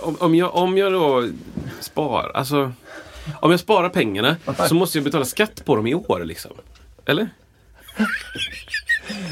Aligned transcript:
Om, 0.00 0.16
om, 0.20 0.34
jag, 0.34 0.54
om 0.54 0.78
jag 0.78 0.92
då 0.92 1.28
sparar, 1.80 2.30
alltså 2.34 2.72
om 3.40 3.50
jag 3.50 3.60
sparar 3.60 3.88
pengarna 3.88 4.36
så 4.68 4.74
måste 4.74 4.98
jag 4.98 5.04
betala 5.04 5.24
skatt 5.24 5.64
på 5.64 5.76
dem 5.76 5.86
i 5.86 5.94
år 5.94 6.24
liksom. 6.24 6.50
Eller? 7.06 7.28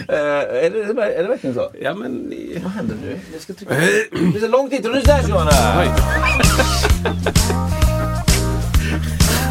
Eh, 0.09 0.17
är, 0.17 0.71
det, 0.71 1.03
är 1.17 1.23
det 1.23 1.29
verkligen 1.29 1.55
så? 1.55 1.71
Ja 1.83 1.95
men... 1.95 2.33
Vad 2.63 2.73
händer 2.73 2.97
nu? 3.03 3.19
Jag 3.33 3.43
ska 3.43 3.53
trycka. 3.53 3.75
Det 4.33 4.37
är 4.37 4.41
så 4.41 4.49
långt 4.49 4.73
intro. 4.73 4.93
Nu 4.93 5.01
där 5.01 5.29
Johanna! 5.29 5.51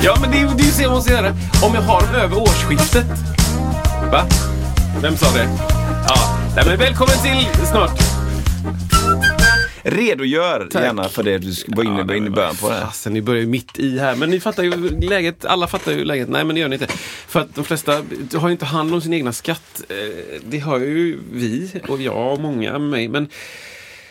Ja 0.04 0.18
men 0.22 0.32
det 0.32 0.38
det 0.38 0.64
är 0.64 0.66
ju 0.66 0.72
så 0.72 0.82
jag 0.82 0.92
måste 0.92 1.12
göra. 1.12 1.30
Om 1.64 1.74
jag 1.74 1.82
har 1.82 2.02
dem 2.02 2.16
över 2.16 2.42
årsskiftet. 2.42 3.06
Va? 4.12 4.26
Vem 5.02 5.18
sa 5.18 5.32
det? 5.32 5.48
Ja. 6.08 6.38
Nej, 6.56 6.66
men 6.66 6.78
välkommen 6.78 7.16
till 7.24 7.66
snart. 7.68 8.19
Redogör 9.90 10.68
Tack. 10.72 10.84
gärna 10.84 11.04
för 11.10 11.24
det 11.24 11.38
du 11.38 11.54
var 11.68 11.84
inne, 11.84 12.04
var 12.04 12.14
inne 12.14 12.28
i 12.28 12.30
början 12.30 12.56
på. 12.56 12.70
Det. 12.70 12.76
Fasen, 12.82 13.14
ni 13.14 13.22
börjar 13.22 13.42
ju 13.42 13.48
mitt 13.48 13.80
i 13.80 14.00
här. 14.00 14.16
Men 14.16 14.30
ni 14.30 14.40
fattar 14.40 14.64
ju 14.64 15.00
läget. 15.00 15.46
Alla 15.46 15.68
fattar 15.68 15.92
ju 15.92 16.06
läget. 16.06 16.30
Nej, 16.30 16.44
men 16.44 16.56
det 16.56 16.62
gör 16.62 16.68
ni 16.68 16.76
inte. 16.76 16.88
För 17.28 17.40
att 17.40 17.56
de 17.56 17.64
flesta 17.64 18.02
har 18.36 18.48
ju 18.48 18.52
inte 18.52 18.66
hand 18.66 18.94
om 18.94 19.02
sin 19.02 19.14
egna 19.14 19.34
skatt. 19.34 19.82
Eh, 19.90 19.96
Det 20.46 20.60
har 20.60 20.80
ju 20.80 21.20
vi 21.32 21.72
och 21.88 22.02
jag 22.02 22.34
och 22.34 22.40
många 22.40 22.72
med 22.72 22.82
mig. 22.90 23.08
Men, 23.08 23.28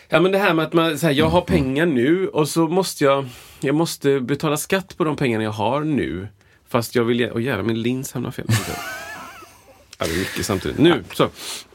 ja, 0.09 0.19
men 0.19 0.31
det 0.31 0.37
här 0.37 0.53
med 0.53 0.65
att 0.65 0.73
man, 0.73 0.99
så 0.99 1.05
här, 1.05 1.13
jag 1.13 1.29
har 1.29 1.41
pengar 1.41 1.85
nu 1.85 2.27
och 2.27 2.49
så 2.49 2.67
måste 2.67 3.03
jag, 3.03 3.27
jag 3.59 3.75
måste 3.75 4.19
betala 4.19 4.57
skatt 4.57 4.97
på 4.97 5.03
de 5.03 5.15
pengarna 5.15 5.43
jag 5.43 5.51
har 5.51 5.81
nu. 5.81 6.27
Fast 6.69 6.95
jag 6.95 7.03
vill... 7.03 7.29
Åh 7.35 7.43
jävlar, 7.43 7.63
min 7.63 7.81
lins 7.81 8.11
hamnar 8.11 8.31
fel. 8.31 8.45
Ja, 9.99 10.05
det 10.05 10.13
är 10.13 10.17
mycket 10.19 10.45
samtidigt. 10.45 10.77
Nu, 10.77 11.03
så. 11.13 11.29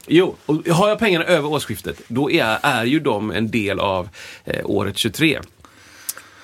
Jo, 0.07 0.35
och 0.45 0.67
har 0.67 0.89
jag 0.89 0.99
pengarna 0.99 1.25
över 1.25 1.49
årsskiftet, 1.49 2.01
då 2.07 2.31
är, 2.31 2.57
är 2.61 2.85
ju 2.85 2.99
de 2.99 3.31
en 3.31 3.51
del 3.51 3.79
av 3.79 4.09
eh, 4.43 4.61
året 4.65 4.97
23. 4.97 5.39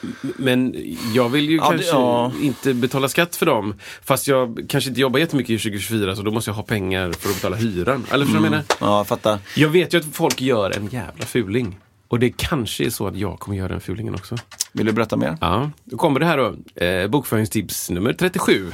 M- 0.04 0.34
Men 0.38 0.76
jag 1.16 1.30
vill 1.30 1.50
ju 1.50 1.56
Ja, 1.58 1.64
det- 1.64 1.70
kanske 1.70 1.88
ja. 1.92 2.32
inte 2.42 2.74
betala 2.74 3.10
skatt 3.10 3.36
för 3.36 3.46
dem. 3.46 3.76
Fast 4.04 4.28
jag 4.28 4.66
kanske 4.70 4.90
inte 4.90 5.02
jobbar 5.02 5.20
jättemycket 5.20 5.50
i 5.50 5.58
2024 5.58 6.16
så 6.16 6.22
då 6.22 6.32
måste 6.32 6.50
jag 6.50 6.56
ha 6.56 6.64
pengar 6.64 7.12
för 7.12 7.30
att 7.30 7.36
betala 7.36 7.56
hyran. 7.56 8.06
Eller 8.12 8.26
förstår 8.26 8.42
du 8.42 8.50
vad 8.50 8.58
jag 8.58 8.66
menar? 8.80 8.98
Ja, 8.98 9.04
fattar. 9.06 9.40
Jag 9.56 9.70
vet 9.70 9.94
ju 9.94 9.98
att 9.98 10.06
folk 10.14 10.42
gör 10.42 10.72
en 10.72 10.88
jävla 10.88 11.26
fuling. 11.26 11.78
Och 12.08 12.20
det 12.20 12.30
kanske 12.38 12.86
är 12.86 12.90
så 12.90 13.08
att 13.08 13.16
jag 13.18 13.40
kommer 13.40 13.58
göra 13.58 13.68
den 13.68 13.82
fulingen 13.82 14.16
också. 14.16 14.36
Vill 14.72 14.86
du 14.86 14.92
berätta 14.92 15.18
mer? 15.18 15.38
Ja, 15.42 15.72
då 15.84 15.98
kommer 15.98 16.20
det 16.20 16.26
här 16.26 16.38
då. 16.38 16.56
Eh, 16.86 17.08
bokföringstips 17.08 17.90
nummer 17.90 18.14
37. 18.14 18.72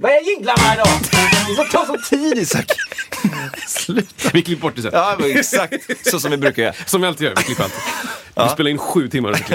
Vad 0.00 0.12
är 0.12 0.20
jinglarna 0.20 0.74
idag? 0.74 0.86
Det 1.48 1.54
får 1.56 1.64
ta 1.64 1.86
sån 1.86 2.02
tid 2.18 2.38
Isak. 2.38 2.66
Sluta. 3.68 4.30
Vi 4.32 4.42
klipper 4.42 4.62
bort 4.62 4.76
det 4.76 4.82
sen. 4.82 4.90
Ja, 4.94 5.16
var 5.18 5.26
exakt 5.26 6.06
så 6.10 6.20
som 6.20 6.30
vi 6.30 6.36
brukar 6.36 6.62
göra. 6.62 6.74
Som 6.86 7.00
vi 7.00 7.06
alltid 7.06 7.24
gör, 7.24 7.34
vi 7.36 7.42
klipper 7.42 7.64
alltid. 7.64 7.80
Vi 8.34 8.48
spelar 8.48 8.70
in 8.70 8.78
sju 8.78 9.08
timmar. 9.08 9.46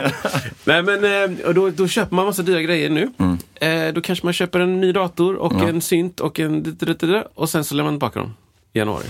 Nej 0.64 0.84
men, 0.84 1.04
eh, 1.40 1.46
och 1.46 1.54
då, 1.54 1.70
då 1.70 1.88
köper 1.88 2.16
man 2.16 2.26
massa 2.26 2.42
dyra 2.42 2.62
grejer 2.62 2.90
nu. 2.90 3.12
Eh, 3.56 3.94
då 3.94 4.02
kanske 4.02 4.26
man 4.26 4.34
köper 4.34 4.60
en 4.60 4.82
ny 4.82 4.92
dator 4.92 5.36
och 5.36 5.62
en 5.62 5.82
synt 5.82 6.20
och 6.20 6.40
en... 6.40 6.78
Och 7.34 7.50
sen 7.50 7.64
så 7.64 7.76
lämnar 7.76 7.92
man 7.92 8.00
tillbaka 8.00 8.20
dem 8.20 8.34
i 8.74 8.80
januari. 8.80 9.06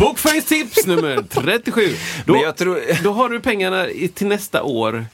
Bokföringstips 0.00 0.86
nummer 0.86 1.24
37. 1.30 1.96
Då, 2.24 2.32
Men 2.32 2.42
jag 2.42 2.56
tror- 2.56 3.02
då 3.02 3.12
har 3.12 3.28
du 3.28 3.40
pengarna 3.40 3.88
i, 3.88 4.08
till 4.08 4.26
nästa 4.26 4.62
år, 4.62 5.06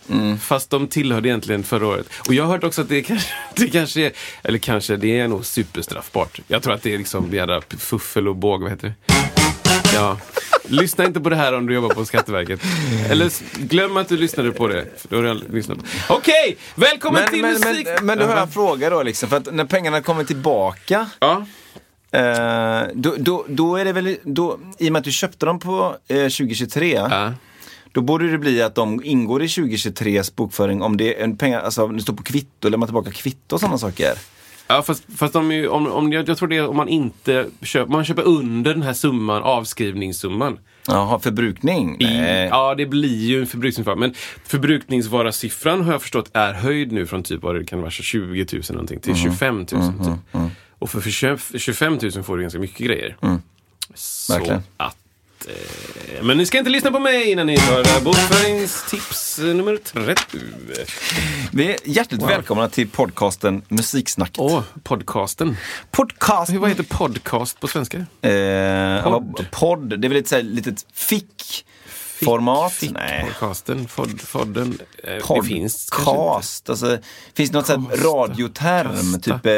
fast 0.43 0.71
de 0.71 0.89
tillhörde 0.89 1.29
egentligen 1.29 1.63
förra 1.63 1.87
året. 1.87 2.07
Och 2.29 2.35
jag 2.35 2.45
har 2.45 2.53
hört 2.53 2.65
också 2.65 2.83
att 2.83 2.89
det 2.89 3.03
kanske, 3.03 3.29
det 3.55 3.69
kanske 3.69 4.01
är, 4.07 4.13
eller 4.43 4.59
kanske, 4.59 4.97
det 4.97 5.19
är 5.21 5.29
nog 5.29 5.47
superstraffbart. 5.47 6.41
Jag 6.49 6.63
tror 6.63 6.75
att 6.75 6.83
det 6.83 6.95
är 6.95 6.99
liksom 6.99 7.33
jävla 7.35 7.63
fuffel 7.79 8.29
och 8.29 8.37
båg, 8.37 8.63
vad 8.63 8.71
heter 8.71 8.89
det? 9.07 9.15
Ja. 9.95 10.19
Lyssna 10.65 11.05
inte 11.05 11.21
på 11.21 11.29
det 11.31 11.37
här 11.37 11.53
om 11.53 11.67
du 11.67 11.75
jobbar 11.75 11.89
på 11.89 12.05
Skatteverket. 12.05 12.61
Eller 13.11 13.31
glöm 13.59 13.97
att 13.97 14.09
du 14.09 14.17
lyssnade 14.17 14.53
på 14.53 14.69
det. 14.69 14.87
Då 15.09 15.17
har 15.17 15.23
du 15.23 15.41
lyssnat. 15.57 15.79
Okej, 16.09 16.57
välkommen 16.75 17.23
Men, 17.23 17.31
till 17.31 17.43
men, 17.43 17.53
musik... 17.53 17.87
men, 17.97 18.07
men 18.07 18.19
då 18.19 18.25
har 18.25 18.37
en 18.37 18.51
fråga 18.51 18.91
då 18.91 19.03
liksom. 19.03 19.29
För 19.29 19.37
att 19.37 19.55
när 19.55 19.65
pengarna 19.65 20.03
kommer 20.03 20.25
tillbaka. 20.25 21.11
Ja, 21.19 21.47
Eh, 22.11 22.83
då, 22.95 23.15
då, 23.19 23.45
då 23.49 23.77
är 23.77 23.85
det 23.85 23.93
väl, 23.93 24.17
då, 24.23 24.59
i 24.79 24.89
och 24.89 24.93
med 24.93 24.99
att 25.01 25.05
du 25.05 25.13
köpte 25.13 25.47
dem 25.47 25.59
på 25.59 25.97
eh, 26.09 26.17
2023. 26.17 26.93
ja. 26.93 27.33
Då 27.93 28.03
borde 28.03 28.31
det 28.31 28.39
bli 28.39 28.63
att 28.63 28.75
de 28.75 29.05
ingår 29.05 29.43
i 29.43 29.47
2023s 29.47 30.33
bokföring 30.37 30.83
om 30.83 30.97
det 30.97 31.21
är 31.21 31.25
en 31.25 31.37
pengar, 31.37 31.61
alltså 31.61 31.85
om 31.85 31.97
det 31.97 32.03
står 32.03 32.15
på 32.15 32.23
kvitto, 32.23 32.69
lämna 32.69 32.87
tillbaka 32.87 33.11
kvitto 33.11 33.55
och 33.55 33.61
sådana 33.61 33.79
saker. 33.79 34.13
Ja, 34.69 34.83
fast, 34.83 35.05
fast 35.17 35.35
är 35.35 35.53
ju, 35.53 35.69
om, 35.69 35.87
om, 35.87 36.13
jag, 36.13 36.29
jag 36.29 36.39
tror 36.39 36.49
det 36.49 36.57
är 36.57 36.69
om 36.69 36.77
man 36.77 36.89
inte 36.89 37.47
köper, 37.63 37.93
man 37.93 38.05
köper 38.05 38.23
under 38.23 38.75
den 38.75 38.83
här 38.83 38.93
summan, 38.93 39.43
avskrivningssumman. 39.43 40.59
Jaha, 40.89 41.19
förbrukning? 41.19 41.97
I, 42.01 42.05
Nej. 42.05 42.49
ja, 42.51 42.75
det 42.75 42.87
blir 42.87 43.27
ju 43.27 43.41
en 43.41 43.47
förbrukningsvara. 43.47 43.97
Men 43.97 44.15
förbrukningsvarasiffran 44.45 45.85
har 45.85 45.93
jag 45.93 46.03
förstått 46.03 46.31
är 46.33 46.53
höjd 46.53 46.93
nu 46.93 47.07
från 47.07 47.23
typ 47.23 47.43
vad 47.43 47.55
det 47.55 47.65
kan 47.65 47.81
vara 47.81 47.91
20 47.91 48.47
000 48.53 48.63
någonting 48.71 49.01
till 49.01 49.15
25 49.15 49.57
000. 49.57 49.67
typ. 49.67 50.53
Och 50.79 50.91
för, 50.91 51.01
för 51.01 51.11
20 51.11 51.59
25 51.59 51.99
000 52.03 52.23
får 52.23 52.37
du 52.37 52.43
ganska 52.43 52.59
mycket 52.59 52.87
grejer. 52.87 53.17
Så 53.95 54.33
Verkligen. 54.33 54.63
att... 54.77 54.97
Eh, 55.49 56.23
men 56.23 56.37
ni 56.39 56.47
ska 56.47 56.59
inte 56.59 56.71
lyssna 56.71 56.91
på 56.91 56.99
mig 56.99 57.31
innan 57.31 57.47
ni 57.47 57.59
hör 57.59 58.01
bokföringstips 58.01 59.39
nummer 59.39 59.77
30. 59.77 60.39
Vi 61.53 61.71
är 61.71 61.77
hjärtligt 61.85 62.23
välkomna 62.23 62.69
till 62.69 62.89
podcasten 62.89 63.63
Musiksnacket. 63.69 64.39
Åh, 64.39 64.63
podcasten. 64.83 65.57
Podcast! 65.91 66.53
Hur, 66.53 66.59
vad 66.59 66.71
heter 66.71 66.83
podcast 66.83 67.61
på 67.61 67.69
svenska? 67.69 67.97
Eh, 68.29 69.03
Podd. 69.03 69.47
podd. 69.53 70.01
Det 70.01 70.07
är 70.07 70.09
väl 70.09 70.19
ett 70.19 70.29
så 70.29 70.37
här 70.37 70.43
fick-format? 72.17 72.73
Fick, 72.73 72.91
Nej. 72.91 73.25
podcasten, 73.25 73.89
fod, 73.89 74.21
fodden. 74.21 74.79
Eh, 75.05 75.35
det 75.35 75.49
finns. 75.49 75.91
Podcast. 75.91 76.71
Alltså, 76.71 76.99
finns 77.35 77.51
det 77.51 77.59
något 77.59 77.67
sånt 77.67 77.91
radioterm? 78.05 79.13
Kasta. 79.13 79.39
Typ 79.39 79.47
eh, 79.47 79.53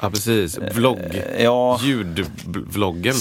Ja, 0.00 0.10
vlogg. 0.10 0.72
Vlogg. 0.74 0.98
ja. 1.38 1.80
Ljudvloggen. 1.82 3.14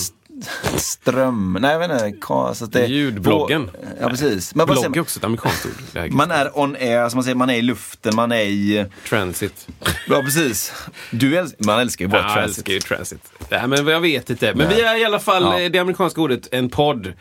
Ström... 0.78 1.58
Nej, 1.62 1.72
jag 1.72 1.80
vet 1.80 1.92
inte. 1.92 2.26
Ka- 2.28 2.54
Så 2.54 2.66
att 2.66 2.72
det, 2.74 2.86
Ljudbloggen. 2.88 3.70
Ja, 4.02 4.10
precis. 4.10 4.56
Men 4.56 4.66
Blogg 4.66 4.98
är 4.98 5.02
också 5.02 5.20
ett 5.20 5.24
amerikanskt 5.26 5.66
ord. 5.66 6.12
Man 6.12 6.32
är 6.32 6.60
on 6.60 6.76
air, 6.76 7.10
som 7.10 7.18
man 7.18 7.24
säger, 7.24 7.36
man 7.36 7.50
är 7.50 7.56
i 7.56 7.62
luften, 7.62 8.16
man 8.16 8.32
är 8.32 8.42
i... 8.42 8.86
Transit. 9.10 9.68
Ja, 10.10 10.22
precis. 10.22 10.74
Du 11.12 11.36
äls- 11.42 11.56
man 11.60 11.80
älskar 11.80 12.06
ju 12.06 12.10
bara 12.12 12.22
Ja, 12.22 12.28
jag 12.28 12.36
transit. 12.36 12.58
älskar 12.58 12.74
ju 12.74 12.80
transit. 12.80 13.20
Nej, 13.50 13.68
men 13.68 13.88
jag 13.88 14.02
vet 14.02 14.30
inte. 14.30 14.54
Men 14.56 14.70
vi 14.70 14.82
är 14.82 15.02
i 15.02 15.06
alla 15.06 15.20
fall, 15.20 15.44
Ja. 15.44 15.54
Mm. 15.54 15.66
eh, 15.66 15.72
det 15.72 15.80
amerikanska 15.80 16.22
ordet, 16.22 16.48
en 16.52 16.70
podd. 16.70 17.14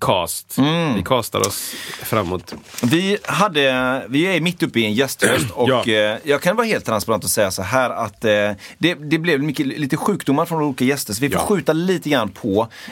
Cast. 0.00 0.58
Vi 0.96 1.02
castar 1.04 1.40
oss 1.40 1.74
framåt. 2.02 2.54
Vi, 2.82 3.18
hade, 3.24 4.02
vi 4.08 4.22
är 4.36 4.40
mitt 4.40 4.62
uppe 4.62 4.80
i 4.80 4.84
en 4.84 4.92
gästhöst 4.94 5.50
och 5.54 5.68
Ja. 5.68 5.84
eh, 5.86 6.18
jag 6.24 6.40
kan 6.42 6.56
vara 6.56 6.66
helt 6.66 6.84
transparent 6.84 7.24
och 7.24 7.30
säga 7.30 7.50
så 7.50 7.62
här 7.62 7.90
att 7.90 8.24
eh, 8.24 8.30
det, 8.78 8.94
det 8.94 9.18
blev 9.18 9.42
mycket, 9.42 9.66
lite 9.66 9.96
sjukdomar 9.96 10.44
från 10.46 10.62
olika 10.62 10.84
gäster 10.84 11.14
så 11.14 11.20
vi 11.20 11.30
får 11.30 11.40
Ja. 11.40 11.46
skjuta 11.46 11.72
lite 11.72 12.08
grann 12.10 12.28
på 12.28 12.41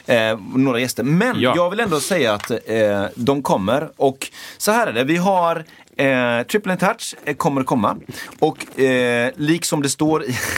eh, 0.06 0.38
några 0.54 0.80
gäster. 0.80 1.02
Men 1.02 1.40
Ja. 1.40 1.52
jag 1.56 1.70
vill 1.70 1.80
ändå 1.80 2.00
säga 2.00 2.34
att 2.34 2.50
eh, 2.50 3.04
de 3.14 3.42
kommer 3.42 3.90
och 3.96 4.30
så 4.58 4.72
här 4.72 4.86
är 4.86 4.92
det. 4.92 5.04
Vi 5.04 5.16
har 5.16 5.64
eh, 5.96 6.42
Triple 6.46 6.76
Touch 6.76 7.14
eh, 7.24 7.36
kommer 7.36 7.62
komma 7.64 7.96
och 8.38 8.80
eh, 8.80 9.30
liksom 9.36 9.82
det 9.82 9.88
står 9.88 10.24
i 10.24 10.38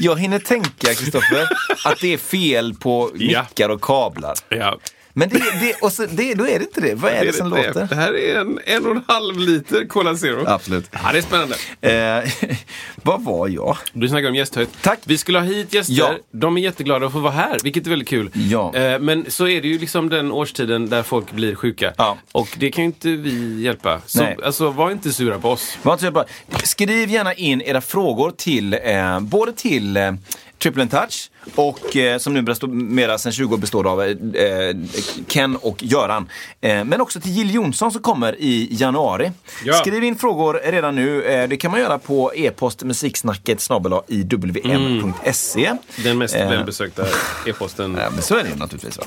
Jag 0.00 0.20
hinner 0.20 0.38
tänka, 0.38 0.94
Kristoffer, 0.94 1.48
att 1.84 2.00
det 2.00 2.12
är 2.12 2.18
fel 2.18 2.74
på 2.74 3.10
Ja. 3.14 3.42
mickar 3.42 3.68
och 3.68 3.80
kablar. 3.82 4.34
Ja. 4.48 4.78
Men 5.18 5.28
det, 5.28 5.38
det, 5.38 5.74
och 5.82 5.92
så, 5.92 6.06
det, 6.06 6.34
då 6.34 6.48
är 6.48 6.58
det 6.58 6.64
inte 6.64 6.80
det. 6.80 6.94
Vad 6.94 7.12
är 7.12 7.24
det, 7.24 7.32
som 7.32 7.50
låter? 7.50 7.86
Det 7.88 7.94
här 7.94 8.16
är 8.16 8.40
en 8.40 8.58
en 8.64 8.86
och 8.86 8.96
en 8.96 9.02
halv 9.08 9.38
liter 9.38 9.84
Cola 9.84 10.16
Zero. 10.16 10.44
Absolut. 10.46 10.90
Ja, 10.90 11.12
det 11.12 11.18
är 11.18 11.22
spännande. 11.22 11.56
Eh, 11.80 12.56
vad 13.02 13.24
var 13.24 13.48
jag? 13.48 13.76
Du 13.92 14.08
snackar 14.08 14.28
om 14.28 14.34
gästhöjd. 14.34 14.68
Tack. 14.82 14.98
Vi 15.04 15.18
skulle 15.18 15.38
ha 15.38 15.46
hit 15.46 15.74
gäster. 15.74 15.94
Ja. 15.94 16.14
De 16.30 16.56
är 16.56 16.60
jätteglada 16.60 17.06
att 17.06 17.12
få 17.12 17.18
vara 17.18 17.32
här, 17.32 17.56
vilket 17.62 17.86
är 17.86 17.90
väldigt 17.90 18.08
kul. 18.08 18.30
Ja. 18.34 18.74
Eh, 18.74 18.98
Men 18.98 19.30
så 19.30 19.48
är 19.48 19.62
det 19.62 19.68
ju 19.68 19.78
liksom 19.78 20.08
den 20.08 20.32
årstiden 20.32 20.88
där 20.88 21.02
folk 21.02 21.32
blir 21.32 21.54
sjuka. 21.54 21.92
Ja. 21.96 22.18
Och 22.32 22.48
det 22.58 22.70
kan 22.70 22.84
ju 22.84 22.86
inte 22.86 23.08
vi 23.08 23.62
hjälpa. 23.62 24.00
Så 24.06 24.22
Nej. 24.22 24.36
alltså, 24.44 24.70
var 24.70 24.90
inte 24.90 25.12
sura 25.12 25.38
på 25.38 25.50
oss. 25.50 25.78
Var 25.82 25.92
inte 25.92 26.04
så 26.04 26.10
bra. 26.10 26.24
Skriv 26.62 27.10
gärna 27.10 27.34
in 27.34 27.62
era 27.62 27.80
frågor 27.80 28.30
till 28.36 28.74
eh, 28.74 29.20
både 29.20 29.52
till 29.52 29.96
eh, 29.96 30.12
Triple 30.58 30.86
Touch 30.86 31.30
och 31.54 31.96
eh, 31.96 32.18
som 32.18 32.34
nu 32.34 32.42
består, 32.42 32.68
mera 32.68 33.18
sen 33.18 33.32
20 33.32 33.54
år 33.54 33.58
består 33.58 33.86
av 33.86 34.02
eh, 34.02 34.76
Ken 35.26 35.56
och 35.56 35.82
Göran. 35.82 36.28
Eh, 36.60 36.84
men 36.84 37.00
också 37.00 37.20
till 37.20 37.30
Jill 37.32 37.54
Johnson 37.54 37.92
som 37.92 38.02
kommer 38.02 38.36
i 38.40 38.68
januari. 38.70 39.32
Ja. 39.64 39.72
Skriv 39.72 40.04
in 40.04 40.16
frågor 40.16 40.60
redan 40.64 40.94
nu. 40.94 41.22
Eh, 41.24 41.48
det 41.48 41.56
kan 41.56 41.70
man 41.70 41.80
göra 41.80 41.98
på 41.98 42.32
e-post 42.34 42.82
musiksnacket 42.82 43.68
iwm.se. 44.08 45.72
Den 46.04 46.18
mest 46.18 46.34
Eh. 46.34 46.50
välbesökta 46.50 47.06
e-posten. 47.46 47.98
Ja, 48.00 48.10
men 48.10 48.22
så 48.22 48.36
är 48.36 48.44
det 48.44 48.54
naturligtvis. 48.56 48.98
Va? 48.98 49.04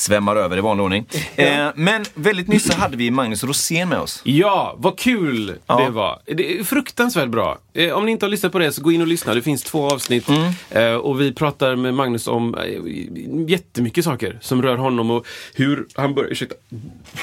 Svämmar 0.00 0.36
över 0.36 0.56
i 0.56 0.60
vanlig 0.60 0.84
ordning. 0.84 1.06
Eh, 1.36 1.68
men 1.74 2.04
väldigt 2.14 2.48
nyss 2.48 2.64
så 2.66 2.74
hade 2.74 2.96
vi 2.96 3.10
Magnus 3.10 3.44
Rosén 3.44 3.88
med 3.88 3.98
oss. 3.98 4.20
Ja, 4.24 4.74
vad 4.78 4.98
kul 4.98 5.54
Ja. 5.66 5.80
det 5.84 5.90
var. 5.90 6.20
Det 6.24 6.58
är 6.58 6.64
fruktansvärt 6.64 7.28
bra. 7.28 7.58
Eh, 7.74 7.92
om 7.92 8.06
ni 8.06 8.12
inte 8.12 8.26
har 8.26 8.30
lyssnat 8.30 8.52
på 8.52 8.58
det 8.58 8.72
så 8.72 8.82
gå 8.82 8.92
in 8.92 9.00
och 9.00 9.06
lyssna. 9.06 9.34
Det 9.34 9.42
finns 9.42 9.62
två 9.62 9.90
avsnitt. 9.90 10.28
Mm. 10.28 10.52
Eh, 10.70 10.94
och 10.94 11.20
vi 11.20 11.32
pratar 11.34 11.76
med 11.76 11.94
Magnus 11.94 12.26
om 12.26 12.54
eh, 12.54 13.50
jättemycket 13.50 14.04
saker 14.04 14.38
som 14.40 14.62
rör 14.62 14.76
honom 14.76 15.10
och 15.10 15.26
hur 15.54 15.86
han 15.94 16.14
började... 16.14 16.32
Ursäkta. 16.32 16.54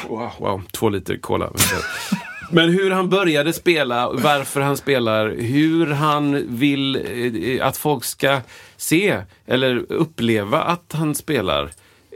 Wow, 0.10 0.32
wow, 0.40 0.62
två 0.72 0.90
liter 0.90 1.18
cola. 1.18 1.52
Men 2.52 2.70
hur 2.70 2.92
han 2.92 3.10
började 3.10 3.54
spela, 3.54 4.10
varför 4.10 4.62
han 4.62 4.78
spelar, 4.78 5.36
hur 5.38 5.88
han 5.88 6.46
vill 6.58 6.96
eh, 7.60 7.68
att 7.68 7.78
folk 7.78 8.04
ska 8.04 8.40
se 8.78 9.18
eller 9.48 9.92
uppleva 9.92 10.62
att 10.62 10.94
han 10.94 11.16
spelar. 11.16 11.72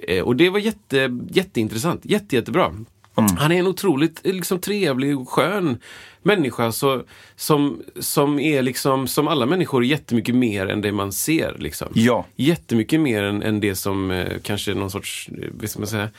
Eh, 0.08 0.24
och 0.24 0.36
det 0.36 0.50
var 0.50 0.60
jätte, 0.60 1.20
jätteintressant, 1.30 2.02
jätte, 2.06 2.36
jättebra. 2.36 2.74
Han 3.14 3.52
är 3.52 3.60
en 3.60 3.68
otroligt 3.68 4.22
eh, 4.24 4.34
liksom, 4.34 4.60
trevlig 4.60 5.20
och 5.20 5.30
skön 5.30 5.78
människa 6.22 6.72
så, 6.72 7.04
som, 7.36 7.82
som 8.00 8.40
är 8.40 8.62
liksom, 8.62 9.08
som 9.08 9.28
alla 9.28 9.46
människor, 9.46 9.86
jättemycket 9.86 10.36
mer 10.36 10.68
än 10.68 10.82
det 10.82 10.92
man 10.92 11.12
ser. 11.12 11.56
Liksom. 11.60 11.88
Ja. 11.94 12.26
Jättemycket 12.36 13.00
mer 13.00 13.24
än, 13.24 13.44
än 13.44 13.60
det 13.60 13.76
som 13.76 14.12
eh, 14.12 14.40
kanske 14.44 14.74
någon 14.74 14.92
sorts, 14.92 15.30
eh, 15.42 15.50
vad 15.52 15.70
ska 15.70 15.80
man 15.80 15.88
säga, 15.88 16.10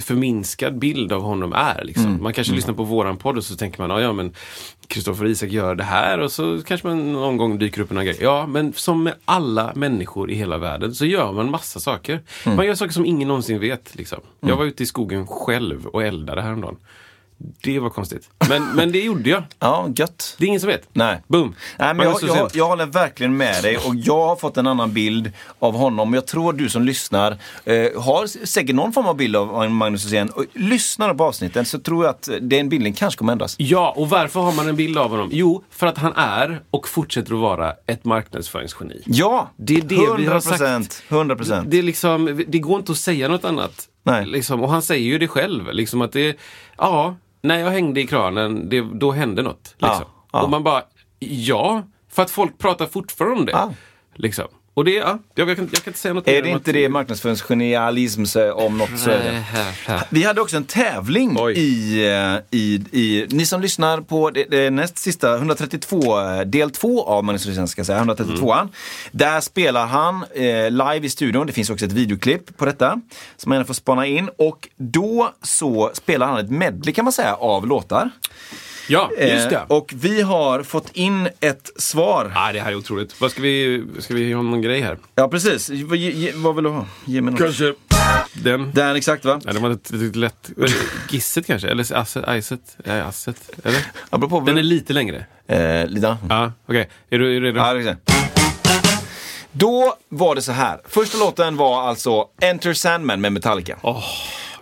förminskad 0.00 0.78
bild 0.78 1.12
av 1.12 1.22
honom 1.22 1.52
är. 1.52 1.84
Liksom. 1.84 2.22
Man 2.22 2.32
kanske 2.32 2.54
lyssnar 2.54 2.74
på 2.74 2.84
våran 2.84 3.16
podd 3.16 3.36
och 3.36 3.44
så 3.44 3.56
tänker 3.56 3.82
man, 3.82 3.90
"Ja, 3.90 4.00
ja 4.00 4.12
men 4.12 4.32
Kristoffer 4.86 5.26
Isak 5.26 5.50
gör 5.50 5.74
det 5.74 5.84
här 5.84 6.18
och 6.20 6.32
så 6.32 6.62
kanske 6.66 6.86
man 6.88 7.12
någon 7.12 7.36
gång 7.36 7.58
dyker 7.58 7.80
upp 7.80 7.90
en 7.90 8.04
grej. 8.04 8.16
Ja, 8.20 8.46
men 8.46 8.72
som 8.72 9.02
med 9.02 9.14
alla 9.24 9.72
människor 9.74 10.30
i 10.30 10.34
hela 10.34 10.58
världen 10.58 10.94
så 10.94 11.06
gör 11.06 11.32
man 11.32 11.50
massa 11.50 11.80
saker. 11.80 12.20
Man 12.56 12.66
gör 12.66 12.74
saker 12.74 12.92
som 12.92 13.06
ingen 13.06 13.28
någonsin 13.28 13.60
vet. 13.60 13.96
Liksom. 13.96 14.20
Jag 14.40 14.56
var 14.56 14.64
ute 14.64 14.82
i 14.82 14.86
skogen 14.86 15.26
själv 15.26 15.86
och 15.86 16.02
eldade 16.02 16.42
häromdagen. 16.42 16.76
Det 17.62 17.78
var 17.78 17.90
konstigt. 17.90 18.30
Men, 18.48 18.64
men 18.74 18.92
det 18.92 19.00
gjorde 19.00 19.30
jag. 19.30 19.42
Ja, 19.58 19.88
gött. 19.96 20.36
Det 20.38 20.44
är 20.44 20.48
ingen 20.48 20.60
som 20.60 20.66
vet. 20.68 20.88
Nej. 20.92 21.22
Boom. 21.26 21.54
Nej, 21.78 21.94
men 21.94 22.06
jag, 22.06 22.22
jag, 22.22 22.50
jag 22.54 22.66
håller 22.66 22.86
verkligen 22.86 23.36
med 23.36 23.62
dig 23.62 23.76
och 23.76 23.94
jag 23.94 24.26
har 24.26 24.36
fått 24.36 24.56
en 24.56 24.66
annan 24.66 24.92
bild 24.92 25.32
av 25.58 25.74
honom. 25.74 26.14
Jag 26.14 26.26
tror 26.26 26.52
du 26.52 26.68
som 26.68 26.82
lyssnar 26.82 27.38
eh, 27.64 28.02
har 28.02 28.46
säkert 28.46 28.74
någon 28.74 28.92
form 28.92 29.06
av 29.06 29.16
bild 29.16 29.36
av 29.36 29.70
Magnus. 29.70 30.12
Och 30.34 30.44
Lyssnar 30.52 31.14
på 31.14 31.24
avsnitten 31.24 31.64
så 31.64 31.78
tror 31.78 32.04
jag 32.04 32.10
att 32.10 32.28
den 32.40 32.68
bilden 32.68 32.92
kanske 32.92 33.18
kommer 33.18 33.32
ändras. 33.32 33.54
Ja, 33.58 33.94
och 33.96 34.10
varför 34.10 34.40
har 34.40 34.52
man 34.52 34.68
en 34.68 34.76
bild 34.76 34.98
av 34.98 35.10
honom? 35.10 35.28
Jo, 35.32 35.64
för 35.70 35.86
att 35.86 35.98
han 35.98 36.12
är 36.16 36.62
och 36.70 36.88
fortsätter 36.88 37.34
att 37.34 37.40
vara 37.40 37.74
ett 37.86 38.04
marknadsföringsgeni. 38.04 39.02
Ja, 39.06 39.50
Det 39.56 39.76
är 39.76 39.82
det 39.82 40.16
vi 40.16 40.26
har 40.26 40.40
sagt. 40.40 41.02
100 41.08 41.36
procent. 41.36 41.70
Det, 41.70 41.78
är 41.78 41.82
liksom, 41.82 42.44
det 42.48 42.58
går 42.58 42.78
inte 42.78 42.92
att 42.92 42.98
säga 42.98 43.28
något 43.28 43.44
annat. 43.44 43.88
Nej. 44.02 44.26
Liksom, 44.26 44.62
och 44.62 44.70
han 44.70 44.82
säger 44.82 45.04
ju 45.06 45.18
det 45.18 45.28
själv. 45.28 45.72
Liksom 45.72 46.00
att 46.02 46.12
det, 46.12 46.36
ja, 46.78 47.16
när 47.40 47.58
jag 47.58 47.70
hängde 47.70 48.00
i 48.00 48.06
kranen, 48.06 48.68
det, 48.68 48.80
då 48.80 49.12
hände 49.12 49.42
något. 49.42 49.74
Liksom. 49.78 50.04
Ja, 50.06 50.28
ja. 50.32 50.42
Och 50.42 50.50
man 50.50 50.62
bara, 50.62 50.82
ja, 51.18 51.82
för 52.08 52.22
att 52.22 52.30
folk 52.30 52.58
pratar 52.58 52.86
fortfarande 52.86 53.38
om 53.38 53.46
det. 53.46 53.52
Ja. 53.52 53.74
Liksom. 54.14 54.46
Och 54.80 54.84
det, 54.84 54.90
ja, 54.90 55.18
jag, 55.34 55.48
jag, 55.48 55.56
kan, 55.56 55.68
jag 55.72 55.82
kan 55.82 55.90
inte 55.90 55.98
säga 56.00 56.14
något 56.14 56.26
mer 56.26 56.32
Är 56.34 56.42
det 56.42 56.48
inte 56.48 56.70
att- 56.70 56.74
det 56.74 56.88
marknadsföringsgenialism 56.88 58.24
om 58.54 58.78
något 58.78 58.98
så 58.98 59.10
är 59.10 59.18
det. 59.86 60.04
Vi 60.10 60.22
hade 60.22 60.40
också 60.40 60.56
en 60.56 60.64
tävling 60.64 61.38
i, 61.56 62.04
eh, 62.06 62.58
i, 62.58 62.74
i, 62.92 63.26
ni 63.30 63.46
som 63.46 63.60
lyssnar 63.60 64.00
på 64.00 64.30
det, 64.30 64.44
det 64.50 64.70
näst 64.70 64.98
sista 64.98 65.34
132, 65.36 66.20
eh, 66.20 66.40
del 66.40 66.70
2 66.70 67.04
av 67.04 67.24
Magnus 67.24 67.70
ska 67.70 67.80
jag 67.80 67.86
säga, 67.86 68.04
132an. 68.04 68.68
Där 69.12 69.40
spelar 69.40 69.86
han 69.86 70.24
eh, 70.34 70.70
live 70.70 71.00
i 71.06 71.10
studion, 71.10 71.46
det 71.46 71.52
finns 71.52 71.70
också 71.70 71.84
ett 71.86 71.92
videoklipp 71.92 72.56
på 72.56 72.64
detta 72.64 73.00
som 73.36 73.48
man 73.50 73.56
gärna 73.56 73.66
får 73.66 73.74
spana 73.74 74.06
in 74.06 74.30
och 74.38 74.68
då 74.76 75.34
så 75.42 75.90
spelar 75.94 76.26
han 76.26 76.38
ett 76.38 76.50
medley 76.50 76.94
kan 76.94 77.04
man 77.04 77.12
säga 77.12 77.34
av 77.34 77.66
låtar. 77.66 78.10
Ja, 78.90 79.10
just 79.18 79.50
det. 79.50 79.56
Eh, 79.56 79.62
och 79.68 79.92
vi 79.96 80.22
har 80.22 80.62
fått 80.62 80.90
in 80.92 81.28
ett 81.40 81.70
svar. 81.76 82.32
Ja, 82.34 82.52
det 82.52 82.60
här 82.60 82.72
är 82.72 82.76
otroligt. 82.76 83.20
Vad 83.20 83.30
ska 83.30 83.42
vi, 83.42 83.84
ska 83.98 84.14
vi 84.14 84.32
ha 84.32 84.42
någon 84.42 84.62
grej 84.62 84.80
här? 84.80 84.98
Ja 85.14 85.28
precis, 85.28 85.70
vad, 85.70 85.98
ge, 85.98 86.10
ge, 86.10 86.32
vad 86.34 86.54
vill 86.54 86.64
du 86.64 86.70
ha? 86.70 86.86
Ge 87.04 87.20
mig 87.20 87.32
något. 87.32 87.40
Kanske 87.40 87.74
den. 88.32 88.70
Den 88.74 88.96
exakt 88.96 89.24
va? 89.24 89.40
Ja, 89.44 89.52
det 89.52 89.58
var 89.58 89.68
lite, 89.70 89.94
lite 89.94 90.18
lätt. 90.18 90.50
Gisset 91.10 91.46
kanske? 91.46 91.68
Eller 91.68 91.94
asset? 91.96 92.24
Iset? 92.28 92.76
Nej, 92.84 93.00
asset. 93.00 93.50
Eller? 93.64 93.86
Ja, 94.10 94.18
på. 94.18 94.40
Den 94.40 94.58
är 94.58 94.62
lite 94.62 94.92
längre. 94.92 95.26
Eh, 95.46 95.86
lite. 95.86 96.16
Ja, 96.28 96.52
okej. 96.66 96.88
Är, 97.10 97.18
du, 97.18 97.36
är 97.36 97.40
du 97.40 97.46
redo? 97.46 97.58
Ja, 97.58 97.74
det. 97.74 97.96
Då 99.52 99.96
var 100.08 100.34
det 100.34 100.42
så 100.42 100.52
här. 100.52 100.80
Första 100.88 101.18
låten 101.18 101.56
var 101.56 101.82
alltså 101.82 102.26
Enter 102.40 102.74
Sandman 102.74 103.20
med 103.20 103.32
Metallica. 103.32 103.76
Åh, 103.82 104.04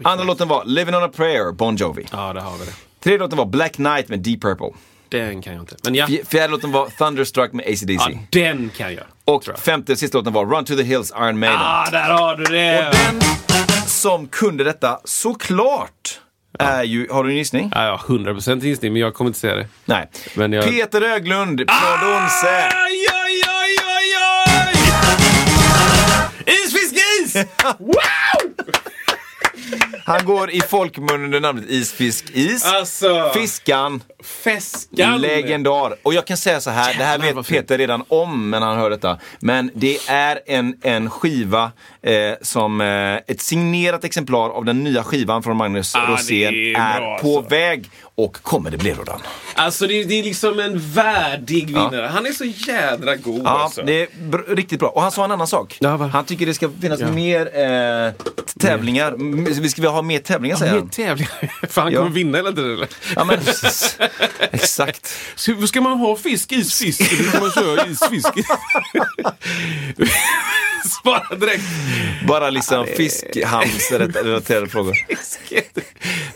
Andra 0.03 0.25
låten 0.25 0.49
var 0.49 0.65
Living 0.65 0.95
on 0.95 1.03
a 1.03 1.09
prayer, 1.17 1.53
Bon 1.53 1.77
Jovi. 1.77 2.07
ja, 2.13 2.33
där 2.33 2.41
har 2.41 2.59
vi 2.59 2.65
det. 2.65 2.73
Tredje 3.09 3.19
låten 3.19 3.39
var 3.39 3.47
Black 3.47 3.73
Knight 3.73 4.09
med 4.09 4.19
Deep 4.21 4.41
Purple. 4.41 4.67
Den 5.09 5.43
kan 5.43 5.53
jag 5.55 5.63
inte. 5.63 5.77
Men 5.85 5.95
ja, 5.95 6.07
Fj- 6.07 6.27
Fjärde 6.29 6.49
låten 6.53 6.73
var 6.73 6.87
Thunderstruck 6.89 7.53
med 7.53 7.67
AC/DC. 7.67 7.95
ja 8.11 8.19
den 8.31 8.71
kan 8.77 8.95
jag. 8.95 9.05
Och 9.25 9.43
jag. 9.47 9.59
femte 9.59 9.93
och 9.93 9.99
sista 9.99 10.19
låten 10.19 10.33
var 10.33 10.47
Run 10.47 10.65
to 10.65 10.77
the 10.77 10.83
Hills, 10.83 11.13
Iron 11.19 11.39
Maiden. 11.39 11.59
Ah, 11.61 11.91
där 11.91 12.11
har 12.11 12.37
du 12.37 12.45
det! 12.45 12.89
Och 12.89 12.95
den 12.95 13.21
som 13.87 14.27
kunde 14.29 14.65
detta 14.65 15.01
såklart 15.05 16.21
är 16.59 16.83
ju, 16.85 17.09
har 17.11 17.25
du 17.25 17.31
en 17.31 17.37
gissning? 17.37 17.73
Ja, 17.75 17.85
ja, 17.85 18.01
100% 18.07 18.61
gissning, 18.65 18.93
men 18.93 19.03
jag 19.03 19.15
kommer 19.15 19.29
inte 19.29 19.41
säga 19.41 19.55
det. 19.57 19.67
Nej. 19.85 20.11
Men 20.35 20.53
jag- 20.53 20.65
Peter 20.65 21.03
Öglund 21.03 21.59
från 21.71 22.11
Donse. 22.11 22.47
Aj, 22.57 23.07
aj, 23.13 23.43
aj, 23.49 23.77
aj, 23.85 24.17
aj! 24.47 24.75
Isfiskis! 26.47 27.47
Han 30.09 30.25
går 30.25 30.51
i 30.51 30.61
folkmun 30.61 31.25
under 31.25 31.41
namnet 31.41 31.65
Isfisk-Is. 31.71 32.65
Alltså, 32.65 33.31
Fiskan. 33.35 34.03
Feskan! 34.29 35.21
Legendar. 35.21 35.95
Och 36.03 36.15
jag 36.15 36.27
kan 36.27 36.37
säga 36.37 36.61
så 36.61 36.71
här, 36.71 36.95
det 36.99 37.05
här 37.05 37.19
Jävlar, 37.19 37.33
vet. 37.43 37.49
Peter 37.49 37.79
redan 37.79 38.03
om 38.09 38.51
när 38.51 38.61
han 38.61 38.79
hör 38.79 38.91
detta. 38.91 39.19
Men 39.41 39.71
det 39.75 39.99
är 40.09 40.41
en, 40.47 40.77
en 40.83 41.11
skiva 41.11 41.73
eh, 42.03 42.13
som 42.43 42.81
eh, 42.81 43.15
ett 43.27 43.41
signerat 43.41 44.05
exemplar 44.05 44.51
av 44.51 44.65
den 44.65 44.85
nya 44.85 45.05
skivan 45.05 45.43
från 45.43 45.57
Magnus 45.57 45.95
Ah, 45.95 46.07
Rosén 46.13 46.55
är 46.55 46.79
är, 46.81 47.01
bra, 47.01 47.19
på 47.19 47.37
alltså. 47.39 47.51
väg 47.55 47.91
och 48.15 48.43
kommer 48.43 48.71
det 48.71 48.77
bli 48.77 48.93
Rodan. 48.95 49.21
Alltså, 49.55 49.87
det, 49.87 50.05
det 50.05 50.15
är 50.15 50.23
liksom 50.23 50.61
en 50.61 50.79
värdig 50.93 51.67
vinnare. 51.67 52.07
Han 52.07 52.27
är 52.27 52.33
så 52.33 52.45
jädra 52.45 53.17
god 53.17 53.43
Ja, 53.45 53.49
alltså. 53.63 53.83
det 53.83 54.03
är 54.03 54.07
br- 54.07 54.55
riktigt 54.55 54.81
bra. 54.81 54.89
Och 54.89 55.03
han 55.03 55.13
sa 55.13 55.25
en 55.25 55.31
annan 55.31 55.47
sak. 55.47 55.77
Ja, 55.81 55.97
han 55.97 56.25
tycker 56.25 56.47
det 56.47 56.55
ska 56.55 56.71
finnas 56.81 57.01
Ja. 57.01 57.11
mer 57.13 57.41
eh, 57.59 58.13
tävlingar. 58.59 59.15
Vi 59.61 59.69
ska 59.69 59.89
ha 59.89 60.03
mer 60.03 60.19
tävlingar 60.19 60.57
säger 60.57 60.73
Mer 60.73 60.81
han. 60.81 60.89
tävlingar. 60.89 61.67
För 61.69 61.81
han 61.83 61.93
Ja. 61.93 61.99
kommer 61.99 62.11
vinna 62.11 62.39
hela 62.39 62.53
tiden 62.53 62.73
eller? 62.73 62.89
Ja, 63.17 63.25
men, 63.25 63.39
exakt. 64.53 65.17
Så 65.35 65.53
hur 65.53 65.67
ska 65.67 65.81
man 65.81 65.99
ha 65.99 66.17
fisk, 66.17 66.53
isfisk? 66.53 67.13
Hur 67.13 67.29
ska 67.29 67.41
man 67.41 67.51
köra 67.51 67.87
isfisk? 67.87 68.29
Svara 71.03 71.37
direkt. 71.37 71.63
Bara 72.29 72.51
liksom 72.51 72.87
fiskhamnsrelaterade 72.97 74.67
frågor. 74.69 74.95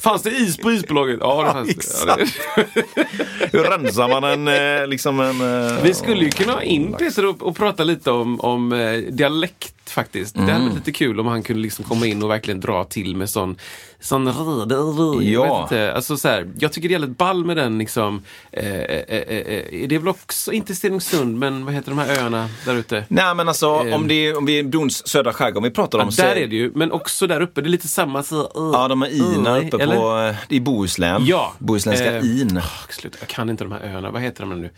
Fanns 0.00 0.22
det 0.22 0.30
is 0.30 0.56
på 0.56 0.72
isbolaget? 0.72 1.18
Ja, 1.20 1.42
det 1.44 1.52
fanns 1.52 2.04
det. 2.04 2.08
Ja, 2.08 2.16
det. 2.16 3.46
Hur 3.52 3.64
rensar 3.64 4.08
man 4.08 4.24
en, 4.24 4.48
eh, 4.80 4.86
liksom 4.86 5.20
en... 5.20 5.40
eh, 5.70 5.82
Vi 5.82 5.94
skulle 5.94 6.24
ju 6.24 6.30
kunna 6.30 6.52
ha 6.52 6.62
in 6.62 6.92
Peter 6.98 7.26
och, 7.26 7.42
och 7.42 7.56
prata 7.56 7.84
lite 7.84 8.10
om, 8.10 8.40
om 8.40 8.72
eh, 8.72 8.98
dialekt 8.98 9.74
faktiskt. 9.92 10.34
Det 10.34 10.40
hade 10.52 10.64
varit 10.64 10.74
lite 10.74 10.92
kul 10.92 11.20
om 11.20 11.26
han 11.26 11.42
kunde 11.42 11.62
liksom 11.62 11.84
komma 11.84 12.06
in 12.06 12.22
och 12.22 12.30
verkligen 12.30 12.60
dra 12.60 12.84
till 12.84 13.16
med 13.16 13.30
sån 13.30 13.56
Sån 14.00 14.26
jag 14.26 15.22
Ja. 15.22 15.62
vet 15.62 15.62
inte. 15.72 15.92
Alltså 15.92 16.16
så 16.16 16.28
här, 16.28 16.50
jag 16.58 16.72
tycker 16.72 16.88
det 16.88 16.94
är 16.94 16.98
jävligt 17.00 17.18
ball 17.18 17.44
med 17.44 17.56
den 17.56 17.78
liksom. 17.78 18.22
Eh, 18.52 18.66
eh, 18.66 19.00
eh, 19.08 19.18
eh, 19.18 19.88
det 19.88 19.94
är 19.94 19.98
väl 19.98 20.08
också, 20.08 20.52
inte 20.52 20.74
Stenungsund, 20.74 21.38
men 21.38 21.64
vad 21.64 21.74
heter 21.74 21.90
de 21.90 21.98
här 21.98 22.18
öarna 22.22 22.48
där 22.64 22.74
ute? 22.74 23.04
Nej 23.08 23.34
men 23.34 23.48
alltså 23.48 23.66
Ehm. 23.68 23.92
om, 23.92 24.08
det 24.08 24.14
är, 24.14 24.36
om 24.38 24.46
vi 24.46 24.58
är 24.58 24.62
Dons 24.62 25.08
södra 25.08 25.32
skärgård 25.32 25.62
vi 25.62 25.70
pratar 25.70 25.98
om 25.98 26.04
Ja, 26.04 26.10
så 26.12 26.22
där 26.22 26.36
är 26.36 26.46
det 26.46 26.56
ju, 26.56 26.72
men 26.74 26.92
också 26.92 27.26
där 27.26 27.40
uppe. 27.40 27.60
Det 27.60 27.66
är 27.68 27.70
lite 27.70 27.88
samma 27.88 28.22
så, 28.22 28.40
uh, 28.40 28.70
Ja, 28.72 28.88
de 28.88 29.02
här 29.02 29.10
ina 29.38 29.58
uh, 29.58 29.66
uppe 29.66 29.82
eller? 29.82 29.96
på, 29.96 30.18
eh, 30.18 30.56
i 30.56 30.60
Bohuslän. 30.60 31.26
Ja. 31.26 31.52
Bohuslänska 31.58 32.16
Eh, 32.16 32.40
in. 32.40 32.60
sluta, 32.88 33.16
jag 33.20 33.28
kan 33.28 33.50
inte 33.50 33.64
de 33.64 33.72
här 33.72 33.80
öarna. 33.94 34.10
Vad 34.10 34.22
heter 34.22 34.40
de 34.46 34.60
nu? 34.60 34.70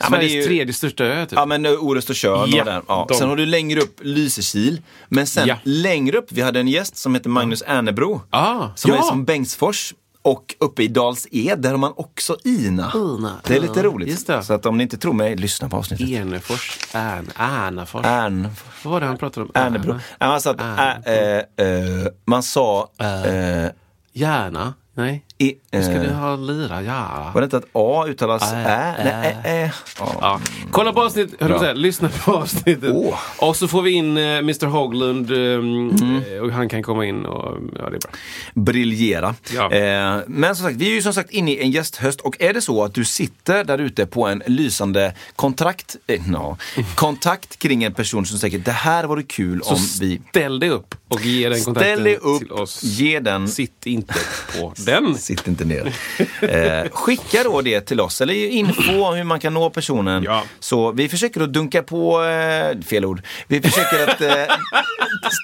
Ja, 0.00 0.06
men 0.10 0.20
det 0.20 0.26
är 0.26 0.28
Sveriges 0.28 0.44
ju- 0.44 0.48
tredje 0.48 0.74
största 0.74 1.04
ö, 1.04 1.26
typ. 1.26 1.32
Ja 1.32 1.46
men 1.46 1.66
eh, 1.66 1.72
Orust 1.72 2.10
och 2.10 2.16
Tjörn 2.16 2.50
Ja, 2.50 2.60
och 2.60 2.66
där. 2.66 2.82
Ja. 2.88 3.06
de. 3.08 3.14
Sen 3.14 3.28
har 3.28 3.36
du 3.36 3.46
längre 3.46 3.80
upp 3.80 4.00
Lysekil. 4.02 4.80
Men 5.08 5.26
sen 5.26 5.48
Ja. 5.48 5.56
längre 5.64 6.18
upp, 6.18 6.26
vi 6.32 6.40
hade 6.42 6.60
en 6.60 6.68
gäst 6.68 6.96
som 6.96 7.14
heter 7.14 7.30
Magnus 7.30 7.62
Ernebro. 7.66 8.20
Ah, 8.30 8.68
Som 8.74 8.90
ja. 8.90 8.98
är 8.98 9.02
som 9.02 9.24
Bengtsfors. 9.24 9.94
och 10.22 10.54
uppe 10.60 10.82
i 10.82 10.88
Dals 10.88 11.26
Ed, 11.30 11.58
där 11.58 11.70
har 11.70 11.78
man 11.78 11.92
också 11.96 12.36
Ina. 12.44 12.92
Ina, 12.94 13.40
det 13.46 13.56
är 13.56 13.60
lite 13.60 13.82
roligt. 13.82 14.08
just 14.08 14.26
det. 14.26 14.42
Så 14.42 14.54
att 14.54 14.66
om 14.66 14.76
ni 14.76 14.82
inte 14.82 14.96
tror 14.98 15.12
mig, 15.12 15.36
lyssna 15.36 15.68
på 15.68 15.76
avsnittet. 15.76 16.08
Enefors, 16.08 16.78
Ärn, 16.92 17.30
Ärnafors. 17.36 18.06
Ärn, 18.06 18.48
Vad 18.82 18.92
var 18.92 19.00
det 19.00 19.06
han 19.06 19.16
pratade 19.18 19.44
om? 19.46 19.50
Ärnebro. 19.54 19.90
Ärna. 19.92 20.00
Ja, 20.18 20.26
Man 20.28 20.40
sa, 20.40 20.50
att, 20.50 21.06
äh, 21.06 21.66
äh, 21.66 22.06
man 22.24 22.42
sa 22.42 22.88
äh, 23.00 23.70
Järna? 24.12 24.74
Nej. 24.94 25.24
I, 25.40 25.54
Hur 25.72 25.82
ska 25.82 25.92
du 25.98 26.10
ha 26.10 26.36
lira? 26.36 26.82
Ja. 26.82 27.30
var 27.34 27.40
det 27.40 27.44
inte 27.44 27.56
att 27.56 27.64
A 27.72 28.04
uttalas 28.08 28.52
Ä, 28.52 28.56
Ä? 28.56 28.94
Nej, 29.04 29.36
Ä, 29.44 29.64
Ä. 29.64 29.72
Ja. 29.98 30.16
Ja. 30.20 30.40
Kolla 30.70 30.92
på 30.92 31.02
avsnittet, 31.02 31.38
säga, 31.60 31.72
lyssna 31.72 32.08
på 32.24 32.32
avsnittet. 32.36 32.90
Åh. 32.94 33.18
Och 33.38 33.56
så 33.56 33.68
får 33.68 33.82
vi 33.82 33.90
in 33.90 34.16
eh, 34.18 34.22
Mr 34.38 34.66
Hoglund 34.66 35.30
ehm, 35.30 35.90
Mm. 35.90 36.22
eh, 36.34 36.40
och 36.42 36.50
han 36.52 36.68
kan 36.68 36.82
komma 36.82 37.04
in 37.06 37.24
och 37.26 37.56
ja, 37.78 37.90
det 37.90 37.96
är 37.96 38.00
bra. 38.00 38.10
briljera. 38.54 39.34
Ja. 39.54 39.72
Eh, 39.72 40.20
men 40.26 40.56
som 40.56 40.64
sagt, 40.66 40.76
vi 40.76 40.86
är 40.90 40.94
ju 40.94 41.02
som 41.02 41.12
sagt 41.14 41.30
inne 41.30 41.50
i 41.52 41.60
en 41.62 41.70
gästhöst 41.70 42.20
och 42.20 42.36
är 42.42 42.52
det 42.54 42.60
så 42.62 42.84
att 42.84 42.94
du 42.94 43.04
sitter 43.04 43.64
där 43.64 43.78
ute 43.78 44.06
på 44.06 44.26
en 44.26 44.42
lysande 44.46 45.14
kontrakt, 45.36 45.96
eh, 46.06 46.22
no, 46.26 46.56
kontakt 46.94 47.58
kring 47.58 47.84
en 47.84 47.94
person 47.94 48.26
som 48.26 48.38
säger 48.38 48.58
det 48.58 48.72
här 48.72 49.04
vore 49.04 49.22
kul 49.22 49.60
Så 49.64 49.74
om 49.74 49.80
vi 50.00 50.20
ställ 50.30 50.60
dig 50.60 50.70
upp 50.70 50.94
och 51.08 51.20
ge 51.24 51.48
den 51.48 51.64
kontakten 51.64 52.04
till 52.38 52.52
oss. 52.52 52.82
ge 52.82 53.20
den 53.20 53.48
Sitt 53.48 53.86
inte 53.86 54.14
på 54.60 54.72
den. 54.76 55.14
Sitt 55.28 55.48
inte 55.48 55.64
ner. 55.64 55.94
Eh, 56.42 56.90
skicka 56.90 57.42
då 57.44 57.60
det 57.60 57.80
till 57.80 58.00
oss, 58.00 58.20
eller 58.20 58.34
info 58.34 59.02
om 59.04 59.16
hur 59.16 59.24
man 59.24 59.40
kan 59.40 59.54
nå 59.54 59.70
personen. 59.70 60.22
Ja. 60.22 60.42
Så 60.60 60.92
vi 60.92 61.08
försöker 61.08 61.40
att 61.40 61.52
dunka 61.52 61.82
på, 61.82 62.24
eh, 62.24 62.80
fel 62.80 63.04
ord, 63.04 63.22
vi 63.46 63.60
försöker 63.60 64.08
att 64.08 64.20
eh, 64.20 64.56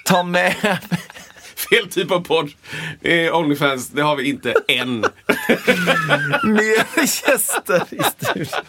ta 0.05 0.23
med 0.23 0.55
Fel 1.55 1.87
typ 1.89 2.11
av 2.11 2.19
podd. 2.19 2.51
Är 3.01 3.33
Onlyfans, 3.35 3.87
det 3.89 4.01
har 4.01 4.15
vi 4.15 4.29
inte 4.29 4.53
än. 4.67 4.99
mer 6.43 7.01
gäster 7.29 7.83
i 7.91 7.99
studion. 8.03 8.61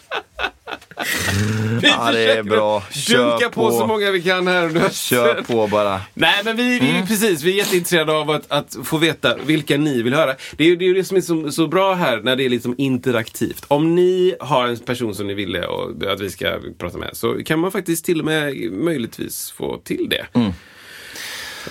Vi 1.81 1.87
Ja, 1.89 2.11
det 2.11 2.31
är 2.31 2.43
bra. 2.43 2.83
Kör 2.91 3.29
Dunka 3.29 3.49
på. 3.49 3.69
på. 3.69 3.71
så 3.71 3.87
många 3.87 4.11
vi 4.11 4.21
kan 4.21 4.47
här 4.47 4.65
under 4.65 4.89
Kör 4.89 5.41
på 5.41 5.67
bara. 5.67 6.01
Nej, 6.13 6.41
men 6.45 6.55
vi, 6.57 6.79
vi, 6.79 6.89
Mm. 6.89 7.07
precis, 7.07 7.43
vi 7.43 7.51
är 7.53 7.55
jätteintresserade 7.57 8.13
av 8.13 8.31
att, 8.31 8.51
att 8.51 8.77
få 8.83 8.97
veta 8.97 9.35
vilka 9.45 9.77
ni 9.77 10.01
vill 10.01 10.13
höra. 10.13 10.35
Det 10.57 10.63
är 10.63 10.67
ju 10.67 10.75
det, 10.75 10.93
det 10.93 11.03
som 11.03 11.17
är 11.17 11.21
så, 11.21 11.51
så 11.51 11.67
bra 11.67 11.93
här 11.93 12.17
när 12.23 12.35
det 12.35 12.45
är 12.45 12.49
liksom 12.49 12.75
interaktivt. 12.77 13.65
Om 13.67 13.95
ni 13.95 14.35
har 14.39 14.67
en 14.67 14.77
person 14.77 15.15
som 15.15 15.27
ni 15.27 15.33
ville 15.33 15.65
och, 15.65 16.03
att 16.11 16.19
vi 16.21 16.29
ska 16.29 16.59
prata 16.77 16.97
med 16.97 17.09
så 17.13 17.43
kan 17.45 17.59
man 17.59 17.71
faktiskt 17.71 18.05
till 18.05 18.19
och 18.19 18.25
med 18.25 18.71
möjligtvis 18.71 19.51
få 19.51 19.77
till 19.77 20.07
det. 20.09 20.25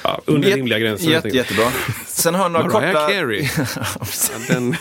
Ja, 0.02 0.20
under 0.24 0.48
Jät- 0.48 0.54
rimliga 0.56 0.78
gränser. 0.78 1.10
Jätte, 1.10 1.28
jättebra. 1.28 1.72
Sen 2.06 2.34
har 2.34 2.42
jag 2.42 2.52
några 2.52 2.68
Mariah 2.72 2.92
korta... 2.92 3.08
Carey. 3.08 3.48
Ja, 4.00 4.54
den... 4.54 4.76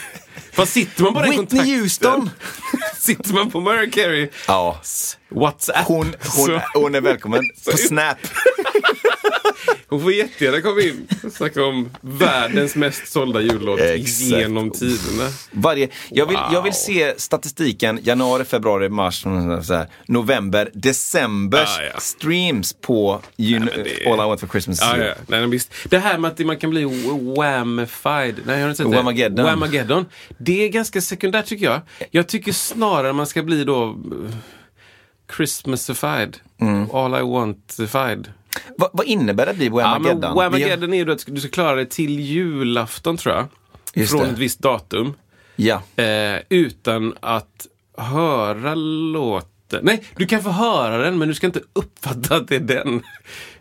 Vad 0.57 0.67
sitter 0.69 1.03
man 1.03 1.13
bara 1.13 1.27
i 1.27 1.29
Whitney 1.29 1.45
kontakten? 1.47 1.79
Houston. 1.79 2.29
sitter 2.99 3.33
man 3.33 3.51
på 3.51 3.59
Mariah 3.59 3.89
Carey? 3.89 4.29
Ja. 4.47 4.81
WhatsApp. 5.29 5.85
Hon, 5.87 6.13
hon, 6.37 6.59
hon 6.73 6.95
är 6.95 7.01
välkommen 7.01 7.41
på 7.71 7.77
Snap. 7.77 8.17
Hon 9.87 10.01
får 10.01 10.13
jättegärna 10.13 10.61
komma 10.61 10.81
in 10.81 11.07
och 11.23 11.31
snacka 11.31 11.65
om 11.65 11.89
världens 12.01 12.75
mest 12.75 13.07
sålda 13.11 13.41
jullåt 13.41 13.79
genom 14.19 14.71
tiderna. 14.71 15.29
Varje, 15.51 15.89
jag, 16.09 16.25
vill, 16.25 16.37
jag 16.53 16.61
vill 16.61 16.71
Wow. 16.71 16.75
se 16.77 17.13
statistiken 17.17 17.99
januari, 18.03 18.45
februari, 18.45 18.89
mars, 18.89 19.21
så 19.63 19.73
här, 19.73 19.87
november, 20.07 20.69
decembers 20.73 21.77
Ah, 21.79 21.83
ja. 21.93 21.99
streams 21.99 22.73
på 22.73 23.21
you 23.37 23.59
know, 23.59 23.73
det- 23.83 24.05
All 24.11 24.13
I 24.19 24.27
Want 24.27 24.39
For 24.39 24.47
Christmas. 24.47 24.77
is 24.81 24.85
Ja. 24.97 25.13
Nej, 25.27 25.47
visst. 25.47 25.71
Det 25.89 25.97
här 25.99 26.17
med 26.17 26.31
att 26.31 26.39
man 26.39 26.57
kan 26.57 26.69
bli 26.69 26.83
whamified. 27.37 28.35
Nej, 28.45 28.55
jag 28.55 28.61
har 28.61 28.69
inte 28.69 28.77
sett 28.83 28.91
det. 28.91 28.97
Whamageddon. 28.97 29.45
Whamageddon. 29.45 30.05
Det 30.37 30.65
är 30.65 30.69
ganska 30.69 31.01
sekundärt 31.01 31.45
tycker 31.45 31.65
jag. 31.65 31.81
Jag 32.11 32.27
tycker 32.27 32.51
snarare 32.53 33.13
man 33.13 33.27
ska 33.27 33.43
bli 33.43 33.63
då 33.63 33.83
eh, 33.89 34.35
Christmasified. 35.37 36.37
Mm. 36.61 36.91
All 36.91 37.11
I 37.13 37.21
want-ified. 37.21 38.25
Va, 38.77 38.89
vad 38.93 39.05
innebär 39.05 39.45
det 39.45 39.51
att 39.51 39.57
bli 39.57 39.65
Ja, 39.65 39.71
men 39.71 40.03
Whamageddon? 40.03 40.35
Whamageddon 40.35 40.93
är 40.93 41.05
ju 41.05 41.11
att 41.11 41.25
du 41.27 41.39
ska 41.39 41.49
klara 41.49 41.75
dig 41.75 41.89
till 41.89 42.19
julafton 42.19 43.17
tror 43.17 43.35
jag. 43.35 43.45
Just 43.93 44.11
från 44.11 44.21
det. 44.21 44.29
ett 44.29 44.37
visst 44.37 44.59
datum. 44.59 45.13
ja. 45.55 45.81
Eh, 46.03 46.41
utan 46.49 47.13
att 47.19 47.67
höra 47.97 48.75
låten. 48.75 49.49
Nej, 49.81 50.03
du 50.15 50.25
kan 50.25 50.43
få 50.43 50.49
höra 50.49 50.97
den 50.97 51.17
men 51.17 51.27
du 51.27 51.33
ska 51.33 51.47
inte 51.47 51.61
uppfatta 51.73 52.35
att 52.35 52.47
det 52.47 52.55
är 52.55 52.59
den. 52.59 53.01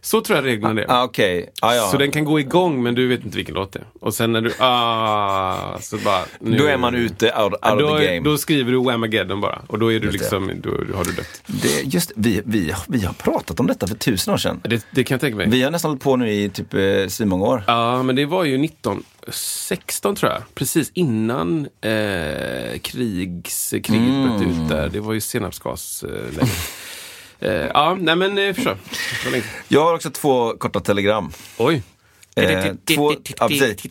Så 0.01 0.21
tror 0.21 0.37
jag 0.39 0.45
reglerna 0.45 0.81
är. 0.81 0.87
Ah, 0.89 1.05
Okej, 1.05 1.51
ah, 1.63 1.75
ja. 1.75 1.89
Så 1.91 1.97
den 1.97 2.11
kan 2.11 2.25
gå 2.25 2.41
igång 2.41 2.83
men 2.83 2.95
du 2.95 3.07
vet 3.09 3.25
inte 3.25 3.37
vilken 3.37 3.55
låt 3.55 3.73
det 3.73 3.79
är. 3.79 3.85
Och 4.01 4.15
sen 4.15 4.33
när 4.33 4.41
du, 4.41 4.53
ah, 4.59 5.79
så 5.81 5.97
bara. 5.99 6.21
Nu, 6.41 6.59
Då 6.59 6.65
är 6.65 6.77
man 6.77 6.95
ute 6.95 7.27
out, 7.27 7.53
out 7.53 7.59
Ja, 7.63 7.75
då, 7.75 7.91
of 7.91 7.99
the 8.01 8.07
game. 8.07 8.21
då 8.31 8.39
skriver 8.39 8.73
du 8.73 8.79
Whamageddon 8.79 9.41
bara. 9.41 9.63
Och 9.67 9.79
då 9.79 9.93
är 9.93 10.01
du 10.01 10.07
Just 10.07 10.19
liksom, 10.19 10.51
då 10.63 10.71
har 10.71 11.05
du 11.05 11.13
dött. 11.13 11.43
Det, 11.47 11.83
just, 11.95 12.13
vi, 12.17 12.43
vi, 12.45 12.75
vi 12.89 13.05
har 13.05 13.13
pratat 13.15 13.61
om 13.61 13.67
detta 13.67 13.87
för 13.87 13.95
tusen 13.95 14.35
år 14.35 14.39
sedan. 14.39 14.61
Det, 14.65 14.87
det 14.91 15.05
kan 15.05 15.15
jag 15.15 15.21
tänka 15.21 15.37
mig. 15.37 15.49
Vi 15.49 15.63
har 15.63 15.71
nästan 15.71 15.91
hållit 15.91 16.03
på 16.03 16.17
nu 16.17 16.31
i 16.33 16.49
typ 16.49 16.75
eh, 16.75 16.81
svinmånga 17.09 17.45
år. 17.45 17.65
Ja, 17.67 18.03
men 18.03 18.17
det 18.17 18.27
var 18.27 18.45
ju 18.45 18.59
1916 19.29 20.17
tror 20.17 20.33
jag. 20.33 20.43
Precis 20.55 20.91
innan 20.95 21.69
eh, 21.81 22.79
krigs, 22.79 23.71
kriget 23.71 23.91
Mm. 23.91 24.29
bröt 24.39 24.43
ut 24.49 24.69
där. 24.69 24.89
Det 24.89 25.01
var 25.01 25.13
ju 25.13 25.21
senapsgasläget. 25.21 26.49
eh, 27.41 27.53
ja, 27.53 27.97
nej 28.01 28.17
men 28.17 28.39
eh, 28.39 28.57
länge. 29.31 29.45
Jag 29.69 29.85
har 29.85 29.95
också 29.95 30.11
två 30.11 30.57
korta 30.59 30.81
telegram. 30.81 31.33
Oj. 31.59 31.83
Eh, 32.37 32.73
två, 32.95 33.13
ja, 33.39 33.49
precis. 33.49 33.85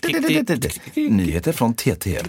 Nyheter 0.95 1.51
från 1.51 1.73
TT. 1.73 2.19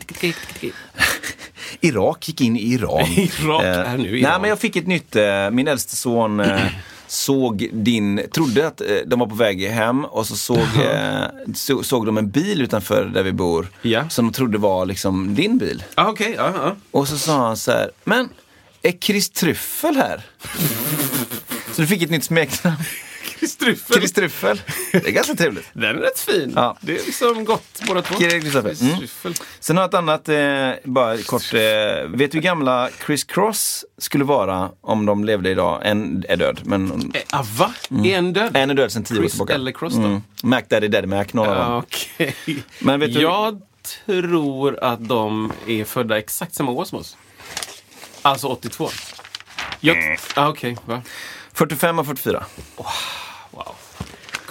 Irak 1.80 2.28
gick 2.28 2.40
in 2.40 2.56
i 2.56 2.72
Iran. 2.72 3.06
Irak 3.16 3.62
är 3.64 3.96
nu 3.98 4.10
Nej, 4.10 4.20
Iran. 4.20 4.40
men 4.40 4.50
jag 4.50 4.58
fick 4.60 4.76
ett 4.76 4.86
nytt. 4.86 5.16
Eh, 5.16 5.50
min 5.50 5.68
äldste 5.68 5.96
son 5.96 6.40
eh, 6.40 6.60
såg 7.14 7.68
din, 7.72 8.22
trodde 8.32 8.66
att 8.66 8.80
eh, 8.80 8.86
de 9.06 9.18
var 9.18 9.26
på 9.26 9.34
väg 9.34 9.68
hem 9.68 10.04
och 10.04 10.26
så 10.26 10.36
såg, 10.36 10.58
eh, 10.58 11.24
så, 11.54 11.82
såg 11.82 12.06
de 12.06 12.18
en 12.18 12.30
bil 12.30 12.62
utanför 12.62 13.04
där 13.04 13.22
vi 13.22 13.32
bor. 13.32 13.68
Ja. 13.82 14.08
Som 14.08 14.26
de 14.26 14.32
trodde 14.32 14.58
var 14.58 14.86
liksom 14.86 15.34
din 15.34 15.58
bil. 15.58 15.84
Ah, 15.94 16.08
Okej, 16.08 16.34
ja, 16.36 16.52
ja. 16.54 16.76
Och 16.90 17.08
så 17.08 17.18
sa 17.18 17.46
han 17.46 17.56
så 17.56 17.70
här, 17.70 17.90
men 18.04 18.28
är 18.82 18.92
Chris 18.92 19.30
Tryffel 19.30 19.96
här? 19.96 20.26
så 21.72 21.82
du 21.82 21.86
fick 21.86 22.02
ett 22.02 22.10
nytt 22.10 22.24
smeknamn. 22.24 22.76
Chris 23.24 23.56
Tryffel. 23.56 23.96
Chris 23.96 24.12
Tryffel. 24.12 24.60
Det 24.92 25.06
är 25.06 25.10
ganska 25.10 25.34
trevligt. 25.34 25.66
Den 25.72 25.84
är 25.84 25.94
rätt 25.94 26.18
fin. 26.20 26.52
Ja. 26.56 26.76
Det 26.80 26.92
är 27.00 27.06
liksom 27.06 27.44
gott 27.44 27.80
båda 27.86 28.02
två. 28.02 28.14
Chris 28.14 28.52
Tryffel. 28.52 28.76
Chris 28.76 29.12
Mm. 29.24 29.34
Sen 29.60 29.76
har 29.76 29.82
jag 29.84 29.88
ett 29.88 29.94
annat, 29.94 30.28
eh, 30.28 30.70
bara 30.84 31.16
kort. 31.18 31.54
Eh, 31.54 31.60
vet 32.08 32.32
du 32.32 32.38
hur 32.38 32.40
gamla 32.40 32.88
Chris 33.06 33.24
Cross 33.24 33.84
skulle 33.98 34.24
vara 34.24 34.70
om 34.80 35.06
de 35.06 35.24
levde 35.24 35.50
idag? 35.50 35.80
En 35.84 36.24
är 36.28 36.36
död, 36.36 36.60
men 36.64 37.10
Eh, 37.14 37.20
ah, 37.30 37.44
va? 37.56 37.74
Är 38.04 38.06
en 38.18 38.32
död? 38.32 38.42
Mm. 38.48 38.62
en 38.62 38.70
är 38.70 38.74
död 38.74 38.92
sedan 38.92 39.04
tio 39.04 39.16
år 39.18 39.22
Chris 39.22 39.32
tillbaka. 39.32 39.54
eller 39.54 39.72
Cross 39.72 39.94
då? 39.94 40.00
Mm. 40.02 40.22
Mac 40.42 40.62
Daddy 40.68 40.88
Daddy 40.88 41.06
Mac, 41.06 41.24
några 41.32 41.54
dem. 41.54 41.78
Okej. 41.84 42.34
Men 42.78 43.00
vet 43.00 43.14
du- 43.14 43.20
Jag 43.20 43.60
tror 44.06 44.84
att 44.84 45.08
de 45.08 45.52
är 45.68 45.84
födda 45.84 46.18
exakt 46.18 46.54
samma 46.54 46.72
år 46.72 46.84
som 46.84 46.98
oss. 46.98 47.16
Alltså 48.22 48.46
82. 48.46 48.88
Jag... 49.80 50.18
Ah, 50.34 50.48
Okej, 50.48 50.76
va? 50.86 51.02
45 51.54 51.98
och 51.98 52.06
44. 52.06 52.44
Wow. 53.50 53.74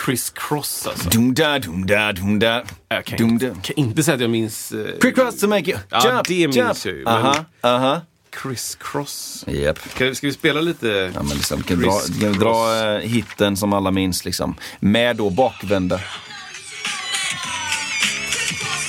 Chris 0.06 0.30
Cross 0.36 0.88
alltså. 0.88 1.10
Dumda, 1.10 1.60
dumda, 1.60 2.12
dumda. 2.14 2.64
Jag 2.90 3.06
kan, 3.06 3.18
dumda. 3.18 3.46
kan 3.62 3.76
inte 3.76 4.04
säga 4.04 4.16
att 4.16 4.22
jag 4.22 4.30
minns 4.30 4.72
eh, 4.72 4.86
Chris 5.02 5.16
Cross 5.16 5.40
to 5.40 5.48
make 5.48 5.70
you 5.72 5.80
Ja, 5.90 6.08
jump, 6.14 6.28
det 6.28 6.34
minns 6.48 6.56
jump. 6.58 6.86
jag 6.86 6.94
ju, 6.96 7.04
men- 7.04 7.14
Aha, 7.14 7.46
aha. 7.62 8.02
Chris 8.44 8.78
Cross. 8.82 9.44
Japp. 9.48 9.80
Ska, 9.96 10.06
vi- 10.06 10.16
ska 10.16 10.28
vi 10.28 10.34
spela 10.34 10.62
lite? 10.62 11.12
Ja, 11.16 11.24
men 11.24 11.38
liksom, 11.38 11.64
kan 11.64 11.80
dra, 11.82 12.00
kan 12.22 12.34
dra 12.34 12.86
eh, 12.94 13.00
hitten 13.00 13.58
som 13.58 13.74
alla 13.74 13.92
minns 13.92 14.26
liksom. 14.26 14.56
Med 14.80 15.16
då 15.16 15.30
bakvända. 15.30 16.00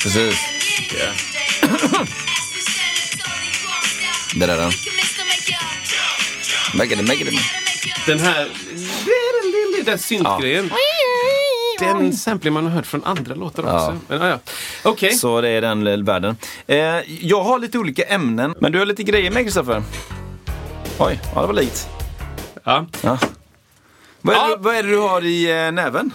Precis. 0.03 0.39
Det 4.35 4.47
där 4.47 4.57
den. 4.57 4.71
Make 6.75 6.95
it, 6.95 7.09
make 7.09 7.15
it. 7.25 7.64
Den 8.07 8.19
här... 8.19 8.49
Den 9.85 9.99
syntgrejen. 9.99 10.71
Den 11.79 12.13
sampling 12.17 12.53
man 12.53 12.65
har 12.65 12.71
hört 12.71 12.87
från 12.87 13.05
andra 13.05 13.35
låtar 13.35 13.63
också. 13.63 13.75
Ja. 13.75 13.97
Men, 14.09 14.23
ah, 14.23 14.29
ja. 14.29 14.39
Okej. 14.83 15.15
Så 15.15 15.41
det 15.41 15.49
är 15.49 15.61
den 15.61 15.85
lilla 15.85 16.05
världen. 16.05 16.37
Eh, 16.67 16.77
jag 17.27 17.43
har 17.45 17.59
lite 17.59 17.79
olika 17.79 18.03
ämnen, 18.03 18.55
men 18.61 18.73
du 18.73 18.79
har 18.79 18.87
lite 18.87 19.03
grejer 19.03 19.31
med 19.31 19.45
Kristoffer. 19.45 19.83
Oj, 20.99 21.21
ja 21.35 21.41
det 21.41 21.47
var 21.47 21.55
likt. 21.55 21.89
Ja. 22.65 22.87
Ja. 23.03 23.19
Vad, 24.21 24.37
är 24.37 24.41
Ja. 24.41 24.49
det, 24.49 24.57
vad 24.63 24.75
är 24.77 24.83
det 24.83 24.89
du 24.91 24.99
har 24.99 25.25
i 25.25 25.67
eh, 25.67 25.73
näven? 25.73 26.13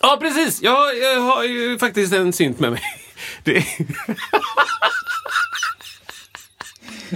ja, 0.00 0.18
precis. 0.20 0.62
Jag, 0.62 0.98
jag 0.98 1.20
har 1.20 1.44
ju 1.44 1.78
faktiskt 1.78 2.12
en 2.12 2.32
synt 2.32 2.60
med 2.60 2.72
mig. 2.72 2.82
Det 3.44 3.56
är... 3.56 3.64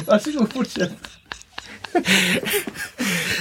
Varsågod, 0.07 0.53
fortsätt. 0.53 0.93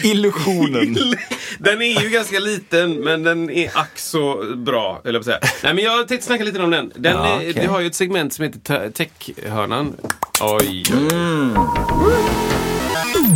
Illusionen. 0.04 0.98
Den 1.60 1.82
är 1.82 2.02
ju 2.02 2.10
ganska 2.10 2.40
liten, 2.40 2.94
men 2.96 3.24
den 3.24 3.50
är 3.50 3.72
ack 3.78 4.00
så 4.00 4.44
bra, 4.56 5.02
eller 5.06 5.22
säga. 5.22 5.40
Nej, 5.64 5.74
men 5.74 5.84
jag 5.84 6.08
tänkte 6.08 6.28
snacka 6.28 6.44
lite 6.44 6.62
om 6.64 6.72
den. 6.72 6.92
den 6.96 7.14
Ja, 7.16 7.28
är, 7.28 7.36
okej. 7.38 7.54
Det 7.54 7.66
har 7.68 7.80
ju 7.80 7.88
ett 7.88 7.96
segment 7.96 8.34
som 8.34 8.46
heter 8.46 8.60
te- 8.60 8.92
Techhörnan. 9.08 9.96
Oj, 10.42 10.58
oj, 10.62 10.84
oj. 10.92 11.08
Mm. 11.12 11.58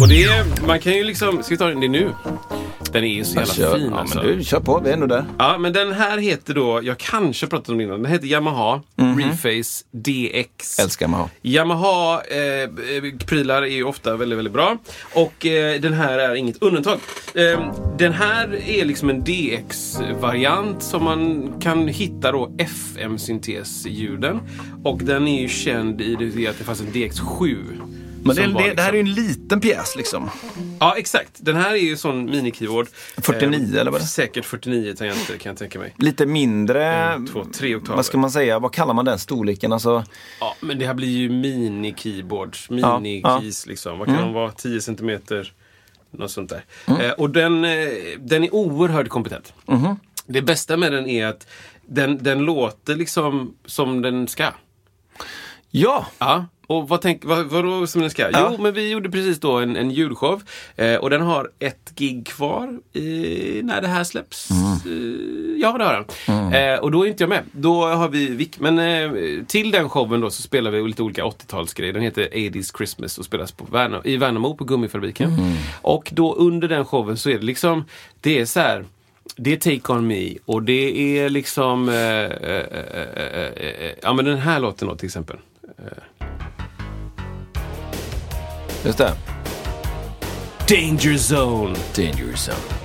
Och 0.02 0.08
det 0.10 0.24
är, 0.24 0.68
man 0.68 0.80
kan 0.80 0.94
ju 0.94 1.04
liksom, 1.04 1.44
ska 1.44 1.50
vi 1.54 1.58
ta 1.58 1.68
den 1.68 1.80
det 1.80 1.88
nu? 1.88 2.10
Den 2.94 3.04
är 3.04 3.08
ju 3.08 3.26
så 3.26 3.36
jävla 3.36 3.54
Kör, 3.54 3.78
fin 3.78 3.90
ja, 3.92 4.00
alltså. 4.00 4.18
men 4.18 4.38
du, 4.38 4.44
kör 4.44 4.60
på, 4.60 4.80
vi 4.80 4.90
är 4.90 4.94
ändå 4.94 5.08
där. 5.08 5.26
Ja, 5.38 5.58
men 5.58 5.74
den 5.74 5.94
här 5.94 6.18
heter 6.18 6.54
då, 6.54 6.80
jag 6.84 6.98
kanske 6.98 7.48
pratat 7.48 7.70
om 7.70 7.78
den 7.78 7.88
innan, 7.88 8.02
den 8.02 8.12
heter 8.12 8.28
Yamaha 8.28 8.82
Reface 8.96 9.86
DX. 9.92 10.80
Älskar 10.80 11.06
Yamaha. 11.06 11.30
Yamaha 11.42 12.22
eh, 12.22 12.70
prylar 13.26 13.62
är 13.62 13.68
ju 13.68 13.84
ofta 13.84 14.18
väldigt, 14.18 14.38
väldigt 14.38 14.54
bra. 14.54 14.78
Och 15.14 15.46
eh, 15.46 15.82
den 15.82 15.94
här 15.94 16.20
är 16.20 16.36
inget 16.36 16.62
undantag. 16.62 17.00
Eh, 17.34 17.74
den 17.98 18.14
här 18.14 18.70
är 18.70 18.86
liksom 18.86 19.10
en 19.10 19.24
DX-variant 19.24 20.84
som 20.84 21.04
man 21.04 21.54
kan 21.62 21.88
hitta 21.88 22.32
då 22.32 22.56
FM-syntesljuden. 22.58 24.40
Och 24.84 25.00
den 25.04 25.28
är 25.28 25.42
ju 25.42 25.50
känd 25.50 26.02
i 26.02 26.16
det 26.16 26.48
att 26.48 26.58
det 26.58 26.64
fanns 26.64 26.82
en 26.82 26.88
DX7. 26.88 27.58
Men 28.26 28.36
det, 28.36 28.44
som 28.44 28.54
var 28.54 28.62
det, 28.62 28.74
det 28.74 28.82
här 28.82 28.94
är 28.94 28.98
ju 28.98 29.04
liksom- 29.04 29.24
en 29.24 29.28
liten 29.30 29.60
pjäs 29.62 29.96
liksom. 29.96 30.30
Ja, 30.80 30.96
exakt. 30.98 31.30
Den 31.38 31.56
här 31.56 31.72
är 31.72 31.76
ju 31.78 31.98
sån 31.98 32.30
mini-keyboard. 32.30 32.88
49 33.18 33.78
eller 33.80 33.92
vad 33.92 34.00
är 34.02 34.04
det? 34.04 34.10
Säkert 34.10 34.46
49 34.46 34.94
tangenter 34.96 35.38
kan 35.38 35.50
jag 35.50 35.58
tänka 35.58 35.80
mig. 35.80 35.94
Lite 35.98 36.26
mindre, 36.26 36.86
En, 36.96 37.28
två, 37.28 37.46
tre 37.54 37.76
oktaver. 37.76 37.96
vad 37.96 38.06
ska 38.06 38.18
man 38.18 38.32
säga, 38.32 38.60
vad 38.60 38.74
kallar 38.74 38.94
man 38.94 39.06
den 39.06 39.20
storleken? 39.20 39.74
Alltså, 39.74 40.04
Ja, 40.40 40.56
men 40.60 40.80
det 40.80 40.86
här 40.86 40.94
blir 40.94 41.08
ju 41.18 41.30
mini-keyboards, 41.30 42.68
Ja, 42.70 43.00
mini-keys 43.00 43.68
liksom. 43.68 43.98
Vad 44.00 44.08
kan 44.08 44.18
de 44.18 44.34
vara? 44.34 44.52
10 44.52 44.82
centimeter? 44.82 45.54
Något 46.12 46.32
sånt 46.32 46.50
där. 46.50 46.66
Mm. 46.86 47.02
Eh, 47.02 47.12
och 47.12 47.30
den, 47.30 47.66
eh, 47.66 47.88
den 48.20 48.44
är 48.44 48.54
oerhört 48.56 49.10
kompetent. 49.10 49.54
Mhm. 49.66 49.96
Det 50.28 50.42
bästa 50.42 50.78
med 50.78 50.92
den 50.92 51.08
är 51.10 51.26
att 51.28 51.48
den, 51.88 52.24
den 52.24 52.40
låter 52.40 52.96
liksom 52.96 53.54
som 53.66 54.02
den 54.02 54.28
ska. 54.28 54.46
Ja, 55.76 56.06
Ja. 56.18 56.46
Och 56.68 56.90
vad, 56.90 57.02
tänk, 57.02 57.26
vad, 57.26 57.46
vadå 57.46 57.88
som 57.88 58.02
den 58.02 58.10
ska? 58.10 58.32
Ja. 58.32 58.50
Jo, 58.52 58.64
men 58.64 58.74
vi 58.74 58.90
gjorde 58.90 59.10
precis 59.10 59.40
då 59.40 59.52
en, 59.52 59.76
en 59.76 59.92
ljudshow. 59.92 60.42
Eh, 60.76 60.96
och 60.96 61.10
den 61.10 61.22
har 61.22 61.52
ett 61.60 61.92
gig 61.96 62.28
kvar 62.28 62.80
i, 62.94 63.62
när 63.64 63.82
det 63.82 63.88
här 63.88 64.04
släpps. 64.04 64.50
Mm. 64.52 64.72
Eh, 64.72 65.62
ja, 65.62 65.78
det 65.78 65.84
har 65.84 66.06
den. 66.28 66.54
Eh, 66.54 66.80
och 66.80 66.92
då 66.92 67.06
är 67.06 67.10
inte 67.10 67.24
jag 67.24 67.30
med. 67.30 67.44
Då 67.52 67.86
har 67.86 68.10
vi 68.10 68.28
Vic. 68.28 68.50
Men 68.60 68.80
eh, 68.80 69.12
till 69.48 69.72
den 69.72 69.90
showen 69.90 70.22
då 70.22 70.30
så 70.30 70.42
spelar 70.42 70.72
vi 70.72 70.88
lite 70.88 71.04
olika 71.04 71.24
80-talsgrejer. 71.24 71.94
Den 71.94 72.02
heter 72.02 72.30
80s 72.34 72.78
Christmas 72.78 73.18
och 73.18 73.26
spelas 73.26 73.52
på 73.52 73.66
Värna, 73.66 74.02
i 74.04 74.18
Värnamo 74.18 74.56
på 74.56 74.64
Gummifabriken. 74.64 75.30
Mm. 75.30 75.54
Och 75.82 76.10
då 76.14 76.34
under 76.34 76.68
den 76.68 76.86
showen 76.86 77.18
så 77.18 77.30
är 77.30 77.40
det 77.40 77.46
liksom, 77.46 77.86
det 78.22 78.40
är 78.40 78.46
så 78.46 78.60
här 78.60 78.86
det 79.36 79.54
är 79.54 79.58
Take 79.78 79.94
On 79.94 80.08
Me 80.08 80.34
och 80.46 80.64
det 80.64 81.18
är 81.18 81.30
liksom, 81.30 81.90
eh, 81.90 82.26
eh, 82.26 83.92
ja 84.02 84.14
men 84.14 84.26
den 84.26 84.38
här 84.38 84.60
låten 84.60 84.88
då 84.88 84.96
till 84.96 85.06
exempel. 85.06 85.38
Just 88.86 88.98
det. 88.98 89.14
Danger 90.70 91.18
Zone. 91.18 91.76
Danger 91.96 92.34
zone. 92.36 92.84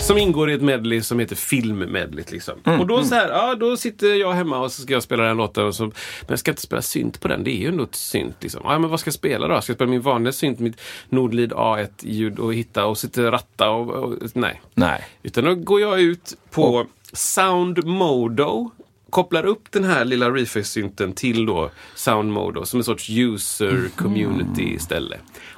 Som 0.00 0.18
ingår 0.18 0.50
i 0.50 0.54
ett 0.54 0.62
medley 0.62 1.02
som 1.02 1.18
heter 1.18 1.36
filmmedleyt. 1.36 2.30
Liksom. 2.30 2.54
Mm, 2.64 2.80
och 2.80 2.86
då 2.86 3.04
så 3.04 3.14
här, 3.14 3.28
ja 3.28 3.54
då 3.54 3.76
sitter 3.76 4.14
jag 4.14 4.32
hemma 4.32 4.58
och 4.58 4.72
så 4.72 4.82
ska 4.82 4.92
jag 4.92 5.02
spela 5.02 5.22
den 5.24 5.36
låten. 5.36 5.66
Och 5.66 5.74
så, 5.74 5.84
men 5.84 5.92
jag 6.28 6.38
ska 6.38 6.50
inte 6.50 6.62
spela 6.62 6.82
synt 6.82 7.20
på 7.20 7.28
den, 7.28 7.44
det 7.44 7.50
är 7.50 7.60
ju 7.60 7.68
ändå 7.68 7.84
ett 7.84 7.94
synt. 7.94 8.36
Liksom. 8.40 8.60
Ja, 8.64 8.78
men 8.78 8.90
vad 8.90 9.00
ska 9.00 9.08
jag 9.08 9.14
spela 9.14 9.48
då? 9.48 9.60
Ska 9.60 9.70
jag 9.70 9.76
spela 9.76 9.90
min 9.90 10.00
vanliga 10.00 10.32
synt, 10.32 10.58
mitt 10.58 10.80
Nordlid 11.08 11.52
A1-ljud 11.52 12.38
och 12.38 12.54
hitta 12.54 12.86
och 12.86 12.98
sitta 12.98 13.32
ratta? 13.32 13.70
Och, 13.70 13.88
och, 13.90 14.14
nej. 14.34 14.60
Nej. 14.74 15.04
Utan 15.22 15.44
då 15.44 15.54
går 15.54 15.80
jag 15.80 16.00
ut 16.00 16.36
på 16.50 16.86
Sound 17.12 17.84
Modo 17.84 18.70
kopplar 19.10 19.46
upp 19.46 19.70
den 19.72 19.84
här 19.84 20.04
lilla 20.04 20.30
reface-synten 20.30 21.12
till 21.12 21.46
då 21.46 21.70
Sound 21.94 22.32
Modo 22.32 22.64
som 22.64 22.80
en 22.80 22.84
sorts 22.84 23.10
user 23.10 23.88
community 23.96 24.78
ställe. 24.78 25.16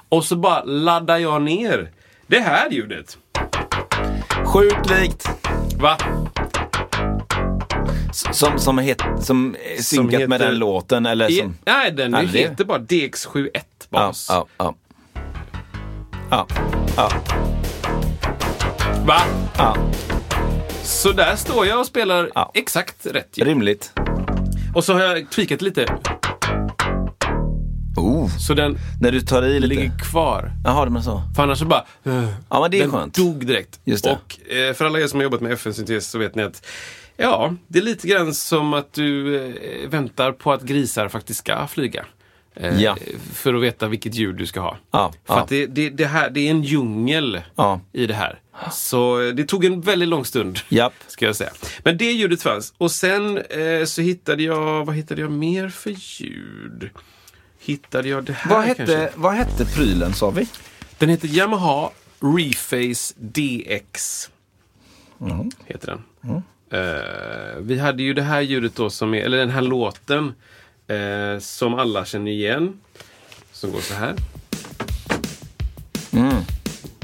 Och 0.08 0.24
så 0.24 0.36
bara 0.36 0.64
laddar 0.64 1.18
jag 1.18 1.42
ner 1.42 1.90
det 2.26 2.40
här 2.40 2.70
ljudet. 2.70 3.18
Sjukt 4.44 4.90
likt. 4.90 5.28
Va? 5.78 5.98
Som, 8.32 8.58
som, 8.58 8.78
het, 8.78 9.02
som 9.20 9.56
är 9.76 9.82
synkat 9.82 10.14
heter- 10.20 10.28
med 10.28 10.40
den 10.40 10.58
låten 10.58 11.06
eller 11.06 11.30
I, 11.30 11.36
som... 11.38 11.56
nej, 11.66 11.90
den 11.92 12.12
det- 12.12 12.18
heter 12.26 12.64
bara 12.64 12.78
DX71 12.78 13.50
Ja, 13.54 13.62
bas. 13.90 14.26
ja, 14.30 14.46
ja. 14.58 14.74
Ja, 16.30 16.46
ja, 16.96 17.10
Va? 19.06 19.20
ja. 19.58 19.76
Så 20.82 21.12
där 21.12 21.36
står 21.36 21.66
jag 21.66 21.80
och 21.80 21.86
spelar 21.86 22.30
Ja. 22.34 22.50
exakt 22.54 23.06
rätt 23.06 23.38
ljud. 23.38 23.46
Rimligt. 23.46 23.92
Och 24.74 24.84
så 24.84 24.92
har 24.92 25.00
jag 25.00 25.30
tweakat 25.30 25.62
lite. 25.62 25.86
Oh, 27.96 28.28
Så 28.38 28.54
den 28.54 28.78
när 29.00 29.12
du 29.12 29.20
tar 29.20 29.42
i 29.42 29.60
lite. 29.60 29.66
ligger 29.74 29.98
kvar. 29.98 30.52
Jaha, 30.64 30.84
det 30.84 30.90
men 30.90 31.02
så. 31.02 31.22
För 31.36 31.42
annars 31.42 31.58
så 31.58 31.64
bara... 31.64 31.84
eh, 32.04 32.28
Ja, 32.48 32.60
men 32.60 32.70
det 32.70 32.76
är 32.76 32.80
den 32.82 32.90
skönt. 32.90 33.14
dog 33.14 33.46
direkt. 33.46 33.80
Just 33.84 34.04
det. 34.04 34.10
Och 34.10 34.52
eh, 34.52 34.74
för 34.74 34.84
alla 34.84 35.00
er 35.00 35.06
som 35.06 35.18
har 35.18 35.24
jobbat 35.24 35.40
med 35.40 35.52
FN-syntes 35.52 36.10
så 36.10 36.18
vet 36.18 36.34
ni 36.34 36.42
att 36.42 36.66
Ja, 37.16 37.54
det 37.68 37.78
är 37.78 37.82
lite 37.82 38.08
grann 38.08 38.34
som 38.34 38.74
att 38.74 38.92
du 38.92 39.36
eh, 39.46 39.88
väntar 39.90 40.32
på 40.32 40.52
att 40.52 40.62
grisar 40.62 41.08
faktiskt 41.08 41.38
ska 41.40 41.66
flyga. 41.66 42.04
Eh, 42.54 42.80
Ja. 42.82 42.96
För 43.32 43.54
att 43.54 43.62
veta 43.62 43.88
vilket 43.88 44.14
djur 44.14 44.32
du 44.32 44.46
ska 44.46 44.60
ha. 44.60 44.76
Ja, 44.90 45.12
För 45.26 45.34
ja. 45.34 45.40
att 45.42 45.48
det, 45.48 45.66
det, 45.66 45.90
det, 45.90 46.06
här, 46.06 46.30
det 46.30 46.40
är 46.40 46.50
en 46.50 46.62
djungel 46.62 47.40
Ja. 47.56 47.80
i 47.92 48.06
det 48.06 48.14
här. 48.14 48.38
Så 48.72 49.20
eh, 49.22 49.34
det 49.34 49.44
tog 49.44 49.64
en 49.64 49.80
väldigt 49.80 50.08
lång 50.08 50.24
stund. 50.24 50.58
Japp. 50.68 50.92
Ska 51.06 51.26
jag 51.26 51.36
säga. 51.36 51.50
Men 51.84 51.98
det 51.98 52.12
ljudet 52.12 52.42
fanns. 52.42 52.74
Och 52.78 52.90
sen 52.90 53.38
eh, 53.38 53.84
så 53.84 54.02
hittade 54.02 54.42
jag, 54.42 54.84
vad 54.84 54.96
hittade 54.96 55.20
jag 55.20 55.30
mer 55.30 55.68
för 55.68 55.94
ljud? 55.96 56.90
Hittade 57.58 58.08
jag 58.08 58.24
det 58.24 58.32
här 58.32 58.50
Vad 58.50 58.64
hette, 58.64 58.86
kanske? 58.86 59.10
vad 59.14 59.34
hette 59.34 59.64
prylen 59.64 60.14
sa 60.14 60.30
vi? 60.30 60.48
Den 60.98 61.08
heter 61.08 61.28
Yamaha 61.28 61.90
Reface 62.20 63.14
DX. 63.16 64.30
Heter 65.66 65.86
den. 65.86 66.02
Eh, 66.70 67.60
vi 67.60 67.78
hade 67.78 68.02
ju 68.02 68.14
det 68.14 68.22
här 68.22 68.40
ljudet 68.40 68.76
då 68.76 68.90
som 68.90 69.14
är, 69.14 69.18
eller 69.22 69.38
den 69.38 69.50
här 69.50 69.62
låten 69.62 70.32
eh, 70.86 71.38
som 71.40 71.74
alla 71.74 72.04
känner 72.04 72.30
igen. 72.30 72.80
Som 73.52 73.72
går 73.72 73.80
så 73.80 73.94
här. 73.94 74.14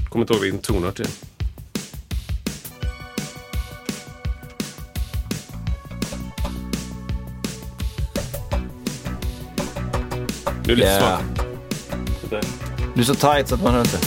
Kommer 0.08 0.22
inte 0.22 0.32
ihåg 0.34 0.42
vilken 0.42 0.60
tonart 0.60 0.96
det 0.96 1.02
är. 1.02 1.10
Nu 10.68 10.74
är 10.74 10.76
det 10.76 10.82
lite 10.82 10.92
Ja. 10.92 10.98
svagt. 11.00 12.32
Vänta. 12.32 12.46
Du 12.94 13.00
är 13.00 13.04
så 13.04 13.14
tight 13.14 13.48
så 13.48 13.54
att 13.54 13.62
man 13.62 13.72
hör 13.74 13.80
inte. 13.80 13.98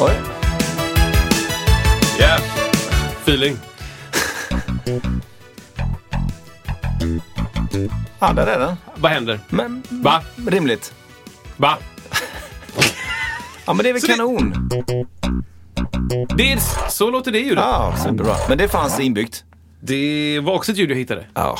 Oj. 0.00 0.12
Yeah! 2.18 2.40
Feeling. 3.22 3.56
Ja, 8.18 8.32
där 8.32 8.46
är 8.46 8.58
den. 8.58 8.76
Vad 8.96 9.12
händer? 9.12 9.40
Men 9.48 9.82
Va? 9.90 10.22
rimligt. 10.46 10.94
Va? 11.56 11.78
Ja, 13.66 13.72
men 13.74 13.82
det 13.82 13.88
är 13.88 13.92
väl 13.92 14.00
Så 14.02 14.06
det- 14.06 14.12
kanon. 14.16 14.70
Det 16.36 16.52
är, 16.52 16.58
så 16.90 17.10
låter 17.10 17.32
det 17.32 17.38
ljudet. 17.38 17.58
Ja, 17.64 17.94
superbra. 18.02 18.36
Men 18.48 18.58
det 18.58 18.68
fanns 18.68 19.00
inbyggt. 19.00 19.44
Det 19.80 20.40
var 20.40 20.52
också 20.54 20.72
ett 20.72 20.78
ljud 20.78 20.90
jag 20.90 20.96
hittade. 20.96 21.26
Ja, 21.34 21.58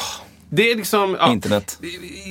Det 0.53 0.71
är 0.71 0.77
liksom... 0.77 1.17
Ja, 1.21 1.33
internet. 1.33 1.79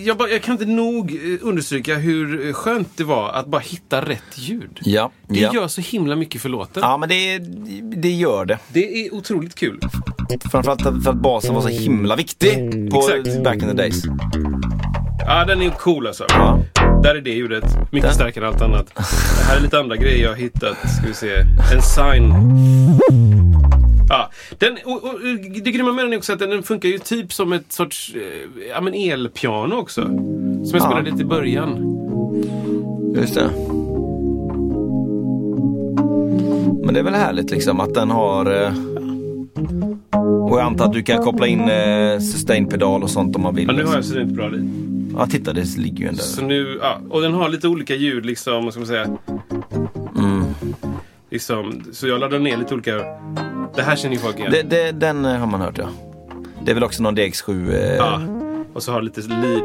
jag, 0.05 0.17
bara, 0.17 0.29
jag 0.29 0.41
kan 0.41 0.51
inte 0.53 0.65
nog 0.65 1.11
eh, 1.11 1.47
understryka 1.47 1.95
hur 1.95 2.47
eh, 2.47 2.53
skönt 2.53 2.89
det 2.95 3.03
var 3.03 3.29
att 3.29 3.45
bara 3.47 3.61
hitta 3.61 4.01
rätt 4.01 4.23
ljud. 4.35 4.79
Ja, 4.81 5.11
Det 5.27 5.39
ja. 5.39 5.53
gör 5.53 5.67
så 5.67 5.81
himla 5.81 6.15
mycket 6.15 6.41
för 6.41 6.49
låten. 6.49 6.83
Ja, 6.85 6.97
men 6.97 7.09
det, 7.09 7.37
det 8.01 8.11
gör 8.11 8.45
det. 8.45 8.57
Det 8.67 9.05
är 9.05 9.13
otroligt 9.13 9.55
kul. 9.55 9.79
Framförallt 10.51 10.81
för 11.03 11.09
att 11.09 11.15
basen 11.21 11.55
var 11.55 11.61
så 11.61 11.67
himla 11.67 12.15
viktig 12.15 12.51
på 12.91 13.09
Exakt. 13.09 13.43
back 13.43 13.55
in 13.55 13.59
the 13.69 13.73
days. 13.73 14.03
Ja, 15.25 15.45
den 15.45 15.61
är 15.61 15.69
cool 15.69 16.07
alltså. 16.07 16.25
Ja. 16.29 16.59
Där 17.03 17.15
är 17.15 17.21
det 17.21 17.29
ljudet. 17.31 17.63
Mycket 17.91 18.01
Den- 18.01 18.13
starkare 18.13 18.47
än 18.47 18.53
allt 18.53 18.61
annat. 18.61 18.87
Det 18.95 19.43
här 19.47 19.57
är 19.57 19.61
lite 19.61 19.79
andra 19.79 19.95
grejer 19.95 20.23
jag 20.23 20.29
har 20.29 20.35
hittat. 20.37 20.77
Ska 20.97 21.07
vi 21.07 21.13
se. 21.13 21.35
En 21.75 21.81
sign. 21.81 22.33
Ja, 24.09 24.29
den, 24.57 24.77
och, 24.85 25.03
och, 25.03 25.19
det 25.63 25.71
grymma 25.71 25.91
med 25.93 26.05
den 26.05 26.13
är 26.13 26.17
också 26.17 26.33
att 26.33 26.39
den, 26.39 26.63
funkar 26.63 26.89
ju 26.89 26.97
typ 26.99 27.33
som 27.33 27.53
ett 27.53 27.71
sorts 27.71 28.15
eh, 28.15 28.67
ja, 28.69 28.81
men 28.81 28.93
elpiano 28.93 29.75
också. 29.75 30.01
Som 30.01 30.69
jag 30.73 30.81
spelade 30.81 31.11
lite 31.11 31.21
i 31.21 31.25
början. 31.25 31.69
Just 33.15 33.35
det. 33.35 33.49
Men 36.85 36.93
det 36.93 36.99
är 36.99 37.03
väl 37.03 37.13
härligt 37.13 37.51
liksom 37.51 37.79
att 37.79 37.93
den 37.93 38.11
har... 38.11 38.45
eh, 38.63 38.73
Och 40.49 40.59
jag 40.59 40.61
antar 40.61 40.85
att 40.85 40.93
du 40.93 41.03
kan 41.03 41.23
koppla 41.23 41.47
in 41.47 41.69
eh, 41.69 42.19
sustain-pedal 42.19 43.03
och 43.03 43.09
sånt 43.09 43.35
om 43.35 43.41
man 43.41 43.55
vill. 43.55 43.67
Ja, 43.67 43.73
nu 43.73 43.83
har 43.85 43.95
jag 43.95 44.03
inte 44.21 44.33
bra 44.33 44.47
liv. 44.47 44.69
Ja, 45.17 45.27
titta 45.27 45.53
det 45.53 45.77
ligger 45.77 45.99
ju 45.99 46.07
en 46.07 46.15
där. 46.15 46.23
Så 46.23 46.41
nu, 46.45 46.79
ja, 46.81 46.99
och 47.09 47.21
den 47.21 47.33
har 47.33 47.49
lite 47.49 47.67
olika 47.67 47.95
ljud 47.95 48.25
liksom, 48.25 48.63
vad 48.63 48.73
ska 48.73 48.79
man 48.79 48.87
säga? 48.87 49.07
Mm. 50.17 50.43
Liksom, 51.29 51.83
så 51.91 52.07
jag 52.07 52.19
laddar 52.19 52.39
ner 52.39 52.57
lite 52.57 52.73
olika. 52.73 52.91
Det 53.75 53.81
här 53.81 53.95
känner 53.95 54.15
ju 54.15 54.21
folk 54.21 54.39
igen. 54.39 54.51
Det, 54.51 54.61
det, 54.63 54.91
den 54.91 55.25
eh, 55.25 55.37
har 55.37 55.47
man 55.47 55.61
hört 55.61 55.77
ja. 55.77 55.89
Det 56.63 56.71
är 56.71 56.75
väl 56.75 56.83
också 56.83 57.03
någon 57.03 57.17
DX7. 57.17 57.73
Eh, 57.73 57.95
Ja. 57.95 58.21
Och 58.73 58.83
så 58.83 58.91
har 58.91 59.01
lite 59.01 59.21
lead. 59.21 59.63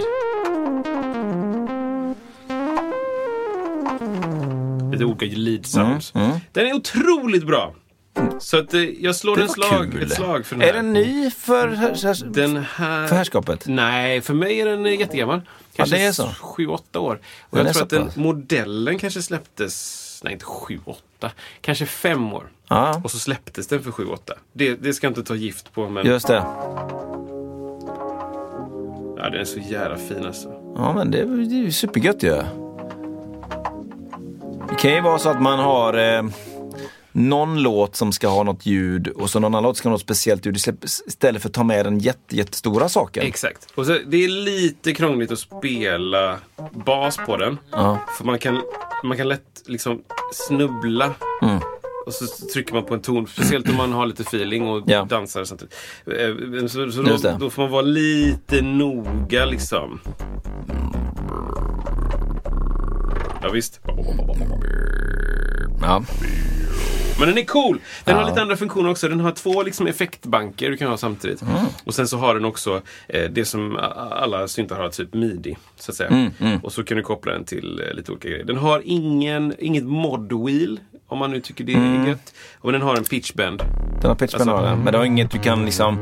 Lite 4.93 5.05
olika 5.05 5.27
lead 5.38 5.67
sounds. 5.67 6.12
Den 6.53 6.67
är 6.67 6.75
otroligt 6.75 7.47
bra. 7.47 7.75
Så 8.38 8.59
att 8.59 8.75
eh, 8.75 8.81
jag 8.83 9.17
slår 9.17 9.33
Mm, 9.33 9.43
en 9.43 9.49
slag, 9.49 9.93
kul. 9.93 10.03
ett 10.03 10.12
slag 10.12 10.47
för 10.47 10.55
den 10.57 10.62
här. 10.62 10.69
Är 10.69 10.73
den 10.73 10.93
ny 10.93 11.31
för, 11.31 11.69
här- 11.69 12.25
Den 12.35 12.57
här... 12.75 13.07
för 13.09 13.17
herrskapet? 13.17 13.64
Nej, 13.67 14.21
för 14.21 14.35
mig 14.35 14.61
är 14.61 14.67
den 14.67 14.87
eh, 14.87 15.01
jättegammal. 15.01 15.40
Kanske 15.77 15.97
det 15.97 16.03
är 16.03 16.12
så. 16.12 16.27
sju, 16.40 16.67
åtta 16.67 17.01
år. 17.01 17.21
Och 17.51 17.57
Den 17.57 17.67
jag 17.67 17.75
tror 17.75 17.83
att 17.85 17.90
den 17.90 18.11
modellen 18.23 18.99
kanske 18.99 19.23
släpptes, 19.23 20.04
nej 20.25 20.33
inte 20.33 20.45
sju, 20.45 20.79
åtta, 20.85 21.31
kanske 21.61 21.87
fem 21.87 22.33
år. 22.33 22.49
Ja, 22.69 23.01
Och 23.05 23.11
så 23.11 23.19
släpptes 23.19 23.67
den 23.67 23.83
för 23.83 23.91
sju, 23.91 24.07
åtta. 24.07 24.35
Det, 24.53 24.75
det 24.75 24.93
ska 24.95 25.07
jag 25.07 25.11
inte 25.11 25.23
ta 25.23 25.35
gift 25.35 25.73
på, 25.73 25.89
men 25.89 26.07
just 26.07 26.27
det. 26.27 26.45
ja, 29.17 29.31
den 29.31 29.41
är 29.41 29.45
så 29.45 29.59
jävla 29.59 29.97
fin 29.97 30.27
alltså. 30.27 30.53
Ja, 30.77 30.93
men 30.93 31.11
det, 31.11 31.25
det 31.25 31.55
är 31.55 31.59
ju 31.65 31.73
supergött 31.73 32.23
ju. 32.23 32.43
Det 34.69 34.75
kan 34.79 34.91
ju 34.95 35.01
vara 35.01 35.19
så 35.19 35.29
att 35.29 35.43
man 35.43 35.59
har 35.59 35.95
eh, 36.17 36.23
någon 37.16 37.62
låt 37.62 37.96
som 37.96 38.12
ska 38.12 38.29
ha 38.29 38.42
något 38.42 38.66
ljud 38.66 39.09
och 39.09 39.31
så 39.31 39.40
någon 39.40 39.55
annan 39.55 39.62
låt 39.62 39.77
ska 39.77 39.88
ha 39.88 39.92
något 39.92 40.00
speciellt 40.00 40.46
ljud 40.46 40.57
istället 41.07 41.42
för 41.42 41.48
att 41.48 41.55
ta 41.55 41.64
med 41.64 41.87
den 41.87 41.98
jätte, 41.98 42.37
jättestora 42.37 42.88
saken. 42.88 43.27
Exakt. 43.27 43.66
Och 43.74 43.87
så, 43.87 43.98
det 44.07 44.16
är 44.24 44.29
lite 44.29 44.92
krångligt 44.94 45.31
att 45.33 45.38
spela 45.38 46.38
bas 46.87 47.16
på 47.27 47.37
den. 47.37 47.59
Ja. 47.70 47.98
För 48.18 48.24
man 48.24 48.38
kan, 48.38 48.62
man 49.05 49.16
kan 49.16 49.29
lätt 49.29 49.62
liksom 49.66 50.03
snubbla. 50.33 51.14
Mm. 51.42 51.61
Och 52.07 52.12
så 52.12 52.27
trycker 52.53 52.74
man 52.74 52.85
på 52.85 52.94
en 52.94 53.03
ton, 53.03 53.27
speciellt 53.27 53.68
om 53.68 53.77
man 53.77 53.92
har 53.92 54.07
lite 54.07 54.22
feeling 54.22 54.68
och 54.68 54.83
Ja. 54.87 55.05
dansar 55.05 55.44
samtidigt. 55.44 55.74
Eh, 56.07 56.66
Så, 56.66 56.90
så 56.90 57.03
då, 57.03 57.37
då 57.38 57.50
får 57.50 57.62
man 57.62 57.70
vara 57.70 57.83
lite 57.83 58.62
noga 58.62 59.44
liksom. 59.44 60.00
Ja, 63.42 63.50
visst. 63.53 63.81
Ja. 65.83 66.05
Men 67.18 67.29
den 67.29 67.38
är 67.38 67.44
cool! 67.44 67.81
Den 68.05 68.14
har 68.14 68.22
Ja. 68.22 68.29
lite 68.29 68.42
andra 68.42 68.57
funktioner 68.57 68.90
också. 68.90 69.09
Den 69.09 69.20
har 69.20 69.31
två 69.33 69.62
liksom 69.62 69.87
effektbanker 69.87 70.70
du 70.70 70.77
kan 70.77 70.88
ha 70.90 70.96
samtidigt. 70.96 71.42
Mm. 71.42 71.55
Och 71.85 71.94
sen 71.94 72.09
så 72.09 72.16
har 72.18 72.35
den 72.35 72.44
också 72.44 72.83
eh, 73.09 73.31
det 73.31 73.44
som 73.44 73.77
alla 74.11 74.48
syntar 74.48 74.77
har, 74.77 74.88
typ 74.88 75.14
midi. 75.14 75.57
Så 75.77 75.90
att 75.90 75.96
säga. 75.96 76.31
Mm, 76.40 76.59
Och 76.62 76.72
så 76.72 76.85
kan 76.85 76.96
du 76.96 77.03
koppla 77.03 77.33
den 77.33 77.44
till 77.44 77.81
eh, 77.88 77.94
lite 77.94 78.12
olika 78.12 78.29
grejer. 78.29 78.44
Den 78.44 78.57
har 78.57 78.83
ingen, 78.85 79.55
inget 79.59 79.85
mod 79.85 80.33
wheel, 80.46 80.81
om 81.14 81.18
man 81.18 81.31
nu 81.31 81.40
tycker 81.40 81.64
det 81.64 81.72
är 81.72 81.77
Mm. 81.77 82.07
gött. 82.09 82.35
Och 82.61 82.72
den 82.72 82.83
har 82.83 82.96
en 82.96 83.05
pitchbend. 83.05 83.62
Den 84.00 84.09
har 84.11 84.14
pitchbend 84.14 84.50
Alltså- 84.50 84.77
men 84.77 84.92
det 84.92 84.98
har 84.98 85.05
inget 85.05 85.31
du 85.31 85.38
kan 85.38 85.64
liksom... 85.64 85.98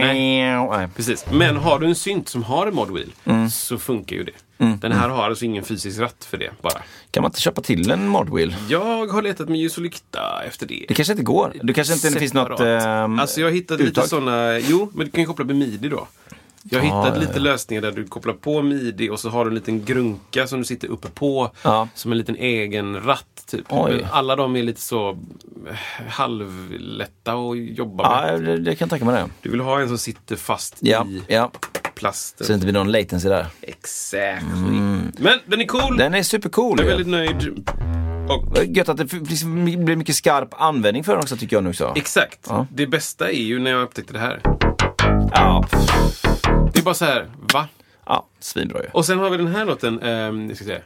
Nej. 0.00 0.88
Precis. 0.96 1.26
Men 1.32 1.56
har 1.56 1.78
du 1.78 1.86
en 1.86 1.94
synt 1.94 2.28
som 2.28 2.42
har 2.42 2.66
en 2.66 2.74
mod 2.74 2.90
wheel 2.94 3.12
Mm. 3.24 3.50
så 3.50 3.78
funkar 3.78 4.16
ju 4.16 4.24
det. 4.24 4.32
Den 4.80 4.92
här 4.92 5.08
har 5.08 5.24
alltså 5.24 5.44
ingen 5.44 5.64
fysisk 5.64 6.00
ratt 6.00 6.26
för 6.30 6.36
det 6.38 6.50
bara. 6.62 6.82
Kan 7.10 7.22
man 7.22 7.28
inte 7.30 7.40
köpa 7.40 7.60
till 7.60 7.90
en 7.90 8.08
modwheel? 8.08 8.56
Jag 8.68 9.06
har 9.06 9.22
letat 9.22 9.48
med 9.48 9.58
ljus 9.58 9.76
och 9.76 9.82
lykta 9.82 10.42
efter 10.46 10.66
det. 10.66 10.84
Det 10.88 10.94
kanske 10.94 11.12
inte 11.12 11.24
går. 11.24 11.52
Du 11.62 11.74
kanske 11.74 11.94
inte 11.94 12.10
det 12.10 12.18
finns 12.20 12.34
något... 12.34 12.58
Separat. 12.58 12.82
ehm, 13.04 13.18
alltså 13.18 13.40
jag 13.40 13.46
har 13.48 13.52
hittat 13.52 13.78
lite 13.78 13.90
uttag? 13.90 14.06
sådana, 14.08 14.58
jo 14.58 14.90
men 14.94 15.06
du 15.06 15.12
kan 15.12 15.20
ju 15.20 15.26
koppla 15.26 15.44
med 15.44 15.56
midi 15.56 15.88
då. 15.88 16.08
Jag 16.64 16.80
har 16.80 16.86
Ja, 16.86 17.02
hittat 17.02 17.14
ja, 17.14 17.20
lite 17.20 17.32
ja. 17.38 17.42
lösningar 17.42 17.82
där 17.82 17.92
du 17.92 18.04
kopplar 18.06 18.34
på 18.34 18.62
midi 18.62 19.10
och 19.10 19.20
så 19.20 19.28
har 19.28 19.44
du 19.44 19.48
en 19.48 19.54
liten 19.54 19.84
grunka 19.84 20.46
som 20.46 20.58
du 20.58 20.64
sitter 20.64 20.88
uppe 20.88 21.08
på. 21.08 21.50
Ja. 21.62 21.88
Som 21.94 22.12
en 22.12 22.18
liten 22.18 22.36
egen 22.36 23.00
ratt 23.04 23.44
typ. 23.50 23.66
Alla 24.10 24.36
de 24.36 24.56
är 24.56 24.62
lite 24.62 24.80
så 24.80 25.10
eh, 25.10 25.74
halvlätta 26.08 27.32
att 27.32 27.58
jobba 27.58 28.20
med. 28.22 28.34
Ja, 28.34 28.38
det, 28.38 28.56
det 28.58 28.74
kan 28.76 28.86
jag 28.86 28.90
tänka 28.90 29.04
mig 29.04 29.14
det. 29.22 29.30
Du 29.42 29.50
vill 29.50 29.60
ha 29.60 29.80
en 29.80 29.88
som 29.88 29.98
sitter 29.98 30.36
fast 30.36 30.82
i 30.82 30.94
plasten. 31.94 32.46
Så 32.46 32.52
det 32.52 32.54
inte 32.54 32.66
blir 32.66 32.74
någon 32.74 32.92
latency 32.92 33.28
där. 33.28 33.46
Exactly. 33.62 34.48
Men 35.18 35.38
den 35.46 35.60
är 35.60 35.66
cool. 35.66 35.96
Den 35.96 36.14
är 36.14 36.22
supercool. 36.22 36.78
jag 36.78 36.86
är 36.86 36.90
väldigt 36.90 37.08
nöjd. 37.08 37.68
Och 38.28 38.64
Gött 38.64 38.88
att 38.88 38.96
det 38.96 39.04
blir 39.04 39.96
mycket 39.96 40.16
skarp 40.16 40.54
användning 40.60 41.04
för 41.04 41.12
den 41.12 41.20
också 41.22 41.36
tycker 41.36 41.56
jag 41.56 41.64
nu 41.64 41.70
också. 41.70 41.92
exakt. 41.96 42.48
Det 42.70 42.86
bästa 42.86 43.30
är 43.30 43.42
ju 43.42 43.58
när 43.58 43.70
jag 43.70 43.82
upptäckte 43.82 44.12
det 44.12 44.18
här. 44.18 44.40
Ja, 45.34 45.64
Det 46.72 46.78
är 46.78 46.82
bara 46.82 46.94
så 46.94 47.04
här, 47.04 47.26
va? 47.52 47.68
ja 48.06 48.26
svinbra 48.40 48.82
ju. 48.82 48.88
Och 48.92 49.04
sen 49.06 49.18
har 49.18 49.30
vi 49.30 49.36
den 49.36 49.46
här 49.46 49.64
låten. 49.64 50.02
ehm, 50.02 50.48
jag 50.48 50.56
ska 50.56 50.64
se. 50.64 50.80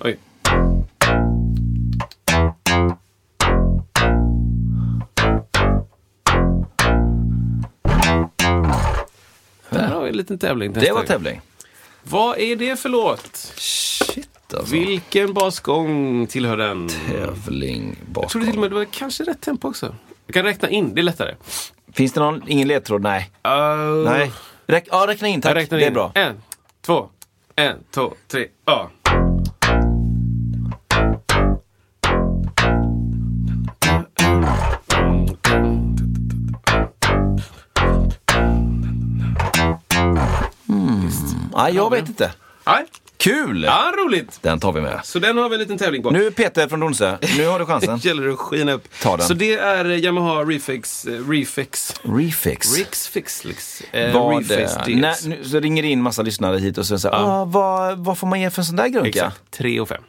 Oj. 0.00 0.18
Där 9.70 9.88
har 9.88 10.02
vi 10.02 10.08
en 10.10 10.16
liten 10.16 10.38
tävling. 10.38 10.72
Det 10.72 10.92
var 10.92 11.02
tävling. 11.02 11.40
Vad 12.02 12.38
är 12.38 12.56
det 12.56 12.76
för 12.76 12.88
låt? 12.88 13.36
Shit 13.56 14.28
alltså. 14.54 14.74
Vilken 14.74 15.32
basgång 15.34 16.26
tillhör 16.26 16.56
den? 16.56 16.88
Tävling 16.88 17.96
Jag 18.14 18.28
trodde 18.28 18.46
till 18.46 18.56
och 18.58 18.60
bakom. 18.60 18.60
med 18.60 18.70
det 18.70 18.74
var 18.74 18.84
kanske 18.84 19.24
rätt 19.24 19.40
tempo 19.40 19.68
också. 19.68 19.94
Jag 20.28 20.34
kan 20.34 20.44
räkna 20.44 20.68
in, 20.68 20.94
det 20.94 21.00
är 21.00 21.02
lättare. 21.02 21.34
Finns 21.92 22.12
det 22.12 22.20
någon, 22.20 22.42
ingen 22.48 22.68
ledtråd? 22.68 23.02
Nej. 23.02 23.30
Uh, 23.46 24.04
Nej. 24.04 24.32
Räk, 24.66 24.88
ja, 24.90 25.04
räkna 25.08 25.28
in 25.28 25.40
tack. 25.40 25.50
Jag 25.50 25.56
räknar 25.56 25.78
det 25.78 25.84
är 25.84 25.88
in. 25.88 25.94
bra. 25.94 26.12
En, 26.14 26.42
två, 26.86 27.08
en, 27.56 27.76
två, 27.90 28.12
tre, 28.28 28.46
ja. 28.64 28.90
Nej, 41.54 41.74
jag 41.74 41.90
vet 41.90 42.08
inte. 42.08 42.32
Nej. 42.66 42.86
Kul! 43.18 43.64
Ja, 43.64 43.92
roligt! 43.98 44.38
Den 44.42 44.60
tar 44.60 44.72
vi 44.72 44.80
med. 44.80 45.00
Så 45.04 45.18
den 45.18 45.38
har 45.38 45.48
vi 45.48 45.54
en 45.54 45.60
liten 45.60 45.78
tävling 45.78 46.02
på. 46.02 46.10
Nu 46.10 46.30
Peter 46.30 46.68
från 46.68 46.80
Donsö, 46.80 47.16
nu 47.38 47.46
har 47.46 47.58
du 47.58 47.66
chansen. 47.66 47.98
gäller 48.02 48.22
det 48.26 48.32
att 48.32 48.38
skina 48.38 48.72
upp. 48.72 48.88
Ta 49.02 49.16
den. 49.16 49.26
Så 49.26 49.34
det 49.34 49.54
är 49.54 49.84
Yamaha 49.84 50.44
Refix, 50.44 51.04
eh, 51.04 51.28
Refix, 51.28 51.94
Refix. 52.02 52.78
Rix 52.78 53.08
Fixlix, 53.08 53.82
eh, 53.92 54.12
Vad, 54.14 54.50
Refix 54.50 55.26
nu, 55.26 55.44
så 55.44 55.60
ringer 55.60 55.82
det 55.82 55.88
in 55.88 56.02
massa 56.02 56.22
lyssnare 56.22 56.58
hit 56.58 56.78
och 56.78 56.86
så 56.86 56.98
säger 56.98 57.16
ah, 57.16 57.44
vad, 57.44 57.98
vad 57.98 58.18
får 58.18 58.26
man 58.26 58.40
ge 58.40 58.50
för 58.50 58.62
en 58.62 58.66
sån 58.66 58.76
där 58.76 58.88
grunka? 58.88 59.08
Exakt, 59.08 59.50
3 59.50 59.80
och 59.80 59.88
5. 59.88 60.02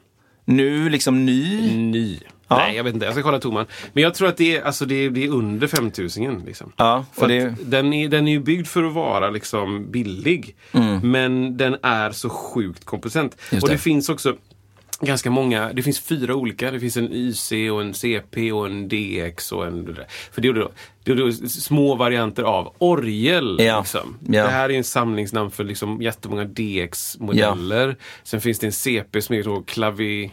Nu 0.46 0.90
liksom 0.90 1.26
ny? 1.26 1.76
Ny. 1.76 2.20
Ja. 2.50 2.58
Nej, 2.58 2.76
jag 2.76 2.84
vet 2.84 2.94
inte. 2.94 3.06
Jag 3.06 3.14
ska 3.14 3.24
kolla 3.24 3.40
Toman. 3.40 3.66
Men 3.94 4.04
jag 4.04 4.14
tror 4.14 4.28
att 4.28 4.38
det 4.38 4.58
är, 4.58 4.62
alltså 4.62 4.86
det 4.86 4.96
är, 4.96 5.10
det 5.10 5.26
är 5.26 5.30
under 5.30 5.68
5000 5.68 6.44
liksom. 6.46 6.72
Ja, 6.76 7.06
För 7.14 7.28
det, 7.28 7.56
den, 7.62 7.94
är, 7.94 8.10
den 8.10 8.28
är 8.28 8.32
ju 8.32 8.40
byggd 8.40 8.68
för 8.68 8.84
att 8.84 8.94
vara 8.94 9.30
liksom 9.30 9.92
billig. 9.92 10.56
Men 11.04 11.58
den 11.58 11.78
är 11.84 12.12
så 12.12 12.30
sjukt 12.30 12.86
kompetent. 12.86 13.34
Mm. 13.34 13.46
Just 13.52 13.64
och 13.64 13.70
det, 13.70 13.76
det. 13.76 13.80
finns 13.80 14.10
också 14.10 14.36
ganska 15.02 15.30
många, 15.32 15.74
det 15.74 15.84
finns 15.84 16.00
fyra 16.00 16.36
olika. 16.36 16.72
Det 16.72 16.80
finns 16.80 16.98
en 16.98 17.14
YC 17.14 17.52
och 17.72 17.82
en 17.82 17.94
CP 17.94 18.52
och 18.52 18.66
en 18.66 18.88
DX 18.88 19.52
och 19.52 19.68
en... 19.68 19.98
För 20.32 20.42
det 20.42 20.48
är 20.48 20.54
då, 20.54 20.72
det 21.04 21.12
är 21.12 21.16
då 21.16 21.32
små 21.48 21.96
varianter 21.96 22.44
av 22.44 22.76
orgel. 22.78 23.58
Ja. 23.60 23.80
Liksom. 23.80 24.18
Ja. 24.28 24.44
Det 24.44 24.50
här 24.50 24.70
är 24.70 24.74
en 24.74 24.84
samlingsnamn 24.84 25.52
för 25.52 25.64
liksom 25.64 26.02
jättemånga 26.02 26.44
DX-modeller. 26.44 27.96
Sen 28.24 28.42
finns 28.42 28.60
det 28.60 28.68
en 28.68 28.74
CP 28.74 29.22
som 29.22 29.36
är 29.36 29.44
då 29.44 29.62
klavi... 29.62 30.32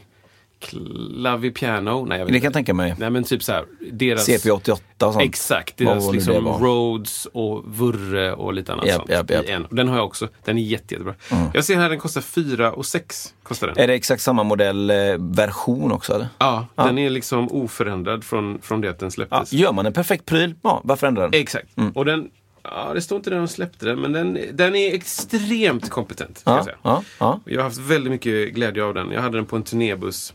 Klavipiano? 0.61 2.05
Nej, 2.05 2.19
jag 2.19 2.25
vet 2.27 2.33
det 2.33 2.41
kan 2.41 2.45
jag 2.45 2.53
tänka 2.53 2.75
mig. 2.75 2.95
Nej 2.99 3.11
men 3.11 3.25
typ 3.25 3.43
så 3.43 3.53
här, 3.53 3.65
deras... 3.93 4.29
CP88 4.29 4.71
och 4.73 5.13
sånt. 5.13 5.23
Exakt, 5.25 5.77
deras 5.77 6.13
liksom? 6.13 6.35
Rhodes 6.47 7.27
och 7.33 7.65
Vurre 7.67 8.33
och 8.33 8.53
lite 8.55 8.73
annat 8.73 8.87
Japp, 8.87 8.97
sånt. 8.97 9.11
japp. 9.11 9.31
I 9.31 9.51
en. 9.51 9.67
Den 9.71 9.89
har 9.89 9.97
jag 9.97 10.05
också. 10.07 10.29
Den 10.45 10.59
är 10.59 10.63
jätte, 10.63 10.95
jättebra. 10.95 11.15
Jag 11.55 11.65
ser 11.65 11.77
här 11.77 11.89
den 11.89 11.99
kostar 11.99 12.21
4 12.21 12.73
och 12.73 12.87
6. 12.87 13.35
Kostar 13.43 13.67
den. 13.67 13.79
Är 13.79 13.87
det 13.87 13.95
exakt 13.95 14.23
samma 14.23 14.43
modellversion 14.43 15.93
också 15.93 16.15
eller? 16.15 16.29
Ja, 16.39 16.67
den 16.75 16.99
är 16.99 17.11
liksom 17.11 17.49
oförändrad 17.53 18.25
från, 18.25 18.59
från 18.63 18.81
det 18.81 18.89
att 18.91 18.99
den 18.99 19.07
Ja, 19.07 19.11
släpptes. 19.11 19.53
gör 19.53 19.73
man 19.73 19.87
en 19.87 19.93
perfekt 19.93 20.27
pryl, 20.27 20.55
ja, 20.63 20.81
varför 20.85 21.07
ändra 21.07 21.23
den? 21.29 21.41
Exakt. 21.41 21.69
Och 21.95 22.05
den, 22.05 22.29
ja 22.63 22.91
det 22.95 23.01
står 23.01 23.17
inte 23.17 23.31
när 23.31 23.37
de 23.39 23.49
släppte 23.49 23.87
den, 23.87 24.01
men 24.01 24.13
den, 24.13 24.39
den 24.53 24.75
är 24.75 24.95
extremt 24.95 25.91
kompetent. 25.91 26.39
Ska 26.39 26.51
jag, 26.51 26.59
Ja, 26.61 26.65
säga. 26.65 26.77
ja, 26.83 27.03
ja. 27.19 27.41
jag 27.45 27.59
har 27.59 27.65
haft 27.65 27.79
väldigt 27.79 28.11
mycket 28.11 28.55
glädje 28.55 28.85
av 28.85 28.95
den. 28.95 29.11
Jag 29.13 29.23
hade 29.23 29.39
den 29.39 29.47
på 29.47 29.57
en 29.57 29.63
turnébuss. 29.63 30.35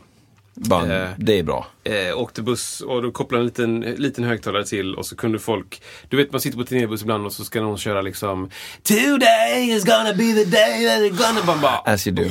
Bara, 0.54 1.02
Eh. 1.02 1.08
det 1.16 1.38
är 1.38 1.42
bra. 1.42 1.66
Eh, 1.84 2.18
åkte 2.18 2.42
buss 2.42 2.80
och 2.80 3.02
då 3.02 3.10
kopplade 3.10 3.42
en 3.42 3.46
liten, 3.46 3.80
liten 3.80 4.24
högtalare 4.24 4.64
till 4.64 4.94
och 4.94 5.06
så 5.06 5.16
kunde 5.16 5.38
folk 5.38 5.82
Du 6.08 6.16
vet 6.16 6.32
man 6.32 6.40
sitter 6.40 6.58
på 6.58 6.64
turnébuss 6.64 7.02
ibland 7.02 7.26
och 7.26 7.32
så 7.32 7.44
ska 7.44 7.60
någon 7.60 7.78
köra 7.78 8.02
liksom 8.02 8.50
Today 8.82 9.70
is 9.70 9.84
gonna 9.84 10.12
be 10.12 10.32
the 10.32 10.44
day 10.44 10.86
that 10.86 11.00
it's 11.00 11.18
gonna 11.28 11.44
man 11.46 11.60
bara 11.60 11.78
As 11.92 12.06
you 12.06 12.16
do. 12.16 12.22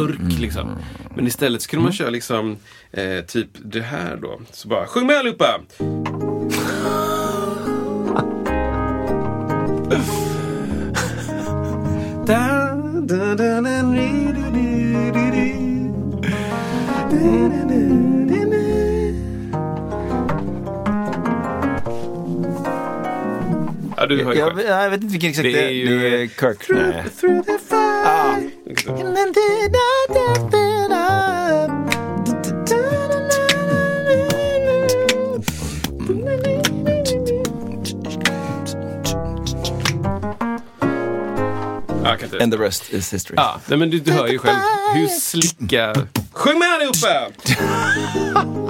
Urk 0.00 0.38
liksom. 0.40 0.78
Men 1.16 1.26
istället 1.26 1.62
så 1.62 1.70
kunde 1.70 1.82
man 1.82 1.92
köra 1.92 2.10
liksom 2.10 2.56
eh, 2.92 3.20
typ 3.26 3.48
det 3.64 3.80
här 3.82 4.16
då. 4.16 4.40
Så 4.52 4.68
bara 4.68 4.86
sjung 4.86 5.06
med 5.06 5.16
allihopa! 5.16 5.60
du 24.06 24.24
hör 24.24 24.32
ju 24.32 24.38
jag, 24.38 24.48
själv. 24.56 24.68
jag 24.68 24.90
vet 24.90 25.02
inte 25.02 25.12
vilken 25.12 25.30
exakt 25.30 25.42
Det 25.44 25.52
det 25.52 25.62
är 25.62 25.66
är. 25.66 25.70
ju- 25.70 25.98
Det 26.10 26.22
är 26.22 26.26
Kirk. 26.26 26.68
Nej. 26.68 27.04
Ja, 42.02 42.08
jag 42.10 42.18
kan 42.20 42.24
inte. 42.28 42.42
And 42.44 42.52
the 42.52 42.58
rest 42.58 42.90
is 42.92 43.12
history. 43.14 43.34
Ja, 43.36 43.60
nej, 43.66 43.78
men 43.78 43.90
du, 43.90 43.98
du 44.00 44.12
hör 44.12 44.26
ju 44.28 44.38
själv 44.38 44.56
hur 44.94 45.06
slicka... 45.06 45.94
Sjung 46.32 46.58
med 46.58 46.68
allihopa! 46.68 47.30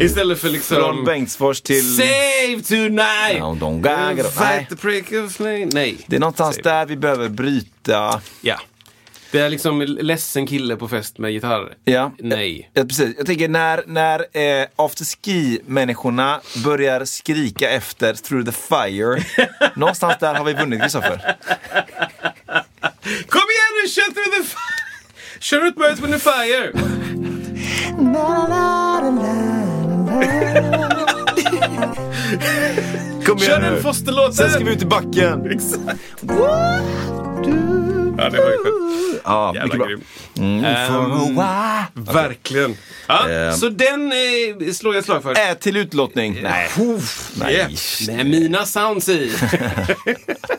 Istället 0.00 0.38
för 0.38 0.48
liksom... 0.48 0.76
Från 0.76 1.04
Bengtsfors 1.04 1.60
till... 1.60 1.96
Save 1.96 2.62
tonight! 2.68 3.60
Gagar. 3.60 4.14
Nej. 4.16 4.16
Fight 4.16 4.68
the 4.68 4.76
prick 4.76 5.12
of 5.12 5.32
flame. 5.32 5.68
Nej. 5.72 5.96
Det 6.06 6.16
är 6.16 6.20
någonstans 6.20 6.56
Save. 6.56 6.70
där 6.70 6.86
vi 6.86 6.96
behöver 6.96 7.28
bryta. 7.28 8.20
Ja. 8.40 8.60
Det 9.30 9.40
är 9.40 9.50
liksom 9.50 9.80
ledsen 9.82 10.46
kille 10.46 10.76
på 10.76 10.88
fest 10.88 11.18
med 11.18 11.32
gitarr. 11.32 11.74
Ja. 11.84 12.12
Nej. 12.18 12.70
Ja, 12.72 12.84
precis. 12.84 13.14
Jag 13.16 13.26
tänker 13.26 13.48
när, 13.48 13.82
när 13.86 14.20
eh, 14.60 14.66
afterski-människorna 14.76 16.40
börjar 16.64 17.04
skrika 17.04 17.70
efter 17.70 18.14
Through 18.14 18.46
the 18.46 18.52
Fire. 18.52 19.24
någonstans 19.76 20.14
där 20.20 20.34
har 20.34 20.44
vi 20.44 20.52
vunnit 20.52 20.82
Kristoffer. 20.82 21.36
Kom 23.28 23.42
igen 23.50 23.72
nu, 23.82 23.88
kör 23.88 24.12
through 24.12 24.36
the 24.36 24.42
fire! 24.42 25.40
Kör 25.40 25.66
ut 25.66 26.00
with 26.00 26.12
the 26.12 26.18
fire! 26.18 26.72
Kom 33.26 33.38
Kör 33.38 33.60
den 33.60 33.82
Foster-låten! 33.82 34.32
Sen 34.32 34.50
ska 34.50 34.64
vi 34.64 34.72
ut 34.72 34.82
i 34.82 34.86
backen. 34.86 35.50
Exakt. 35.50 36.00
Ja, 38.18 38.30
det 38.30 38.38
har 38.38 38.50
jag 38.50 38.60
själv. 38.62 38.74
Ja, 39.24 39.52
Jävla 39.54 39.86
grym. 39.86 40.00
Mm, 40.38 40.60
while. 41.34 42.12
Verkligen. 42.12 42.76
Ja, 43.06 43.28
Ehm. 43.28 43.52
Så 43.54 43.68
den 43.68 44.12
eh, 44.12 44.72
slår 44.72 44.94
jag 44.94 44.98
ett 44.98 45.04
slag 45.04 45.22
för. 45.22 45.38
Är 45.38 45.54
till 45.54 45.76
utlottning. 45.76 46.38
Nej, 46.42 46.70
nej. 47.40 47.54
Yeah. 47.54 47.70
Med 48.16 48.26
mina 48.26 48.66
sounds 48.66 49.08
i. 49.08 49.32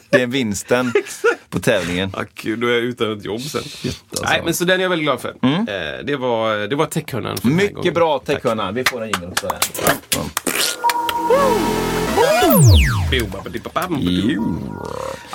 Det 0.09 0.21
är 0.21 0.27
vinsten 0.27 0.93
på 1.49 1.59
tävlingen. 1.59 2.11
ah, 2.17 2.23
kul, 2.33 2.59
då 2.59 2.67
är 2.67 2.71
jag 2.71 2.81
utan 2.81 3.17
ett 3.17 3.25
jobb 3.25 3.41
sen. 3.41 3.61
alltså. 3.63 4.23
Nej, 4.23 4.41
men 4.45 4.53
så 4.53 4.65
den 4.65 4.79
är 4.79 4.83
jag 4.83 4.89
väldigt 4.89 5.05
glad 5.05 5.21
för. 5.21 5.29
Eh, 5.29 6.05
det 6.05 6.15
var, 6.15 6.67
det 6.67 6.75
var 6.75 6.85
techhörnan. 6.85 7.37
Mycket 7.43 7.93
bra 7.93 8.19
techhörna. 8.19 8.71
Vi 8.71 8.83
får 8.83 9.01
en 9.03 9.09
jingel 9.09 9.29
också. 9.29 9.47
Här. 9.47 9.57
Bo-ba-ba-di-ba-bam. 10.15 11.94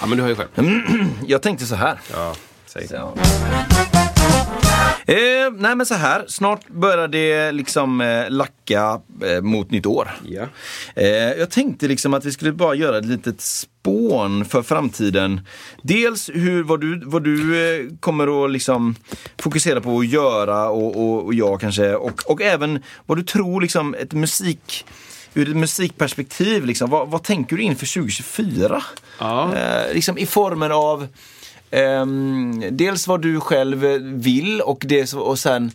Ja, 0.00 0.06
men 0.06 0.18
du 0.18 0.22
hör 0.22 0.28
ju 0.30 0.36
själv. 0.36 0.48
Jag 1.26 1.42
tänkte 1.42 1.66
så 1.66 1.74
här. 1.74 2.00
Ja, 2.12 2.34
säg. 2.66 2.88
Ja. 2.90 3.14
Eh, 5.06 5.52
nej 5.58 5.76
men 5.76 5.86
så 5.86 5.94
här, 5.94 6.24
snart 6.28 6.68
börjar 6.68 7.08
det 7.08 7.52
liksom 7.52 8.00
eh, 8.00 8.30
lacka 8.30 9.00
eh, 9.24 9.40
mot 9.42 9.70
nytt 9.70 9.86
år. 9.86 10.10
Ja. 10.28 10.42
Eh, 10.94 11.08
jag 11.32 11.50
tänkte 11.50 11.88
liksom 11.88 12.14
att 12.14 12.24
vi 12.24 12.32
skulle 12.32 12.52
bara 12.52 12.74
göra 12.74 12.98
ett 12.98 13.04
litet 13.04 13.40
spån 13.40 14.44
för 14.44 14.62
framtiden. 14.62 15.40
Dels 15.82 16.30
hur, 16.34 16.62
vad 16.62 16.80
du, 16.80 17.02
vad 17.04 17.24
du 17.24 17.66
eh, 17.74 17.86
kommer 18.00 18.44
att 18.44 18.50
liksom 18.50 18.94
fokusera 19.38 19.80
på 19.80 19.98
att 19.98 20.08
göra 20.08 20.68
och, 20.68 20.96
och, 20.96 21.24
och 21.24 21.34
jag 21.34 21.60
kanske. 21.60 21.94
Och, 21.94 22.22
och 22.26 22.42
även 22.42 22.82
vad 23.06 23.18
du 23.18 23.22
tror 23.22 23.60
liksom 23.60 23.94
ett 23.94 24.12
musik 24.12 24.84
Ur 25.34 25.50
ett 25.50 25.56
musikperspektiv, 25.56 26.66
liksom, 26.66 26.90
vad, 26.90 27.08
vad 27.08 27.22
tänker 27.22 27.56
du 27.56 27.62
inför 27.62 27.94
2024? 27.94 28.82
Ja. 29.18 29.54
Eh, 29.56 29.94
liksom 29.94 30.18
i 30.18 30.26
formen 30.26 30.72
av 30.72 31.06
ehm, 31.70 32.64
dels 32.70 33.06
vad 33.06 33.22
du 33.22 33.40
själv 33.40 33.78
vill 34.02 34.60
och, 34.60 34.84
det, 34.88 35.14
och 35.14 35.38
sen 35.38 35.72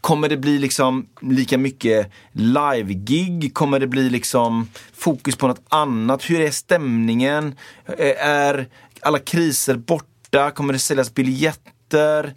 kommer 0.00 0.28
det 0.28 0.36
bli 0.36 0.58
liksom 0.58 1.06
lika 1.20 1.58
mycket 1.58 2.12
live-gig? 2.32 3.54
Kommer 3.54 3.80
det 3.80 3.86
bli 3.86 4.10
liksom 4.10 4.68
fokus 4.94 5.36
på 5.36 5.48
något 5.48 5.64
annat? 5.68 6.30
Hur 6.30 6.40
är 6.40 6.50
stämningen? 6.50 7.54
Eh, 7.98 8.26
är 8.26 8.68
alla 9.00 9.18
kriser 9.18 9.76
borta? 9.76 10.50
Kommer 10.50 10.72
det 10.72 10.78
säljas 10.78 11.14
biljetter? 11.14 11.72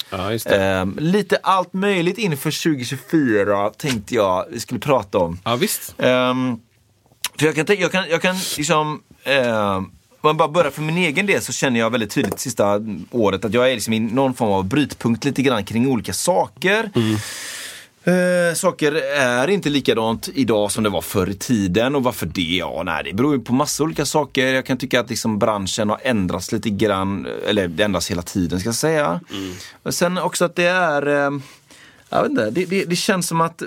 Ja, 0.10 0.32
just 0.32 0.50
det. 0.50 0.64
Ehm, 0.64 0.96
lite 1.00 1.38
allt 1.44 1.74
möjligt 1.74 2.18
inför 2.18 2.64
2024 2.64 3.70
tänkte 3.70 4.16
jag 4.16 4.46
vi 4.52 4.60
skulle 4.60 4.80
prata 4.80 5.18
om. 5.18 5.40
Ja, 5.44 5.56
visst. 5.56 5.96
Ehm, 5.98 6.60
för 7.40 7.46
jag 7.46 7.56
kan, 7.56 7.66
jag 7.80 7.92
kan, 7.92 8.10
jag 8.10 8.22
kan 8.22 8.36
liksom, 8.58 9.02
ehm, 9.24 9.86
om 10.24 10.28
man 10.28 10.38
bara 10.38 10.48
börjar 10.48 10.72
för 10.72 10.82
min 10.82 10.98
egen 10.98 11.26
del 11.26 11.42
så 11.42 11.52
känner 11.54 11.80
jag 11.80 11.90
väldigt 11.90 12.12
tydligt 12.12 12.40
sista 12.40 12.82
året 13.12 13.46
att 13.46 13.54
jag 13.54 13.70
är 13.70 13.74
liksom 13.74 13.94
i 13.94 14.00
någon 14.00 14.34
form 14.34 14.52
av 14.52 14.66
brytpunkt 14.66 15.26
lite 15.26 15.42
grann 15.42 15.66
kring 15.66 15.88
olika 15.88 16.14
saker. 16.14 16.92
Eh, 18.04 18.54
saker 18.56 18.92
är 19.16 19.48
inte 19.48 19.70
likadant 19.70 20.30
idag 20.34 20.72
som 20.72 20.84
det 20.84 20.90
var 20.90 21.02
förr 21.02 21.30
i 21.30 21.34
tiden 21.34 21.96
och 21.96 22.04
varför 22.04 22.26
det? 22.26 22.42
Ja, 22.42 22.84
nej, 22.86 23.04
det 23.04 23.14
beror 23.14 23.36
ju 23.36 23.42
på 23.42 23.54
massa 23.54 23.84
olika 23.84 24.06
saker. 24.06 24.54
Jag 24.54 24.66
kan 24.66 24.78
tycka 24.78 25.00
att 25.00 25.10
liksom 25.10 25.40
branschen 25.40 25.90
har 25.90 26.00
ändrats 26.04 26.52
lite 26.52 26.70
grann, 26.70 27.28
eller 27.48 27.68
det 27.68 27.84
ändras 27.84 28.12
hela 28.12 28.22
tiden 28.22 28.60
ska 28.60 28.68
jag 28.68 28.76
säga. 28.76 29.20
Och 29.84 29.94
sen 29.94 30.18
också 30.18 30.46
att 30.46 30.56
det 30.56 30.66
är, 30.66 31.08
eh, 31.08 31.40
jag 32.10 32.22
vet 32.22 32.32
inte, 32.32 32.50
det, 32.50 32.66
det, 32.66 32.86
det 32.86 32.96
känns 32.96 33.28
som 33.28 33.42
att 33.42 33.64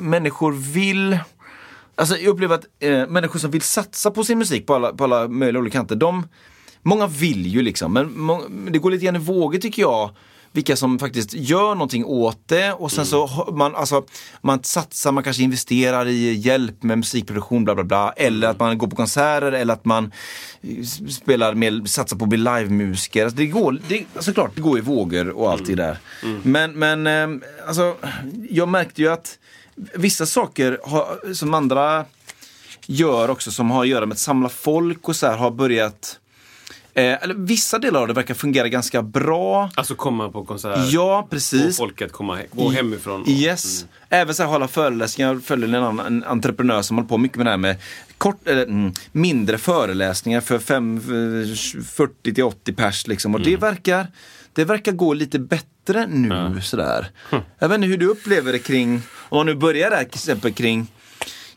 människor 0.00 0.52
vill 0.52 1.18
Alltså 1.98 2.16
jag 2.16 2.26
upplever 2.26 2.54
att 2.54 2.66
eh, 2.78 3.06
människor 3.06 3.38
som 3.38 3.50
vill 3.50 3.62
satsa 3.62 4.10
på 4.10 4.24
sin 4.24 4.38
musik 4.38 4.66
på 4.66 4.74
alla, 4.74 4.92
på 4.92 5.04
alla 5.04 5.28
möjliga 5.28 5.60
olika 5.60 5.78
kanter, 5.78 5.96
de, 5.96 6.28
många 6.82 7.06
vill 7.06 7.46
ju 7.46 7.62
liksom, 7.62 7.92
men 7.92 8.18
må, 8.18 8.42
det 8.70 8.78
går 8.78 8.90
lite 8.90 9.04
grann 9.04 9.16
i 9.16 9.18
vågor 9.18 9.58
tycker 9.58 9.82
jag 9.82 10.10
vilka 10.56 10.76
som 10.76 10.98
faktiskt 10.98 11.34
gör 11.34 11.74
någonting 11.74 12.04
åt 12.04 12.38
det 12.46 12.72
och 12.72 12.92
sen 12.92 13.06
så 13.06 13.26
har 13.26 13.52
man, 13.52 13.76
alltså, 13.76 14.04
man 14.40 14.62
satsar, 14.62 15.12
man 15.12 15.24
kanske 15.24 15.42
investerar 15.42 16.06
i 16.06 16.32
hjälp 16.32 16.82
med 16.82 16.98
musikproduktion, 16.98 17.64
bla 17.64 17.74
bla 17.74 17.84
bla. 17.84 18.12
Eller 18.16 18.48
att 18.48 18.58
man 18.58 18.78
går 18.78 18.86
på 18.86 18.96
konserter 18.96 19.52
eller 19.52 19.74
att 19.74 19.84
man 19.84 20.12
eh, 20.62 20.84
spelar 21.10 21.54
med, 21.54 21.90
satsar 21.90 22.16
på 22.16 22.24
att 22.24 22.28
bli 22.28 22.38
livemusiker. 22.38 23.24
Alltså, 23.24 23.36
det 23.36 23.46
går, 23.46 23.80
det, 23.88 24.04
såklart, 24.18 24.50
det 24.54 24.60
går 24.60 24.78
i 24.78 24.80
vågor 24.80 25.28
och 25.28 25.50
allt 25.50 25.66
det 25.66 25.74
där. 25.74 25.98
Men, 26.42 26.72
men 26.72 27.06
eh, 27.06 27.48
alltså, 27.66 27.96
jag 28.50 28.68
märkte 28.68 29.02
ju 29.02 29.08
att 29.08 29.38
vissa 29.94 30.26
saker 30.26 30.78
har, 30.84 31.34
som 31.34 31.54
andra 31.54 32.04
gör 32.86 33.30
också 33.30 33.50
som 33.50 33.70
har 33.70 33.82
att 33.82 33.88
göra 33.88 34.06
med 34.06 34.12
att 34.12 34.18
samla 34.18 34.48
folk 34.48 35.08
och 35.08 35.16
så 35.16 35.26
här 35.26 35.36
har 35.36 35.50
börjat 35.50 36.18
Eh, 36.96 37.22
eller 37.22 37.34
vissa 37.34 37.78
delar 37.78 38.00
av 38.00 38.06
det 38.08 38.12
verkar 38.14 38.34
fungera 38.34 38.68
ganska 38.68 39.02
bra. 39.02 39.70
Alltså 39.74 39.94
komma 39.94 40.28
på 40.28 40.44
konsert. 40.44 40.78
Ja, 40.90 41.22
Få 41.22 41.28
precis. 41.28 41.76
folk 41.76 42.02
att 42.02 42.12
komma, 42.12 42.36
he- 42.38 42.46
gå 42.52 42.70
hemifrån. 42.70 43.22
och- 43.22 43.28
Yes. 43.28 43.84
Även 44.08 44.34
så 44.34 44.42
här 44.42 44.50
hålla 44.50 44.68
föreläsningar. 44.68 45.32
Jag 45.32 45.44
följer 45.44 45.68
en 45.68 45.74
annan 45.74 46.00
en 46.06 46.24
entreprenör 46.24 46.82
som 46.82 46.96
håller 46.96 47.08
på 47.08 47.18
mycket 47.18 47.36
med 47.36 47.46
det 47.46 47.50
här 47.50 47.56
med 47.56 47.76
kort, 48.18 48.48
eller, 48.48 48.62
mm, 48.66 48.92
mindre 49.12 49.58
föreläsningar 49.58 50.40
för 50.40 50.58
fem, 50.58 50.96
eh, 50.96 51.82
40 51.84 52.34
till 52.34 52.44
80 52.44 52.72
pers. 52.72 53.06
Liksom. 53.06 53.34
Och 53.34 53.40
det, 53.40 53.56
verkar, 53.56 54.06
det 54.52 54.64
verkar 54.64 54.92
gå 54.92 55.14
lite 55.14 55.38
bättre 55.38 56.06
nu. 56.06 56.60
Sådär. 56.62 57.10
Jag 57.58 57.68
vet 57.68 57.76
inte 57.76 57.88
hur 57.88 57.98
du 57.98 58.06
upplever 58.06 58.52
det 58.52 58.58
kring, 58.58 59.02
om 59.28 59.36
man 59.36 59.46
nu 59.46 59.54
börjar 59.54 59.90
där 59.90 59.98
till 60.04 60.08
exempel 60.14 60.52
kring 60.52 60.86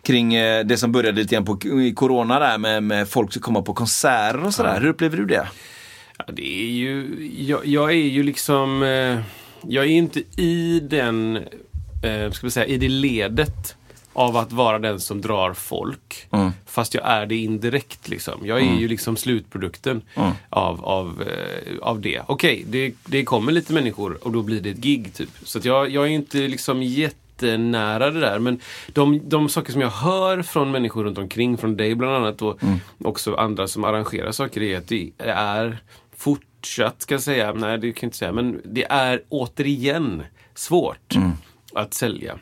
kring 0.03 0.33
eh, 0.33 0.65
det 0.65 0.77
som 0.77 0.91
började 0.91 1.21
lite 1.21 1.35
grann 1.35 1.45
på 1.45 1.59
i 1.81 1.93
corona 1.93 2.39
där 2.39 2.57
med, 2.57 2.83
med 2.83 3.09
folk 3.09 3.33
som 3.33 3.41
kommer 3.41 3.61
på 3.61 3.73
konserter 3.73 4.43
och 4.45 4.53
sådär. 4.53 4.79
Hur 4.81 4.87
upplever 4.89 5.17
du 5.17 5.25
det? 5.25 5.47
Ja, 6.17 6.25
det 6.33 6.61
är 6.63 6.69
ju, 6.71 7.29
jag, 7.37 7.65
jag 7.65 7.89
är 7.91 7.95
ju 7.95 8.23
liksom, 8.23 8.83
eh, 8.83 9.19
jag 9.71 9.85
är 9.85 9.89
inte 9.89 10.19
i 10.41 10.79
den, 10.79 11.35
eh, 12.03 12.31
ska 12.31 12.47
vi 12.47 12.51
säga, 12.51 12.65
i 12.65 12.77
det 12.77 12.89
ledet 12.89 13.75
av 14.13 14.37
att 14.37 14.51
vara 14.51 14.79
den 14.79 14.99
som 14.99 15.21
drar 15.21 15.53
folk. 15.53 16.27
Mm. 16.31 16.51
Fast 16.65 16.93
jag 16.93 17.07
är 17.07 17.25
det 17.25 17.35
indirekt 17.35 18.09
liksom. 18.09 18.41
Jag 18.45 18.59
är 18.59 18.79
ju 18.79 18.87
liksom 18.87 19.17
slutprodukten 19.17 20.01
Mm. 20.15 20.31
av, 20.49 20.85
av, 20.85 21.23
av 21.81 22.01
det. 22.01 22.21
Okej, 22.27 22.63
det, 22.67 22.93
det 23.05 23.23
kommer 23.23 23.51
lite 23.51 23.73
människor 23.73 24.17
och 24.21 24.31
då 24.31 24.41
blir 24.41 24.61
det 24.61 24.69
ett 24.69 24.77
gig 24.77 25.13
typ. 25.13 25.29
Så 25.43 25.59
jag, 25.63 25.89
jag 25.89 26.03
är 26.03 26.09
inte 26.09 26.37
liksom 26.37 26.81
jättenära 27.43 28.11
det 28.11 28.19
där. 28.19 28.39
Men 28.39 28.59
de, 28.93 29.29
de 29.29 29.49
saker 29.49 29.71
som 29.71 29.81
jag 29.81 29.89
hör 29.89 30.41
från 30.41 30.71
människor 30.71 31.03
runt 31.03 31.17
omkring, 31.17 31.57
från 31.57 31.77
dig 31.77 31.95
bland 31.95 32.15
annat 32.15 32.41
och 32.41 32.59
också 33.03 33.35
andra 33.35 33.67
som 33.67 33.83
arrangerar 33.83 34.31
saker, 34.31 34.61
är 34.61 34.77
att 34.77 34.87
det 34.87 35.11
är 35.17 35.77
fortsatt, 36.17 37.01
ska 37.01 37.13
jag 37.13 37.21
säga, 37.21 37.53
nej 37.53 37.77
det 37.77 37.91
kan 37.91 38.07
jag 38.07 38.07
inte 38.07 38.17
säga, 38.17 38.31
men 38.31 38.61
det 38.65 38.85
är 38.89 39.21
återigen 39.29 40.23
svårt 40.55 41.15
att 41.73 41.93
sälja. 41.93 42.39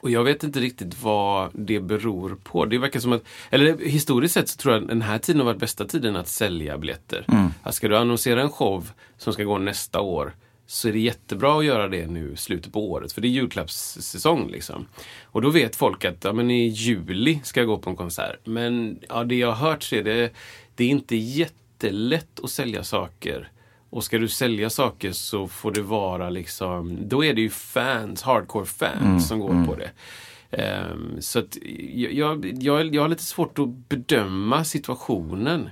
Och 0.00 0.10
jag 0.10 0.24
vet 0.24 0.44
inte 0.44 0.60
riktigt 0.60 1.02
vad 1.02 1.50
det 1.52 1.80
beror 1.80 2.36
på. 2.44 2.64
Det 2.64 2.78
verkar 2.78 3.00
som 3.00 3.12
att, 3.12 3.22
eller 3.50 3.78
historiskt 3.78 4.34
sett 4.34 4.48
så 4.48 4.56
tror 4.56 4.74
jag 4.74 4.82
att 4.82 4.88
den 4.88 5.02
här 5.02 5.18
tiden 5.18 5.40
har 5.40 5.46
varit 5.46 5.60
bästa 5.60 5.84
tiden 5.84 6.16
att 6.16 6.28
sälja 6.28 6.78
biljetter. 6.78 7.24
Att 7.62 7.74
ska 7.74 7.88
du 7.88 7.96
annonsera 7.96 8.42
en 8.42 8.50
show 8.50 8.90
som 9.18 9.32
ska 9.32 9.44
gå 9.44 9.58
nästa 9.58 10.00
år, 10.00 10.32
så 10.66 10.88
är 10.88 10.92
det 10.92 10.98
jättebra 10.98 11.58
att 11.58 11.64
göra 11.64 11.88
det 11.88 12.06
nu 12.06 12.36
slutet 12.36 12.72
på 12.72 12.90
året, 12.90 13.12
för 13.12 13.20
det 13.20 13.28
är 13.28 13.30
julklappssäsong. 13.30 14.50
Liksom. 14.50 14.86
Och 15.22 15.42
då 15.42 15.50
vet 15.50 15.76
folk 15.76 16.04
att 16.04 16.24
ja, 16.24 16.32
men 16.32 16.50
i 16.50 16.66
juli 16.66 17.40
ska 17.44 17.60
jag 17.60 17.66
gå 17.66 17.78
på 17.78 17.90
en 17.90 17.96
konsert. 17.96 18.46
Men 18.46 18.98
ja, 19.08 19.24
det 19.24 19.34
jag 19.34 19.52
har 19.52 19.70
hört 19.70 19.82
så 19.82 19.96
är 19.96 20.02
det, 20.02 20.32
det 20.74 20.84
är 20.84 20.88
inte 20.88 21.16
jättelätt 21.16 22.40
att 22.42 22.50
sälja 22.50 22.84
saker. 22.84 23.50
Och 23.90 24.04
ska 24.04 24.18
du 24.18 24.28
sälja 24.28 24.70
saker 24.70 25.12
så 25.12 25.48
får 25.48 25.72
det 25.72 25.82
vara 25.82 26.30
liksom, 26.30 27.08
då 27.08 27.24
är 27.24 27.34
det 27.34 27.40
ju 27.40 27.50
fans, 27.50 28.22
hardcore 28.22 28.66
fans 28.66 29.28
som 29.28 29.40
går 29.40 29.66
på 29.66 29.74
det. 29.74 29.90
Ehm, 30.50 31.20
så 31.20 31.38
att 31.38 31.58
jag, 31.94 32.12
jag, 32.12 32.62
jag, 32.62 32.94
jag 32.94 33.02
har 33.02 33.08
lite 33.08 33.22
svårt 33.22 33.58
att 33.58 33.68
bedöma 33.68 34.64
situationen. 34.64 35.68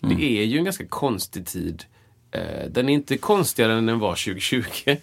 Det 0.00 0.40
är 0.40 0.44
ju 0.44 0.58
en 0.58 0.64
ganska 0.64 0.86
konstig 0.86 1.46
tid. 1.46 1.84
Eh, 2.36 2.68
den 2.70 2.88
är 2.88 2.92
inte 2.92 3.16
konstigare 3.16 3.72
än 3.72 3.86
den 3.86 3.98
var 3.98 4.10
2020. 4.10 4.96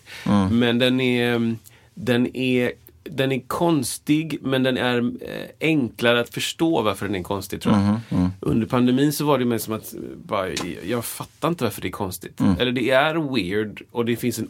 Men 0.51 0.79
den 0.79 1.01
är, 1.01 1.55
den 1.93 2.35
är 2.35 2.71
den 3.03 3.31
är 3.31 3.39
konstig 3.47 4.37
men 4.41 4.63
den 4.63 4.77
är 4.77 4.97
eh, 4.97 5.49
enklare 5.61 6.19
att 6.19 6.29
förstå 6.29 6.81
varför 6.81 7.05
den 7.05 7.15
är 7.15 7.23
konstig 7.23 7.61
tror 7.61 7.75
jag. 7.75 8.29
Under 8.39 8.67
pandemin 8.67 9.13
så 9.13 9.25
var 9.25 9.37
det 9.37 9.45
mer 9.45 9.57
som 9.57 9.73
att 9.73 9.93
bara, 10.15 10.49
jag 10.83 11.05
fattar 11.05 11.47
inte 11.47 11.63
varför 11.63 11.81
det 11.81 11.87
är 11.87 11.91
konstigt. 11.91 12.41
Eller 12.59 12.71
det 12.71 12.89
är 12.89 13.33
weird 13.35 13.81
och 13.91 14.05
det 14.05 14.15
finns 14.15 14.39
en 14.39 14.47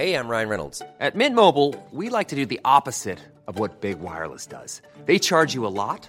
Hey, 0.00 0.14
I'm 0.14 0.28
Ryan 0.28 0.48
Reynolds. 0.48 0.82
At 0.98 1.14
Mint 1.14 1.34
Mobile, 1.34 1.74
we 1.90 2.08
like 2.08 2.28
to 2.28 2.36
do 2.36 2.46
the 2.46 2.60
opposite 2.64 3.18
of 3.46 3.58
what 3.58 3.80
Big 3.82 3.98
Wireless 4.00 4.46
does. 4.46 4.80
They 5.04 5.18
charge 5.18 5.54
you 5.54 5.66
a 5.66 5.68
lot, 5.68 6.08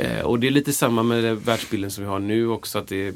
Eh, 0.00 0.20
och 0.20 0.40
det 0.40 0.46
är 0.46 0.50
lite 0.50 0.72
samma 0.72 1.02
med 1.02 1.24
den 1.24 1.38
världsbilden 1.38 1.90
som 1.90 2.04
vi 2.04 2.10
har 2.10 2.18
nu 2.18 2.48
också. 2.48 2.78
att 2.78 2.88
det, 2.88 3.14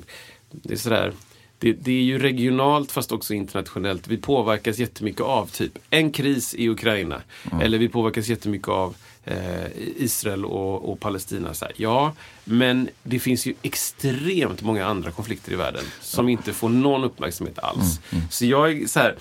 det 0.51 0.73
är 0.73 0.79
sådär 0.79 1.13
det, 1.59 1.73
det 1.73 1.93
är 1.93 2.03
ju 2.03 2.19
regionalt 2.19 2.93
fast 2.93 3.13
också 3.13 3.35
internationellt. 3.35 4.09
Vi 4.09 4.17
påverkas 4.17 4.79
jättemycket 4.79 5.21
av 5.21 5.47
typ 5.47 5.79
en 5.91 6.13
kris 6.13 6.55
i 6.55 6.69
Ukraina. 6.69 7.23
Eller 7.63 7.79
vi 7.79 7.89
påverkas 7.89 8.29
jättemycket 8.29 8.69
av 8.69 8.95
eh, 9.25 9.67
Israel 9.97 10.45
och, 10.45 10.93
och 10.93 11.01
Palestina. 11.01 11.55
Så 11.55 11.65
här. 11.65 11.75
Ja, 11.77 12.13
men 12.45 12.89
det 13.03 13.19
finns 13.19 13.47
ju 13.47 13.55
extremt 13.63 14.63
många 14.63 14.87
andra 14.87 15.11
konflikter 15.11 15.53
i 15.53 15.57
världen 15.57 15.85
som 16.01 16.29
inte 16.29 16.53
får 16.53 16.69
någon 16.69 17.05
uppmärksamhet 17.05 17.59
alls. 17.59 18.01
Så 18.31 18.47
jag 18.47 18.73
är 18.73 18.87
så 18.87 19.01
här, 19.01 19.17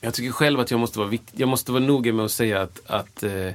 jag 0.00 0.14
tycker 0.14 0.30
själv 0.30 0.60
att 0.60 0.70
jag 0.70 0.80
måste 0.80 0.98
vara, 0.98 1.18
jag 1.32 1.48
måste 1.48 1.72
vara 1.72 1.82
noga 1.82 2.12
med 2.12 2.24
att 2.24 2.30
säga 2.30 2.62
att, 2.62 2.80
att 2.86 3.22
eh, 3.22 3.50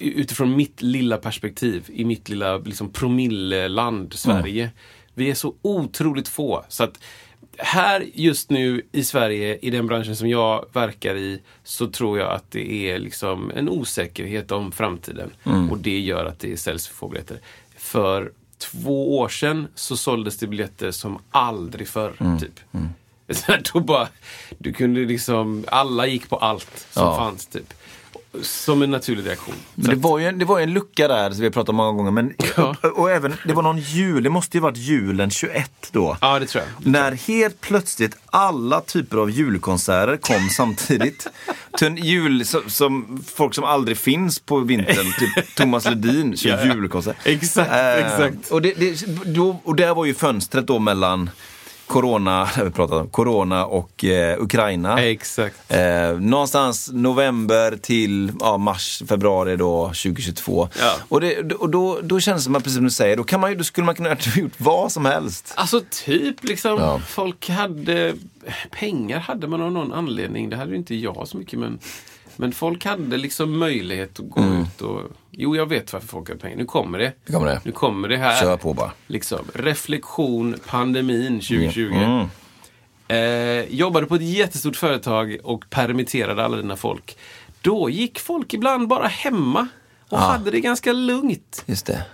utifrån 0.00 0.56
mitt 0.56 0.82
lilla 0.82 1.16
perspektiv, 1.16 1.84
i 1.92 2.04
mitt 2.04 2.28
lilla 2.28 2.56
liksom, 2.58 2.90
promilleland 2.90 4.14
Sverige. 4.14 4.70
Vi 5.14 5.30
är 5.30 5.34
så 5.34 5.54
otroligt 5.62 6.28
få. 6.28 6.64
Så 6.68 6.84
att 6.84 6.98
här 7.58 8.04
just 8.14 8.50
nu 8.50 8.82
i 8.92 9.04
Sverige, 9.04 9.58
i 9.62 9.70
den 9.70 9.86
branschen 9.86 10.16
som 10.16 10.28
jag 10.28 10.64
verkar 10.72 11.14
i, 11.16 11.40
så 11.64 11.86
tror 11.86 12.18
jag 12.18 12.32
att 12.32 12.50
det 12.50 12.90
är 12.90 12.98
liksom 12.98 13.52
en 13.56 13.68
osäkerhet 13.68 14.52
om 14.52 14.72
framtiden. 14.72 15.30
Och 15.70 15.78
det 15.78 15.98
gör 16.00 16.24
att 16.24 16.38
det 16.38 16.56
säljs 16.56 16.86
för 16.88 16.94
få 16.94 17.08
biljetter. 17.08 17.38
För 17.76 18.32
två 18.58 19.18
år 19.18 19.28
sedan 19.28 19.68
så 19.74 19.96
såldes 19.96 20.38
det 20.38 20.46
biljetter 20.46 20.90
som 20.90 21.18
aldrig 21.30 21.88
förr. 21.88 22.38
Typ. 22.40 22.60
Så 23.30 23.52
här, 23.52 23.62
då 23.72 23.80
bara, 23.80 24.08
du 24.58 24.72
kunde 24.72 25.00
liksom, 25.00 25.64
alla 25.68 26.06
gick 26.06 26.28
på 26.28 26.36
allt 26.36 26.86
som 26.90 27.02
Ja. 27.02 27.16
fanns. 27.16 27.46
typ. 27.46 27.74
Som 28.42 28.82
en 28.82 28.90
naturlig 28.90 29.26
reaktion. 29.26 29.54
Men 29.74 29.90
det 29.90 29.96
var 29.96 30.18
ju 30.18 30.26
en, 30.26 30.38
det 30.38 30.44
var 30.44 30.58
ju 30.58 30.62
en 30.64 30.72
lucka 30.72 31.08
där 31.08 31.30
som 31.30 31.38
vi 31.40 31.46
har 31.46 31.52
pratat 31.52 31.68
om 31.68 31.76
många 31.76 31.92
gånger. 31.92 32.10
Men, 32.10 32.32
Ja. 32.56 32.76
och 32.94 33.10
även, 33.10 33.34
det 33.46 33.52
var 33.54 33.62
någon 33.62 33.78
jul, 33.78 34.22
det 34.22 34.30
måste 34.30 34.56
ju 34.56 34.60
varit 34.60 34.76
julen 34.76 35.30
21 35.30 35.70
då. 35.92 36.16
Ja, 36.20 36.38
det 36.38 36.46
tror 36.46 36.64
jag. 36.64 36.92
När 36.92 37.12
helt 37.12 37.60
plötsligt 37.60 38.16
alla 38.26 38.80
typer 38.80 39.16
av 39.18 39.30
julkonserter 39.30 40.16
kom 40.16 40.48
samtidigt. 40.56 41.26
Till 41.78 41.86
en 41.86 41.96
jul 41.96 42.44
som, 42.46 42.70
som 42.70 43.22
folk 43.34 43.54
som 43.54 43.64
aldrig 43.64 43.98
finns 43.98 44.38
på 44.40 44.58
vintern, 44.58 45.06
typ 45.18 45.54
Thomas 45.54 45.84
Ledin 45.84 46.36
kör 46.36 46.50
Ja, 46.50 46.66
ja. 46.66 46.74
julkonsert. 46.74 47.16
Exakt, 47.24 47.70
Eh, 47.70 47.94
exakt. 48.06 48.50
Och, 48.50 48.62
det, 48.62 48.74
det, 48.74 49.06
då, 49.24 49.60
och 49.64 49.76
där 49.76 49.94
var 49.94 50.04
ju 50.04 50.14
fönstret 50.14 50.66
då 50.66 50.78
mellan 50.78 51.30
Corona, 51.86 52.48
vi 52.64 52.70
pratat 52.70 53.00
om, 53.00 53.08
Corona 53.08 53.66
och 53.66 54.04
eh, 54.04 54.42
Ukraina. 54.42 55.00
Exakt. 55.02 55.72
Eh, 55.72 56.18
någonstans 56.20 56.90
november 56.92 57.76
till 57.82 58.32
ja, 58.40 58.56
mars, 58.56 59.02
februari 59.08 59.56
då 59.56 59.86
2022. 59.86 60.68
Ja. 60.80 60.94
Och, 61.08 61.20
det, 61.20 61.52
och 61.52 61.70
då, 61.70 62.00
då 62.02 62.20
känns 62.20 62.40
det 62.42 62.44
som 62.44 62.54
att, 62.54 62.62
precis 62.62 62.76
som 62.76 62.84
du 62.84 62.90
säger, 62.90 63.16
då, 63.16 63.24
kan 63.24 63.40
man 63.40 63.50
ju, 63.50 63.56
då 63.56 63.64
skulle 63.64 63.84
man 63.84 63.94
kunna 63.94 64.08
ha 64.14 64.16
gjort 64.36 64.52
vad 64.60 64.92
som 64.92 65.04
helst. 65.04 65.52
Alltså 65.56 65.82
typ 66.04 66.44
liksom, 66.44 66.78
Ja. 66.78 66.98
folk 67.08 67.48
hade 67.50 68.14
pengar 68.70 69.18
hade 69.18 69.46
man 69.48 69.62
av 69.62 69.72
någon 69.72 69.92
anledning. 69.92 70.50
Det 70.50 70.56
hade 70.56 70.70
ju 70.70 70.76
inte 70.76 70.94
jag 70.94 71.28
så 71.28 71.36
mycket 71.36 71.58
men, 71.58 71.78
men 72.36 72.52
folk 72.52 72.84
hade 72.84 73.16
liksom 73.16 73.58
möjlighet 73.58 74.20
att 74.20 74.30
gå 74.30 74.40
ut 74.44 74.80
och 74.80 75.02
Jo, 75.38 75.56
jag 75.56 75.68
vet 75.68 75.92
varför 75.92 76.08
folk 76.08 76.28
har 76.28 76.36
pengar. 76.36 76.56
Nu 76.56 76.64
kommer 76.64 76.98
det. 76.98 77.12
Nu 77.26 77.32
kommer 77.32 77.46
det. 77.46 77.60
Nu 77.64 77.72
kommer 77.72 78.08
det 78.08 78.16
här. 78.16 78.40
Kör 78.40 78.56
på 78.56 78.74
bara. 78.74 78.90
Liksom, 79.06 79.38
reflektion, 79.54 80.56
pandemin 80.66 81.40
2020. 81.40 81.92
Mm. 81.92 82.28
Eh, 83.08 83.74
jobbade 83.74 84.06
på 84.06 84.14
ett 84.14 84.22
jättestort 84.22 84.76
företag 84.76 85.36
och 85.44 85.70
permitterade 85.70 86.44
alla 86.44 86.56
dina 86.56 86.76
folk. 86.76 87.18
Då 87.60 87.90
gick 87.90 88.18
folk 88.18 88.54
ibland 88.54 88.88
bara 88.88 89.06
hemma 89.06 89.68
och 90.08 90.18
hade 90.18 90.50
det 90.50 90.60
ganska 90.60 90.92
lugnt. 90.92 91.64
Just 91.66 91.86
det. 91.86 92.04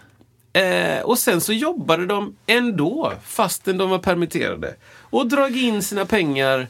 Eh, 0.52 1.02
och 1.02 1.18
sen 1.18 1.40
så 1.40 1.52
jobbade 1.52 2.06
de 2.06 2.36
ändå, 2.46 3.12
fastän 3.24 3.78
de 3.78 3.90
var 3.90 3.98
permitterade. 3.98 4.74
Och 5.12 5.28
drog 5.28 5.56
in 5.56 5.82
sina 5.82 6.06
pengar, 6.06 6.68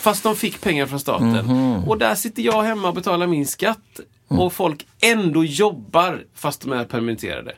fast 0.00 0.22
de 0.22 0.36
fick 0.36 0.60
pengar 0.60 0.86
från 0.86 1.00
staten. 1.00 1.50
Och 1.86 1.98
där 1.98 2.14
sitter 2.14 2.42
jag 2.42 2.62
hemma 2.62 2.88
och 2.88 2.94
betalar 2.94 3.26
min 3.26 3.46
skatt. 3.46 4.00
Och 4.28 4.52
folk 4.52 4.86
ändå 5.00 5.44
jobbar, 5.44 6.24
fast 6.34 6.60
de 6.60 6.72
är 6.72 6.84
permitterade. 6.84 7.54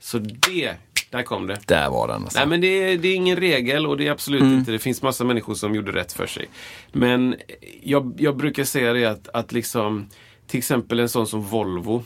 Så 0.00 0.18
det, 0.18 0.74
där 1.10 1.22
kom 1.22 1.46
det. 1.46 1.58
Där 1.66 1.90
var 1.90 2.08
den. 2.08 2.22
Alltså. 2.22 2.38
Nej 2.38 2.48
men 2.48 2.60
det 2.60 2.66
är, 2.66 2.98
det 2.98 3.08
är 3.08 3.14
ingen 3.14 3.36
regel 3.36 3.86
och 3.86 3.96
det 3.96 4.06
är 4.06 4.12
absolut 4.12 4.42
inte. 4.42 4.72
Det 4.72 4.78
finns 4.78 5.02
massa 5.02 5.24
människor 5.24 5.54
som 5.54 5.74
gjorde 5.74 5.92
rätt 5.92 6.12
för 6.12 6.26
sig. 6.26 6.48
Men 6.92 7.36
jag, 7.82 8.14
jag 8.18 8.36
brukar 8.36 8.64
säga 8.64 8.92
det 8.92 9.04
att, 9.04 9.28
att 9.28 9.52
liksom 9.52 10.08
till 10.46 10.58
exempel 10.58 11.00
en 11.00 11.08
sån 11.08 11.26
som 11.26 11.42
Volvo 11.42 12.04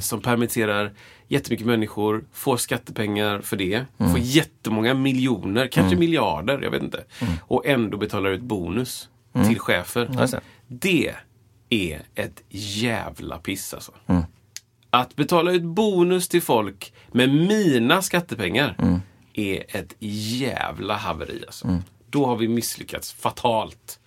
som 0.00 0.20
permitterar 0.20 0.92
jättemycket 1.28 1.66
människor, 1.66 2.24
får 2.32 2.56
skattepengar 2.56 3.40
för 3.40 3.56
det, 3.56 3.84
får 3.98 4.18
jättemånga 4.18 4.94
miljoner, 4.94 5.66
kanske 5.66 5.96
miljarder, 5.96 6.60
jag 6.62 6.70
vet 6.70 6.82
inte. 6.82 7.04
Och 7.40 7.66
ändå 7.66 7.98
betalar 7.98 8.30
ut 8.30 8.42
bonus 8.42 9.08
till 9.48 9.58
chefer. 9.58 10.08
Det. 10.16 10.40
Det 10.68 11.14
är 11.70 12.02
ett 12.14 12.42
jävla 12.50 13.38
piss 13.38 13.74
alltså. 13.74 13.92
Att 14.90 15.16
betala 15.16 15.52
ut 15.52 15.62
bonus 15.62 16.28
till 16.28 16.42
folk 16.42 16.92
med 17.12 17.34
mina 17.34 18.02
skattepengar 18.02 19.00
är 19.32 19.76
ett 19.76 19.94
jävla 19.98 20.94
haveri. 20.94 21.44
Alltså. 21.46 21.78
Då 22.10 22.26
har 22.26 22.36
vi 22.36 22.48
misslyckats 22.48 23.12
fatalt. 23.12 24.00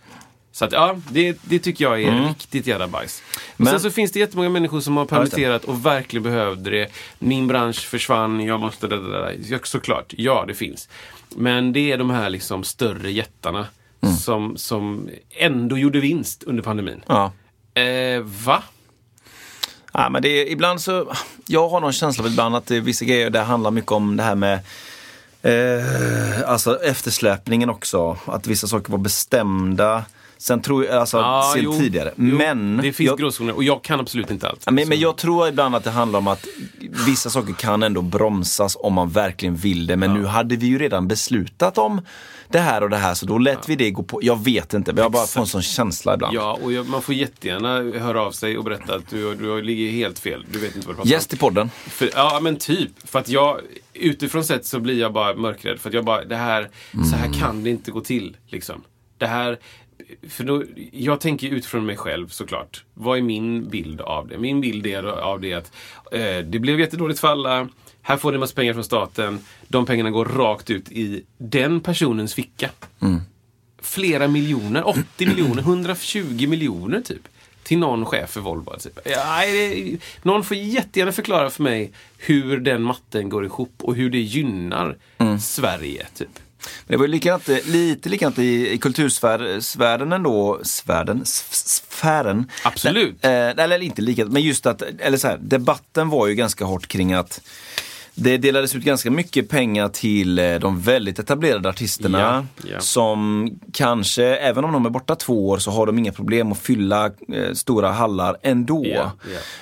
Så 0.60 0.66
att, 0.66 0.72
ja, 0.72 0.96
det, 1.10 1.38
det 1.42 1.60
tycker 1.60 1.86
jag 1.86 2.02
är 2.02 2.28
riktigt 2.28 2.68
jävla 2.68 2.88
bajs. 2.88 3.24
Och 3.36 3.54
Men- 3.58 3.68
sen 3.68 3.80
så 3.80 3.92
finns 3.92 4.12
det 4.12 4.20
jättemånga 4.20 4.50
människor 4.50 4.82
som 4.82 4.98
har 4.98 5.04
det. 5.04 5.10
permitterat 5.10 5.64
och 5.64 5.86
verkligen 5.86 6.24
behövde 6.24 6.70
det. 6.70 6.92
Min 7.20 7.48
bransch 7.48 7.80
försvann, 7.88 8.40
jag 8.46 8.60
måste... 8.60 8.88
Det, 8.88 9.02
det, 9.02 9.20
det. 9.20 9.36
Ja, 9.50 9.60
såklart, 9.64 10.14
ja 10.18 10.46
det 10.48 10.54
finns. 10.54 10.90
Men 11.36 11.74
det 11.74 11.92
är 11.92 11.98
de 11.98 12.10
här 12.10 12.30
liksom 12.30 12.64
större 12.64 13.12
jättarna 13.12 13.68
som, 14.22 14.58
som 14.58 15.10
ändå 15.30 15.78
gjorde 15.78 16.00
vinst 16.00 16.44
under 16.44 16.64
pandemin. 16.64 17.02
Ja. 17.08 17.32
Eh, 17.82 18.22
va? 18.22 18.64
Ja, 19.94 20.10
men 20.10 20.22
det 20.22 20.30
är, 20.30 20.52
ibland 20.52 20.82
så, 20.82 21.14
jag 21.48 21.70
har 21.70 21.80
någon 21.80 21.94
känsla 21.94 22.24
av 22.24 22.32
ibland 22.32 22.56
att 22.56 22.66
det 22.66 22.76
är 22.76 22.82
vissa 22.82 23.06
grejer 23.06 23.30
där 23.30 23.44
handlar 23.44 23.72
mycket 23.72 23.92
om 23.92 24.18
det 24.18 24.24
här 24.24 24.36
med 24.36 24.60
eh, 25.42 26.50
alltså 26.50 26.84
eftersläpningen 26.84 27.70
också. 27.70 28.18
Att 28.26 28.48
vissa 28.48 28.68
saker 28.68 28.92
var 28.92 29.00
bestämda 29.00 30.04
sen, 30.40 30.62
tror 30.62 30.86
jag, 30.86 30.96
alltså, 30.96 31.18
Ja, 31.18 31.52
sen 31.54 31.64
jo. 31.64 31.74
tidigare. 31.80 32.12
Jo, 32.16 32.38
men, 32.38 32.78
det 32.78 32.84
finns 32.94 33.08
jag, 33.08 33.18
gråzoner 33.20 33.56
och 33.56 33.64
jag 33.64 33.84
kan 33.84 34.00
absolut 34.00 34.32
inte 34.32 34.50
allt. 34.50 34.62
Ja, 34.66 34.72
men, 34.72 34.84
Så- 34.84 34.90
men 34.90 35.00
jag 35.00 35.18
tror 35.18 35.48
ibland 35.48 35.76
att 35.76 35.84
det 35.84 35.92
handlar 35.92 36.20
om 36.20 36.28
att 36.28 36.46
vissa 37.08 37.30
saker 37.30 37.54
kan 37.54 37.84
ändå 37.84 38.02
bromsas 38.02 38.78
om 38.80 38.94
man 38.94 39.10
verkligen 39.10 39.56
vill 39.56 39.88
det. 39.88 39.98
Men 39.98 40.14
nu 40.14 40.26
hade 40.26 40.56
vi 40.56 40.68
ju 40.68 40.78
redan 40.80 41.08
beslutat 41.08 41.78
om 41.78 42.02
det 42.52 42.60
här 42.60 42.84
och 42.84 42.90
det 42.90 42.98
här 42.98 43.14
så 43.14 43.26
då 43.26 43.38
lät 43.38 43.70
vi 43.70 43.76
det 43.76 43.92
gå 43.92 44.04
på. 44.04 44.20
Jag 44.24 44.44
vet 44.44 44.74
inte, 44.74 44.94
men 44.94 45.02
jag 45.04 45.12
bara 45.12 45.26
får 45.28 45.42
en 45.42 45.48
sån 45.48 45.62
känsla 45.62 46.14
ibland. 46.14 46.36
Ja, 46.36 46.60
och 46.64 46.72
jag, 46.74 46.90
man 46.90 47.02
får 47.02 47.16
jättegärna 47.16 48.00
höra 48.00 48.22
av 48.22 48.32
sig 48.32 48.58
och 48.58 48.64
berätta 48.64 48.96
att 48.96 49.10
du, 49.10 49.36
du 49.36 49.62
ligger 49.62 49.92
helt 49.92 50.20
fel. 50.20 50.46
Du 50.52 50.60
vet 50.60 50.76
inte 50.76 50.88
vad 50.88 50.96
du 50.96 50.98
pratar 50.98 51.12
Gäst 51.12 51.34
i 51.34 51.38
podden. 51.38 51.70
För, 51.88 52.10
ja, 52.16 52.40
men 52.42 52.56
typ. 52.58 52.92
För 53.04 53.20
att 53.20 53.30
jag, 53.30 53.60
utifrån 53.94 54.44
sett 54.44 54.66
så 54.66 54.80
blir 54.80 55.00
jag 55.00 55.14
bara 55.14 55.36
mörkrädd. 55.36 55.80
För 55.80 55.90
att 55.90 55.94
jag 55.94 56.06
bara, 56.06 56.26
det 56.26 56.36
här, 56.36 56.70
så 57.12 57.16
här 57.16 57.34
kan 57.40 57.64
det 57.64 57.70
inte 57.70 57.92
gå 57.92 58.02
till. 58.02 58.38
Liksom. 58.48 58.82
Det 59.18 59.28
här, 59.28 59.58
för 60.30 60.44
då, 60.44 60.64
jag 60.92 61.22
tänker 61.22 61.48
utifrån 61.48 61.86
mig 61.86 61.98
själv 61.98 62.28
såklart. 62.28 62.84
Vad 62.94 63.18
är 63.18 63.22
min 63.22 63.70
bild 63.70 64.02
av 64.02 64.28
det? 64.28 64.38
Min 64.38 64.62
bild 64.62 64.86
är 64.88 65.04
av 65.04 65.42
det 65.42 65.54
att 65.54 65.72
eh, 66.12 66.38
det 66.38 66.60
blev 66.60 66.80
jättedåligt 66.80 67.20
för 67.20 67.28
alla. 67.28 67.68
Här 68.02 68.18
får 68.18 68.32
ni 68.32 68.38
massa 68.38 68.56
pengar 68.56 68.74
från 68.74 68.84
staten. 68.84 69.40
De 69.68 69.86
pengarna 69.86 70.10
går 70.10 70.26
rakt 70.26 70.70
ut 70.70 70.92
i 70.92 71.24
den 71.38 71.82
personens 71.82 72.34
ficka. 72.34 72.70
Flera 73.82 74.28
miljoner, 74.28 74.88
80 74.88 75.28
miljoner, 75.28 75.62
120 75.62 76.48
miljoner 76.48 77.02
typ. 77.02 77.28
Till 77.64 77.78
någon 77.78 78.06
chef 78.06 78.30
för 78.30 78.42
Volvo. 78.42 78.80
Typ. 78.80 79.00
Ja, 79.06 79.42
det, 79.46 79.98
någon 80.24 80.44
får 80.44 80.58
jättegärna 80.58 81.12
förklara 81.12 81.50
för 81.50 81.64
mig 81.64 81.92
hur 82.18 82.58
den 82.58 82.82
matten 82.82 83.30
går 83.30 83.46
ihop 83.46 83.74
och 83.82 83.96
hur 83.96 84.10
det 84.10 84.20
gynnar 84.20 84.98
Sverige. 85.40 86.08
Typ. 86.14 86.40
Men 86.88 86.94
det 86.94 86.98
var 86.98 87.06
ju 87.06 87.12
likadant, 87.12 87.50
eh, 87.50 87.58
lite 87.66 88.10
likadant 88.10 88.40
i, 88.40 88.74
i 88.74 88.78
kultursfären 88.78 90.14
ändå, 90.14 90.60
svärden, 90.64 91.22
sfären. 91.26 92.52
Absolut. 92.64 93.26
Eh, 93.26 93.32
eller 93.32 93.82
inte 93.82 94.02
likadant, 94.02 94.34
men 94.34 94.42
just 94.42 94.66
att, 94.66 94.82
eller 94.82 95.18
så 95.18 95.28
här, 95.28 95.38
debatten 95.42 96.10
var 96.10 96.28
ju 96.28 96.36
ganska 96.36 96.66
hårt 96.66 96.88
kring 96.88 97.14
att 97.14 97.42
det 98.22 98.38
delades 98.38 98.76
ut 98.76 98.84
ganska 98.84 99.12
mycket 99.12 99.50
pengar 99.50 99.90
till 99.90 100.40
eh, 100.40 100.56
de 100.56 100.82
väldigt 100.82 101.20
etablerade 101.20 101.70
artisterna 101.70 102.20
Ja, 102.20 102.70
ja. 102.70 102.80
som 102.80 103.50
kanske, 103.74 104.26
även 104.26 104.66
om 104.66 104.74
de 104.74 104.86
är 104.86 104.90
borta 104.90 105.16
två 105.16 105.50
år, 105.50 105.58
så 105.58 105.72
har 105.72 105.86
de 105.86 106.00
inga 106.00 106.12
problem 106.12 106.52
att 106.52 106.58
fylla 106.60 107.06
eh, 107.06 107.54
stora 107.54 107.92
hallar 107.92 108.38
ändå. 108.42 108.86
Ja. 108.86 109.12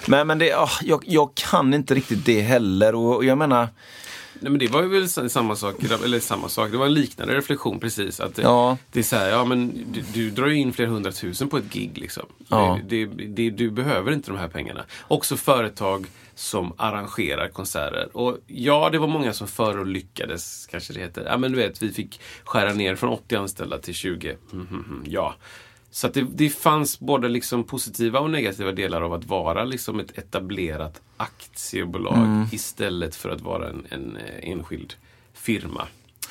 Men, 0.06 0.28
men 0.28 0.40
det, 0.40 0.54
ah, 0.54 0.70
jag, 0.84 1.04
jag 1.08 1.36
kan 1.36 1.74
inte 1.74 1.96
riktigt 1.96 2.26
det 2.26 2.42
heller 2.42 2.96
och, 2.96 3.16
och 3.16 3.26
jag 3.26 3.38
menar, 3.38 3.68
Nej, 4.40 4.52
men 4.52 4.60
det 4.60 4.68
var 4.68 4.82
ju 4.84 4.88
väl 4.90 5.10
samma 5.30 5.56
sak, 5.56 5.84
eller 6.04 6.20
samma 6.20 6.50
sak, 6.50 6.72
det 6.72 6.78
var 6.78 6.86
en 6.86 6.94
liknande 6.94 7.36
reflektion 7.36 7.80
precis. 7.80 8.20
Att 8.20 8.36
det, 8.36 8.42
Ja. 8.42 8.78
det 8.92 9.00
är 9.00 9.04
så 9.04 9.16
här, 9.16 9.30
ja 9.30 9.46
men 9.46 9.86
du, 9.92 10.02
du 10.14 10.30
drar 10.32 10.48
ju 10.48 10.56
in 10.56 10.74
flera 10.74 10.90
hundratusen 10.90 11.50
på 11.50 11.58
ett 11.58 11.74
gig 11.74 11.98
liksom. 11.98 12.26
Ja. 12.48 12.80
Det, 12.90 13.06
det, 13.06 13.50
du 13.50 13.70
behöver 13.72 14.12
inte 14.12 14.32
de 14.32 14.38
här 14.38 14.48
pengarna. 14.48 14.86
Också 15.08 15.38
företag 15.38 16.06
som 16.36 16.74
arrangerar 16.78 17.48
konserter. 17.48 18.10
Och 18.14 18.38
ja, 18.48 18.90
det 18.92 18.98
var 19.00 19.08
många 19.08 19.34
som 19.34 19.48
förolyckades, 19.48 20.68
kanske 20.72 20.94
det 20.94 21.00
heter. 21.00 21.26
Ja 21.26 21.38
men 21.38 21.52
du 21.52 21.58
vet, 21.58 21.82
vi 21.82 21.92
fick 21.92 22.22
skära 22.44 22.74
ner 22.74 22.96
från 22.96 23.10
80 23.10 23.36
anställda 23.36 23.78
till 23.78 23.94
20. 23.94 24.38
Mm, 24.54 24.68
mm, 24.72 24.86
mm, 24.90 25.04
ja. 25.08 25.36
Så 25.98 26.08
det, 26.08 26.22
det 26.22 26.50
fanns 26.50 27.00
både 27.00 27.30
liksom 27.30 27.64
positiva 27.64 28.20
och 28.20 28.30
negativa 28.30 28.72
delar 28.72 29.02
av 29.02 29.14
att 29.14 29.26
vara 29.26 29.64
liksom 29.64 30.00
ett 30.00 30.18
etablerat 30.18 31.02
aktiebolag 31.18 32.48
istället 32.52 33.16
för 33.16 33.30
att 33.30 33.42
vara 33.42 33.70
en, 33.70 33.86
en 33.90 34.18
eh, 34.18 34.50
enskild 34.52 34.94
firma. 35.34 35.88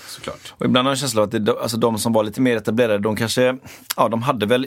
Såklart. 0.09 0.55
Och 0.59 0.67
ibland 0.67 0.87
har 0.87 0.91
jag 0.91 0.97
en 0.97 1.01
känsla 1.01 1.23
av 1.23 1.29
att 1.29 1.45
det, 1.45 1.61
alltså 1.63 1.77
de 1.77 1.99
som 1.99 2.13
var 2.13 2.25
lite 2.25 2.41
mer 2.41 2.57
etablerade, 2.57 2.99
de 2.99 3.17
kanske, 3.17 3.59
ja 3.97 4.09
de 4.09 4.23
hade 4.23 4.47
väl 4.47 4.67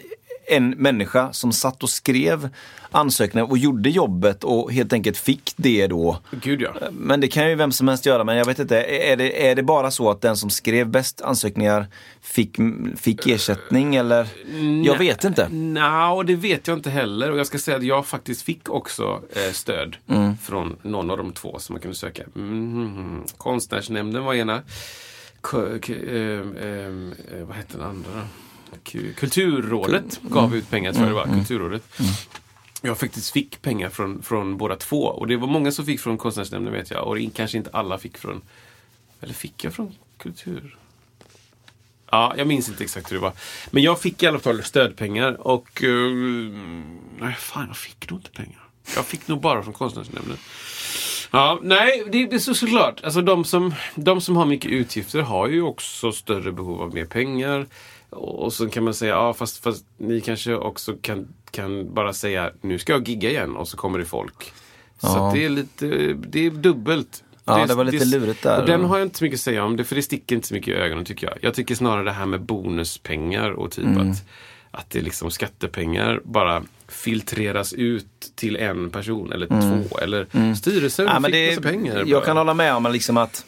en 0.50 0.70
människa 0.70 1.34
som 1.34 1.52
satt 1.52 1.84
och 1.84 1.90
skrev 1.90 2.50
ansökningar 2.92 3.50
och 3.52 3.58
gjorde 3.58 3.90
jobbet 3.90 4.44
och 4.44 4.72
helt 4.74 4.94
enkelt 4.94 5.18
fick 5.18 5.54
det 5.56 5.88
då. 5.88 6.20
Gud 6.32 6.62
ja. 6.62 6.74
Men 6.92 7.22
det 7.22 7.28
kan 7.28 7.50
ju 7.50 7.56
vem 7.56 7.72
som 7.72 7.88
helst 7.88 8.06
göra, 8.06 8.24
men 8.24 8.38
jag 8.38 8.46
vet 8.46 8.60
inte, 8.60 8.78
är 8.84 9.18
det, 9.18 9.50
är 9.50 9.56
det 9.56 9.64
bara 9.64 9.92
så 9.92 10.10
att 10.12 10.22
den 10.22 10.38
som 10.38 10.50
skrev 10.50 10.88
bäst 10.90 11.22
ansökningar 11.22 11.88
fick, 12.22 12.58
fick 12.98 13.28
ersättning 13.28 13.96
eller? 13.96 14.28
Jag 14.86 14.98
vet 14.98 15.24
inte. 15.24 15.48
Nej, 15.52 16.10
och 16.12 16.26
det 16.26 16.36
vet 16.36 16.68
jag 16.68 16.78
inte 16.78 16.90
heller. 16.90 17.32
Och 17.32 17.40
jag 17.40 17.48
ska 17.48 17.58
säga 17.60 17.78
att 17.78 17.84
jag 17.84 18.06
faktiskt 18.06 18.42
fick 18.42 18.70
också 18.70 19.22
eh, 19.36 19.52
stöd 19.52 19.96
Mm. 20.10 20.38
från 20.38 20.76
någon 20.82 21.12
av 21.12 21.18
de 21.18 21.32
två 21.34 21.60
som 21.60 21.74
man 21.74 21.82
kunde 21.82 21.98
söka. 21.98 22.24
Mm, 22.36 23.24
Konstnärsnämnden 23.38 24.24
var 24.24 24.34
ena. 24.34 24.62
K- 25.42 25.58
ehm, 25.58 26.56
ehm, 26.62 27.14
eh, 27.34 27.46
vad 27.46 27.56
hette 27.56 27.78
den 27.78 27.86
andra 27.88 28.10
då? 28.16 28.20
Kulturrådet 29.16 30.20
Mm. 30.22 30.34
gav 30.34 30.56
ut 30.56 30.70
pengar, 30.70 30.94
tror 30.94 31.08
jag 31.08 31.12
det 31.12 31.32
var. 31.32 31.38
Kulturrådet. 31.38 31.84
Jag 32.82 32.98
faktiskt 33.00 33.32
fick 33.32 33.62
pengar 33.62 33.90
från, 33.90 34.24
från 34.24 34.58
båda 34.58 34.76
två. 34.76 35.04
Och 35.04 35.28
det 35.28 35.38
var 35.38 35.48
många 35.48 35.72
som 35.72 35.86
fick 35.86 36.00
från 36.00 36.18
Konstnärsnämnden 36.18 36.74
vet 36.74 36.92
jag. 36.92 37.08
Och 37.08 37.18
kanske 37.36 37.58
inte 37.58 37.70
alla 37.74 37.98
fick 37.98 38.18
från... 38.18 38.42
Eller 39.22 39.34
fick 39.34 39.64
jag 39.64 39.74
från 39.74 39.96
Kultur? 40.18 40.78
Ja, 42.12 42.34
jag 42.38 42.48
minns 42.48 42.70
inte 42.70 42.84
exakt 42.84 43.12
hur 43.12 43.16
det 43.16 43.22
var. 43.22 43.34
Men 43.72 43.84
jag 43.84 44.02
fick 44.02 44.24
i 44.24 44.28
alla 44.28 44.40
fall 44.40 44.64
stödpengar 44.64 45.48
och... 45.48 45.84
Uh, 45.84 46.54
nej, 47.20 47.34
fan, 47.40 47.68
jag 47.68 47.78
fick 47.78 48.10
nog 48.10 48.20
inte 48.20 48.32
pengar. 48.32 48.64
Jag 48.96 49.06
fick 49.06 49.28
nog 49.28 49.42
bara 49.42 49.64
från 49.64 49.74
Konstnärsnämnden. 49.74 50.38
Ja, 51.32 51.60
nej, 51.64 52.04
det, 52.12 52.26
det 52.26 52.36
är 52.36 52.40
så 52.40 52.54
såklart. 52.54 53.04
Alltså 53.04 53.22
de 53.22 53.46
som, 53.46 53.74
de 53.96 54.22
som 54.22 54.36
har 54.38 54.46
mycket 54.46 54.72
utgifter 54.72 55.22
har 55.22 55.48
ju 55.48 55.62
också 55.62 56.12
större 56.12 56.52
behov 56.52 56.82
av 56.82 56.94
mer 56.94 57.06
pengar. 57.06 57.68
Och, 58.10 58.54
så 58.54 58.70
kan 58.70 58.84
man 58.84 58.94
säga, 58.94 59.14
ja 59.14 59.34
fast, 59.34 59.64
fast 59.64 59.86
ni 59.98 60.22
kanske 60.22 60.56
också 60.56 60.94
kan, 61.02 61.28
kan 61.52 61.94
bara 61.94 62.14
säga, 62.14 62.52
nu 62.62 62.80
ska 62.80 62.94
jag 62.94 63.08
gigga 63.08 63.30
igen 63.30 63.56
och 63.56 63.68
så 63.68 63.78
kommer 63.78 64.00
det 64.00 64.06
folk. 64.06 64.54
Så 65.00 65.08
Ja. 65.08 65.32
det 65.36 65.46
är 65.46 65.50
lite, 65.50 65.86
det 66.14 66.46
är 66.46 66.50
dubbelt. 66.52 67.24
Ja, 67.46 67.66
det 67.66 67.76
var 67.76 67.84
lite 67.84 68.06
lurigt 68.06 68.44
där. 68.44 68.60
Och 68.62 68.66
den 68.68 68.84
har 68.86 68.98
jag 68.98 69.06
inte 69.06 69.18
så 69.18 69.24
mycket 69.24 69.38
att 69.38 69.42
säga 69.42 69.64
om, 69.64 69.78
det, 69.78 69.84
för 69.84 69.96
det 69.96 70.02
sticker 70.04 70.36
inte 70.36 70.48
så 70.48 70.54
mycket 70.54 70.68
i 70.68 70.74
ögonen 70.78 71.06
tycker 71.06 71.28
jag. 71.28 71.38
Jag 71.42 71.54
tycker 71.54 71.76
snarare 71.76 72.04
det 72.04 72.12
här 72.12 72.26
med 72.26 72.42
bonuspengar 72.42 73.52
och 73.52 73.72
typ 73.72 73.86
Mm. 73.86 74.12
att, 74.12 74.24
att 74.72 74.90
det 74.90 75.02
liksom 75.02 75.32
skattepengar 75.32 76.22
bara 76.24 76.64
filtreras 76.88 77.74
ut 77.74 78.08
till 78.36 78.56
en 78.56 78.90
person 78.90 79.32
eller 79.32 79.48
två. 79.48 79.98
Eller 79.98 80.54
styrelsen 80.56 81.06
Mm. 81.08 81.14
Ja, 81.16 81.20
men 81.20 81.32
fick 81.32 81.34
det, 81.34 81.50
massa 81.56 81.62
pengar. 81.70 81.96
jag 81.98 82.10
bara. 82.10 82.26
kan 82.26 82.38
hålla 82.38 82.54
med 82.54 82.74
om 82.76 82.90
liksom 82.94 83.18
att 83.18 83.46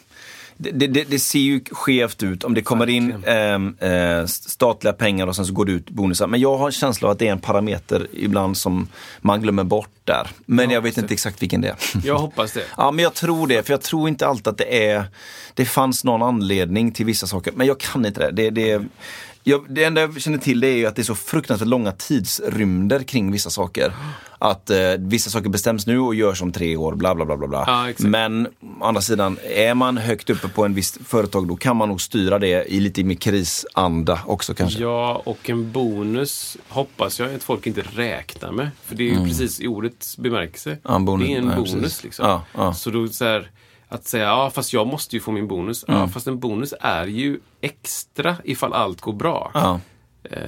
det, 0.56 0.86
det, 0.86 1.04
det 1.04 1.18
ser 1.18 1.38
ju 1.38 1.60
skevt 1.70 2.22
ut 2.22 2.44
om 2.44 2.54
det 2.54 2.62
kommer 2.62 2.88
in 2.88 3.24
ehm, 3.26 3.76
eh, 3.80 4.26
statliga 4.26 4.92
pengar 4.92 5.26
och 5.26 5.36
sen 5.36 5.46
så 5.46 5.52
går 5.52 5.64
det 5.64 5.72
ut 5.72 5.90
bonusar. 5.90 6.26
Men 6.26 6.40
jag 6.40 6.58
har 6.58 6.66
en 6.66 6.72
känsla 6.72 7.08
av 7.08 7.12
att 7.12 7.18
det 7.18 7.28
är 7.28 7.32
en 7.32 7.40
parameter 7.40 8.06
ibland 8.12 8.56
som 8.56 8.88
man 9.20 9.42
glömmer 9.42 9.64
bort 9.64 9.90
där. 10.04 10.30
Men 10.46 10.70
jag 10.70 10.80
vet 10.80 10.98
inte 10.98 11.14
exakt 11.14 11.42
vilken 11.42 11.60
det 11.60 11.68
är. 11.68 11.76
Jag 12.04 12.18
hoppas 12.18 12.52
det. 12.52 12.64
Ja, 12.76 12.90
men 12.90 13.02
jag 13.02 13.14
tror 13.14 13.46
det. 13.46 13.66
För 13.66 13.72
jag 13.72 13.82
tror 13.82 14.08
inte 14.08 14.26
alltid 14.26 14.48
att 14.48 14.58
det 14.58 14.88
är... 14.88 15.04
Det 15.54 15.64
fanns 15.64 16.04
någon 16.04 16.22
anledning 16.22 16.92
till 16.92 17.06
vissa 17.06 17.26
saker. 17.26 17.52
Men 17.56 17.66
jag 17.66 17.80
kan 17.80 18.06
inte 18.06 18.30
det. 18.30 18.50
Det, 18.50 18.50
det, 18.50 18.82
jag, 19.44 19.64
det 19.68 19.84
enda 19.84 20.00
jag 20.00 20.20
känner 20.20 20.38
till 20.38 20.60
det 20.60 20.68
är 20.68 20.76
ju 20.76 20.86
att 20.86 20.96
det 20.96 21.02
är 21.02 21.04
så 21.04 21.14
fruktansvärt 21.14 21.68
långa 21.68 21.92
tidsrymder 21.92 23.02
kring 23.02 23.32
vissa 23.32 23.50
saker. 23.50 23.92
Att 24.38 24.70
eh, 24.70 24.78
vissa 24.98 25.30
saker 25.30 25.48
bestäms 25.48 25.86
nu 25.86 25.98
och 25.98 26.14
görs 26.14 26.42
om 26.42 26.52
tre 26.52 26.76
år, 26.76 26.94
bla 26.94 27.14
bla 27.14 27.24
bla. 27.24 27.36
bla, 27.36 27.46
bla. 27.48 27.64
Ja. 27.66 28.08
Men 28.08 28.46
å 28.80 28.84
andra 28.84 29.00
sidan, 29.00 29.38
är 29.42 29.74
man 29.74 29.96
högt 29.96 30.30
uppe 30.30 30.48
på 30.48 30.64
en 30.64 30.74
viss 30.74 30.98
företag 31.06 31.48
då 31.48 31.56
kan 31.56 31.76
man 31.76 31.88
nog 31.88 32.00
styra 32.00 32.38
det 32.38 32.64
i 32.72 32.80
lite 32.80 33.04
mer 33.04 33.14
krisanda 33.14 34.20
också 34.26 34.54
kanske. 34.54 34.80
Ja, 34.80 35.22
och 35.24 35.50
en 35.50 35.72
bonus 35.72 36.56
hoppas 36.68 37.20
jag 37.20 37.34
att 37.34 37.42
folk 37.42 37.66
inte 37.66 37.82
räknar 37.94 38.52
med. 38.52 38.70
För 38.84 38.94
det 38.94 39.10
är 39.10 39.14
ju 39.20 39.26
precis 39.26 39.60
i 39.60 39.66
ordets 39.66 40.16
bemärkelse. 40.18 40.70
Mm. 40.70 40.80
Ja, 40.84 40.98
bonus. 40.98 41.26
Det 41.28 41.34
är 41.34 41.38
en 41.38 41.46
Ja, 41.48 41.54
bonus 41.56 41.72
precis. 41.74 42.04
liksom. 42.04 42.40
Ja. 42.54 42.74
Så 42.74 42.90
då 42.90 43.08
så 43.08 43.24
här, 43.24 43.50
att 43.94 44.06
säga, 44.06 44.24
ja 44.24 44.50
fast 44.50 44.72
jag 44.72 44.86
måste 44.86 45.16
ju 45.16 45.20
få 45.20 45.32
min 45.32 45.48
bonus. 45.48 45.84
Mm. 45.88 46.00
Ja, 46.00 46.08
fast 46.08 46.26
en 46.26 46.38
bonus 46.38 46.74
är 46.80 47.06
ju 47.06 47.40
extra 47.60 48.36
ifall 48.44 48.72
allt 48.72 49.00
går 49.00 49.12
bra. 49.12 49.50
Ja. 49.54 49.80
Eh, 50.24 50.40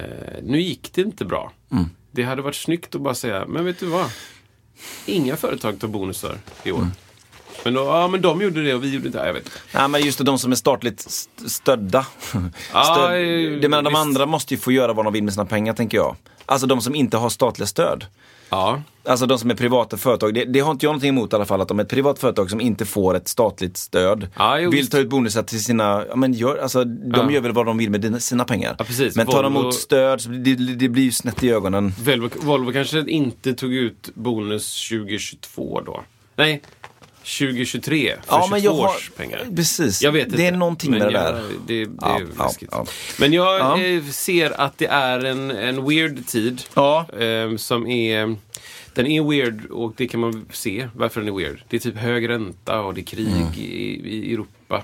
nu 0.43 0.61
gick 0.61 0.93
det 0.93 1.01
inte 1.01 1.25
bra. 1.25 1.51
Mm. 1.71 1.85
Det 2.11 2.23
hade 2.23 2.41
varit 2.41 2.55
snyggt 2.55 2.95
att 2.95 3.01
bara 3.01 3.15
säga, 3.15 3.45
men 3.47 3.65
vet 3.65 3.79
du 3.79 3.85
vad? 3.85 4.05
Inga 5.05 5.35
företag 5.35 5.79
tar 5.79 5.87
bonusar 5.87 6.37
i 6.63 6.71
år. 6.71 6.77
Mm. 6.77 6.91
Men, 7.63 7.73
då, 7.73 7.81
ja, 7.85 8.07
men 8.07 8.21
de 8.21 8.41
gjorde 8.41 8.63
det 8.63 8.73
och 8.73 8.83
vi 8.83 8.93
gjorde 8.93 9.07
inte. 9.07 9.17
Jag 9.17 9.33
vet 9.33 9.43
inte. 9.45 9.57
Nej 9.73 9.87
men 9.87 10.01
just 10.01 10.17
det, 10.17 10.23
de 10.23 10.39
som 10.39 10.51
är 10.51 10.55
statligt 10.55 10.99
st- 10.99 11.49
stödda. 11.49 12.05
Stöd, 12.69 13.61
det 13.61 13.69
menar 13.69 13.81
de 13.81 13.95
andra 13.95 14.25
måste 14.25 14.53
ju 14.53 14.59
få 14.59 14.71
göra 14.71 14.93
vad 14.93 15.05
de 15.05 15.13
vill 15.13 15.23
med 15.23 15.33
sina 15.33 15.45
pengar 15.45 15.73
tänker 15.73 15.97
jag. 15.97 16.15
Alltså 16.45 16.67
de 16.67 16.81
som 16.81 16.95
inte 16.95 17.17
har 17.17 17.29
statliga 17.29 17.67
stöd. 17.67 18.05
Ja. 18.49 18.81
Alltså 19.07 19.25
de 19.25 19.39
som 19.39 19.49
är 19.51 19.55
privata 19.55 19.97
företag, 19.97 20.33
det, 20.33 20.45
det 20.45 20.59
har 20.59 20.71
inte 20.71 20.85
jag 20.85 20.89
någonting 20.89 21.09
emot 21.09 21.33
i 21.33 21.35
alla 21.35 21.45
fall, 21.45 21.61
att 21.61 21.67
de 21.67 21.79
är 21.79 21.83
ett 21.83 21.89
privat 21.89 22.19
företag 22.19 22.49
som 22.49 22.61
inte 22.61 22.85
får 22.85 23.15
ett 23.15 23.27
statligt 23.27 23.77
stöd. 23.77 24.27
Ja, 24.37 24.59
jo, 24.59 24.71
vill 24.71 24.89
ta 24.89 24.97
ut 24.97 25.09
bonusar 25.09 25.43
till 25.43 25.63
sina, 25.63 26.05
ja 26.09 26.15
men 26.15 26.33
gör, 26.33 26.57
alltså 26.57 26.83
de 26.83 27.11
Ja. 27.15 27.31
gör 27.31 27.41
väl 27.41 27.51
vad 27.51 27.65
de 27.65 27.77
vill 27.77 27.89
med 27.89 28.01
dina, 28.01 28.19
sina 28.19 28.45
pengar. 28.45 28.75
Ja. 28.79 28.85
Men 29.15 29.27
tar 29.27 29.43
de 29.43 29.57
emot 29.57 29.73
stöd, 29.75 30.21
så 30.21 30.29
det, 30.29 30.55
det, 30.55 30.75
det 30.75 30.89
blir 30.89 31.03
ju 31.03 31.11
snett 31.11 31.43
i 31.43 31.49
ögonen. 31.51 31.93
Volvo, 32.05 32.29
Volvo 32.41 32.71
kanske 32.71 32.99
inte 33.07 33.53
tog 33.53 33.73
ut 33.73 34.09
bonus 34.13 34.89
2022 34.89 35.81
då. 35.85 36.03
Nej, 36.35 36.61
2023 37.25 38.15
för 38.25 38.35
Ja, 38.35 38.41
22 38.41 38.47
men 38.51 38.61
jag 38.61 38.73
har- 38.73 38.87
års 38.95 39.09
pengar. 39.09 39.47
Precis. 39.55 40.01
Jag 40.01 40.11
vet 40.11 40.25
inte. 40.25 40.37
Det 40.37 40.47
är 40.47 40.51
någonting 40.51 40.91
men 40.91 40.99
med 40.99 41.07
det 41.07 41.13
jag, 41.13 41.33
där. 41.35 41.43
Det, 41.67 41.85
det 41.85 41.91
Ja, 42.01 42.19
är 42.19 42.25
läskigt. 42.43 42.69
ja. 42.71 42.85
Men 43.19 43.33
jag 43.33 43.59
Ja. 43.59 43.81
eh, 43.81 44.03
ser 44.03 44.61
att 44.61 44.77
det 44.77 44.85
är 44.87 45.25
en, 45.25 45.51
en 45.51 45.89
weird 45.89 46.27
tid. 46.27 46.61
Ja. 46.73 47.05
eh, 47.19 47.55
som 47.55 47.87
är... 47.87 48.35
Den 48.93 49.07
är 49.07 49.23
weird 49.29 49.65
och 49.65 49.93
det 49.97 50.07
kan 50.07 50.19
man 50.19 50.45
se 50.51 50.87
varför 50.95 51.21
den 51.21 51.29
är 51.29 51.33
weird. 51.37 51.63
Det 51.69 51.75
är 51.75 51.79
typ 51.79 51.95
hög 51.97 52.29
ränta 52.29 52.81
och 52.81 52.93
det 52.93 53.01
är 53.01 53.05
krig 53.05 53.27
Mm. 53.27 53.47
i, 53.57 53.61
i 54.29 54.33
Europa. 54.33 54.83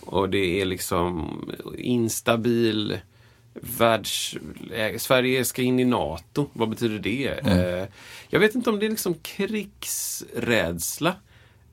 Och 0.00 0.28
det 0.28 0.60
är 0.60 0.64
liksom 0.64 1.30
instabil 1.78 2.98
världsläge. 3.78 4.98
Sverige 4.98 5.44
ska 5.44 5.62
in 5.62 5.80
i 5.80 5.84
NATO. 5.84 6.46
Vad 6.52 6.68
betyder 6.68 6.98
det? 6.98 7.28
Eh, 7.46 7.88
jag 8.28 8.40
vet 8.40 8.54
inte 8.54 8.70
om 8.70 8.78
det 8.78 8.86
är 8.86 8.90
liksom 8.90 9.14
krigsrädsla 9.14 11.14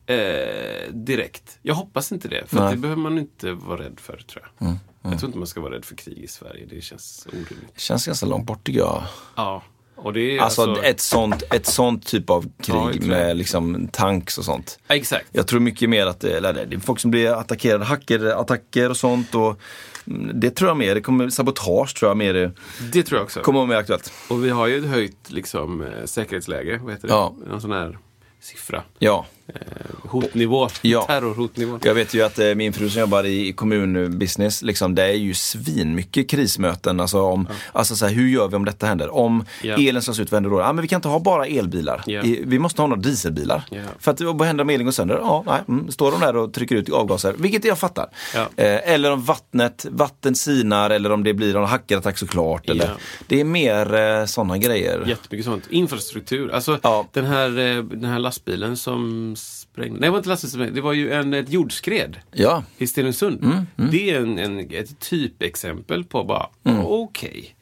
eh, 0.09 0.93
direkt. 0.93 1.59
Jag 1.61 1.75
hoppas 1.75 2.11
inte 2.11 2.27
det. 2.27 2.43
För 2.47 2.69
det 2.71 2.77
behöver 2.77 3.01
man 3.01 3.17
inte 3.17 3.51
vara 3.51 3.81
rädd 3.81 3.99
för 3.99 4.17
tror 4.17 4.51
jag. 4.57 4.77
Jag 5.01 5.19
tror 5.19 5.29
inte 5.29 5.37
man 5.37 5.47
ska 5.47 5.61
vara 5.61 5.75
rädd 5.75 5.85
för 5.85 5.95
krig 5.95 6.17
i 6.17 6.27
Sverige. 6.27 6.65
Det 6.69 6.81
känns 6.81 7.27
orimligt. 7.27 7.73
Det 7.73 7.81
känns 7.81 8.05
ganska 8.05 8.25
långt 8.25 8.45
bort 8.45 8.63
tycker 8.63 8.79
jag. 8.79 9.03
Ja. 9.35 9.63
Alltså, 10.05 10.61
alltså, 10.61 10.83
ett, 10.83 10.99
sånt, 10.99 11.43
ett 11.49 11.65
sånt 11.65 12.07
typ 12.07 12.29
av 12.29 12.41
krig 12.61 13.03
Ja, 13.03 13.07
med 13.07 13.37
liksom 13.37 13.87
tanks 13.91 14.37
och 14.37 14.45
sånt. 14.45 14.79
Exakt. 14.87 15.25
Jag 15.31 15.47
tror 15.47 15.59
mycket 15.59 15.89
mer 15.89 16.05
att 16.05 16.19
det, 16.19 16.37
eller 16.37 16.53
det 16.53 16.75
är 16.75 16.79
folk 16.79 16.99
som 16.99 17.11
blir 17.11 17.31
attackerade, 17.39 17.85
hackerattacker 17.85 18.89
och 18.89 18.97
sånt. 18.97 19.35
Och 19.35 19.59
mm, 20.07 20.39
det 20.39 20.51
tror 20.51 20.69
jag 20.69 20.77
mer, 20.77 20.95
det 20.95 21.01
kommer, 21.01 21.29
sabotage 21.29 21.95
tror 21.95 22.09
jag 22.09 22.17
mer 22.17 22.33
det 22.33 22.51
Det 22.93 23.03
tror 23.03 23.17
jag 23.19 23.25
också. 23.25 23.41
kommer 23.41 23.59
vara 23.59 23.67
mer 23.67 23.75
aktuellt. 23.75 24.13
Och 24.29 24.45
vi 24.45 24.49
har 24.49 24.67
ju 24.67 24.77
ett 24.77 24.89
höjt 24.89 25.31
liksom, 25.31 25.81
eh, 25.81 26.05
säkerhetsläge. 26.05 26.79
Vad 26.83 26.93
heter 26.93 27.07
det? 27.07 27.13
Ja. 27.13 27.35
Någon 27.47 27.61
sån 27.61 27.71
här 27.71 27.97
siffra. 28.39 28.83
Ja. 28.99 29.25
Eh, 29.55 30.09
hotnivå. 30.09 30.67
Ja. 30.81 31.01
Terrorhotnivå. 31.01 31.79
Jag 31.83 31.93
vet 31.93 32.13
ju 32.13 32.21
att 32.21 32.39
eh, 32.39 32.55
min 32.55 32.73
fru 32.73 32.89
som 32.89 32.99
jobbar 33.01 33.23
i 33.25 33.53
kommunbusiness, 33.53 34.61
liksom, 34.61 34.95
det 34.95 35.03
är 35.03 35.13
ju 35.13 35.33
svinmycket 35.33 36.29
krismöten. 36.29 36.99
Alltså, 36.99 37.21
om, 37.21 37.47
alltså 37.71 37.95
så 37.95 38.05
här, 38.05 38.13
hur 38.13 38.27
gör 38.29 38.47
vi 38.47 38.55
om 38.55 38.65
detta 38.65 38.85
händer? 38.85 39.15
Om 39.15 39.45
Ja. 39.61 39.75
elen 39.77 40.01
slås 40.01 40.19
ut, 40.19 40.31
vad 40.31 40.35
händer 40.37 40.49
då? 40.49 40.59
Ja, 40.59 40.73
men 40.73 40.81
vi 40.81 40.87
kan 40.87 40.97
inte 40.97 41.07
ha 41.07 41.19
bara 41.19 41.45
elbilar. 41.45 42.03
Ja. 42.05 42.23
I, 42.23 42.43
vi 42.45 42.59
måste 42.59 42.81
ha 42.81 42.87
några 42.87 43.01
dieselbilar. 43.01 43.63
Ja. 43.69 43.81
För 43.99 44.11
att 44.11 44.21
vad 44.21 44.41
händer 44.47 44.61
om 44.63 44.69
elen 44.69 44.85
går 44.85 44.91
sönder? 44.91 45.15
Ja, 45.21 45.43
nej, 45.47 45.61
mm, 45.67 45.91
står 45.91 46.11
de 46.11 46.19
där 46.19 46.35
och 46.35 46.53
trycker 46.53 46.75
ut 46.75 46.89
avgaser, 46.89 47.35
vilket 47.37 47.65
jag 47.65 47.79
fattar. 47.79 48.07
Ja. 48.35 48.41
Eh, 48.41 48.91
eller 48.93 49.11
om 49.11 49.21
vattnet, 49.23 49.85
vatten 49.91 50.35
sinar 50.35 50.89
eller 50.89 51.11
om 51.11 51.23
det 51.23 51.33
blir 51.33 51.55
en 51.55 51.63
hackerattack 51.65 52.17
såklart. 52.17 52.69
Eller, 52.69 52.85
Ja. 52.85 52.91
Det 53.27 53.39
är 53.39 53.43
mer 53.43 53.93
eh, 53.95 54.25
sådana 54.25 54.57
grejer. 54.57 55.03
Jättemycket 55.07 55.45
sånt. 55.45 55.67
Infrastruktur. 55.69 56.51
Alltså 56.51 56.79
Ja. 56.83 57.07
den, 57.13 57.25
här, 57.25 57.47
eh, 57.77 57.83
den 57.83 58.05
här 58.05 58.19
lastbilen 58.19 58.77
som 58.77 59.35
sprängde. 59.71 59.99
Nej, 59.99 60.07
det 60.07 60.11
var 60.11 60.17
inte 60.17 60.47
sprängde. 60.47 60.73
Det 60.73 60.81
var 60.81 60.93
ju 60.93 61.11
en, 61.11 61.33
ett 61.33 61.49
jordskred 61.49 62.19
Ja, 62.31 62.63
i 62.77 62.87
Stenungsund. 62.87 63.43
Mm, 63.43 63.65
Det 63.91 64.09
är 64.11 64.19
en, 64.21 64.39
en, 64.39 64.59
ett 64.59 64.99
typexempel 64.99 66.03
på 66.03 66.23
bara, 66.23 66.47
Mm. 66.63 66.81
okej. 66.85 67.55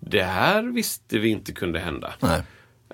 Det 0.00 0.22
här 0.22 0.62
visste 0.62 1.18
vi 1.18 1.28
inte 1.28 1.52
kunde 1.52 1.78
hända. 1.78 2.14
nej. 2.20 2.42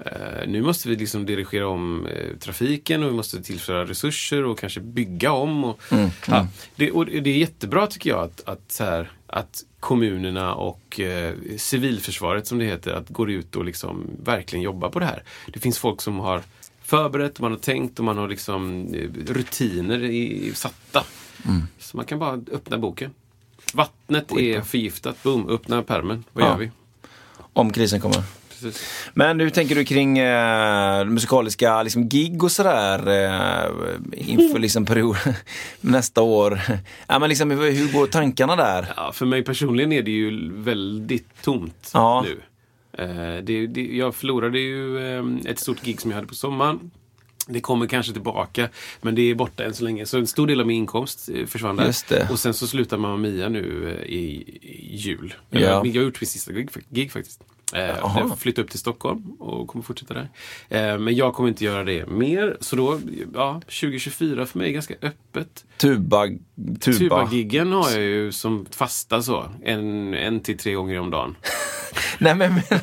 Eh, 0.06 0.48
nu 0.48 0.62
måste 0.62 0.88
vi 0.88 0.96
liksom 0.96 1.26
dirigera 1.26 1.68
om 1.68 2.06
eh, 2.06 2.36
trafiken 2.38 3.02
och 3.02 3.08
vi 3.10 3.14
måste 3.14 3.42
tillföra 3.42 3.84
resurser 3.84 4.44
och 4.44 4.58
kanske 4.58 4.80
bygga 4.80 5.32
om. 5.32 5.64
Och, 5.64 5.80
ja, 6.28 6.46
det, 6.76 6.90
och 6.90 7.06
det 7.06 7.30
är 7.30 7.36
jättebra 7.38 7.86
tycker 7.86 8.10
jag 8.10 8.20
att, 8.20 8.42
att, 8.48 8.76
här, 8.80 9.10
att 9.26 9.62
kommunerna 9.80 10.54
och 10.54 11.00
eh, 11.00 11.34
civilförsvaret 11.56 12.46
som 12.46 12.58
det 12.58 12.64
heter, 12.64 12.92
att 12.92 13.08
går 13.08 13.30
ut 13.30 13.56
och 13.56 13.64
liksom 13.64 14.06
verkligen 14.24 14.62
jobbar 14.62 14.88
på 14.88 14.98
det 14.98 15.06
här. 15.06 15.22
Det 15.52 15.60
finns 15.60 15.78
folk 15.78 16.00
som 16.02 16.18
har 16.20 16.42
förberett, 16.90 17.40
man 17.40 17.50
har 17.50 17.58
tänkt 17.58 17.98
och 17.98 18.04
man 18.04 18.18
har 18.18 18.28
liksom 18.28 18.94
eh, 18.94 19.32
rutiner 19.32 20.02
i, 20.04 20.52
satta. 20.54 21.04
Så 21.78 21.96
man 21.96 22.06
kan 22.06 22.18
bara 22.18 22.32
öppna 22.52 22.78
boken. 22.78 23.10
Vattnet 23.74 24.32
är 24.38 24.60
förgiftat, 24.60 25.22
boom, 25.22 25.48
öppna 25.48 25.82
pärmen. 25.82 26.24
Vad 26.32 26.44
Ja. 26.44 26.48
gör 26.48 26.56
vi? 26.58 26.70
Om 27.52 27.72
krisen 27.72 28.00
kommer. 28.00 28.22
Precis. 28.48 28.84
Men 29.14 29.40
hur 29.40 29.50
tänker 29.50 29.74
du 29.74 29.84
kring 29.84 30.18
eh, 30.18 31.04
musikaliska 31.04 31.82
liksom, 31.82 32.08
gig 32.08 32.44
och 32.44 32.52
sådär 32.52 32.98
eh, 33.08 33.70
inför 34.12 34.58
liksom, 34.66 34.84
period, 34.86 35.16
nästa 35.80 36.22
år? 36.22 36.60
ja, 37.06 37.18
men 37.18 37.28
liksom, 37.28 37.50
hur, 37.50 37.70
hur 37.72 37.92
går 37.92 38.06
tankarna 38.06 38.56
där? 38.56 38.92
Ja, 38.96 39.12
för 39.12 39.26
mig 39.26 39.42
personligen 39.44 39.92
är 39.92 40.02
det 40.02 40.10
ju 40.10 40.52
väldigt 40.54 41.42
tomt 41.42 41.90
Ja. 41.94 42.22
nu. 42.26 42.40
Eh, 43.00 43.42
det, 43.42 43.66
det, 43.66 43.96
jag 43.96 44.14
förlorade 44.14 44.58
ju 44.58 44.98
eh, 44.98 45.24
ett 45.46 45.58
stort 45.58 45.82
gig 45.82 46.00
som 46.00 46.10
jag 46.10 46.16
hade 46.16 46.28
på 46.28 46.34
sommaren. 46.34 46.90
Det 47.46 47.60
kommer 47.60 47.86
kanske 47.86 48.12
tillbaka, 48.12 48.68
men 49.02 49.14
det 49.14 49.22
är 49.22 49.34
borta 49.34 49.64
än 49.64 49.74
så 49.74 49.84
länge. 49.84 50.06
Så 50.06 50.18
en 50.18 50.26
stor 50.26 50.46
del 50.46 50.60
av 50.60 50.66
min 50.66 50.76
inkomst 50.76 51.28
eh, 51.28 51.46
försvann 51.46 51.76
där. 51.76 51.86
Och 52.30 52.38
sen 52.38 52.54
så 52.54 52.66
slutar 52.66 52.96
Mamma 52.96 53.16
Mia 53.16 53.48
nu 53.48 53.96
i, 54.06 54.20
i 54.62 54.96
jul. 54.96 55.34
Ja. 55.50 55.60
Jag 55.60 55.76
har 55.76 55.86
gjort 55.86 56.20
mitt 56.20 56.30
sista 56.30 56.52
gig, 56.52 56.70
gig 56.88 57.12
faktiskt. 57.12 57.42
Eh, 57.72 57.96
jag 58.16 58.38
flyttar 58.38 58.62
upp 58.62 58.70
till 58.70 58.78
Stockholm 58.78 59.30
och 59.38 59.68
kommer 59.68 59.82
fortsätta 59.82 60.14
där. 60.14 60.28
Eh, 60.68 60.98
men 60.98 61.14
jag 61.14 61.34
kommer 61.34 61.48
inte 61.48 61.64
göra 61.64 61.84
det 61.84 62.06
mer. 62.06 62.56
Så 62.60 62.76
då, 62.76 63.00
ja, 63.34 63.60
2024 63.60 64.46
för 64.46 64.58
mig 64.58 64.68
är 64.68 64.72
ganska 64.72 64.94
öppet. 65.02 65.64
Tuba, 65.76 66.26
tuba. 66.80 66.80
Tuba-giggen 66.80 67.72
har 67.72 67.90
jag 67.90 68.00
ju 68.00 68.32
som 68.32 68.66
fasta 68.70 69.22
så. 69.22 69.44
En, 69.64 70.14
en 70.14 70.40
till 70.40 70.58
tre 70.58 70.74
gånger 70.74 71.00
om 71.00 71.10
dagen. 71.10 71.36
Nej, 72.18 72.34
men, 72.34 72.54
men, 72.54 72.62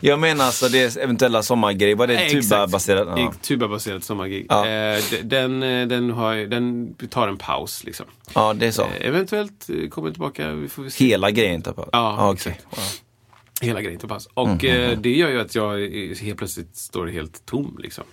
jag 0.00 0.18
menar 0.18 0.44
alltså 0.44 0.68
det 0.68 0.96
är 0.96 0.98
eventuella 0.98 1.42
sommargrejer, 1.42 1.96
var 1.96 2.06
det 2.06 2.28
tuba-baserat? 2.28 3.08
Ja. 3.16 3.32
Tuba-baserat 3.42 4.04
sommargig. 4.04 4.46
Ja. 4.48 4.68
Eh, 4.68 5.02
den, 5.22 5.60
den, 5.60 6.10
har, 6.10 6.36
den 6.36 6.94
tar 7.10 7.28
en 7.28 7.38
paus 7.38 7.84
liksom. 7.84 8.06
ja, 8.34 8.54
det 8.54 8.66
är 8.66 8.72
så. 8.72 8.86
Eventuellt 9.00 9.70
kommer 9.90 10.10
tillbaka, 10.10 10.52
vi 10.52 10.68
får 10.68 10.88
se. 10.88 11.04
Hela 11.04 11.30
grejen 11.30 11.62
tar 11.62 11.72
på? 11.72 11.88
Ja, 11.92 12.30
okej. 12.30 12.52
exakt. 12.52 12.66
Ja. 12.76 12.82
Hela 13.60 13.82
grejen 13.82 14.00
tar 14.00 14.08
paus. 14.08 14.28
Och 14.34 14.64
eh, 14.64 14.98
det 14.98 15.16
gör 15.16 15.30
ju 15.30 15.40
att 15.40 15.54
jag 15.54 15.78
helt 16.20 16.38
plötsligt 16.38 16.76
står 16.76 17.06
helt 17.06 17.46
tom. 17.46 17.78
Liksom. 17.82 18.04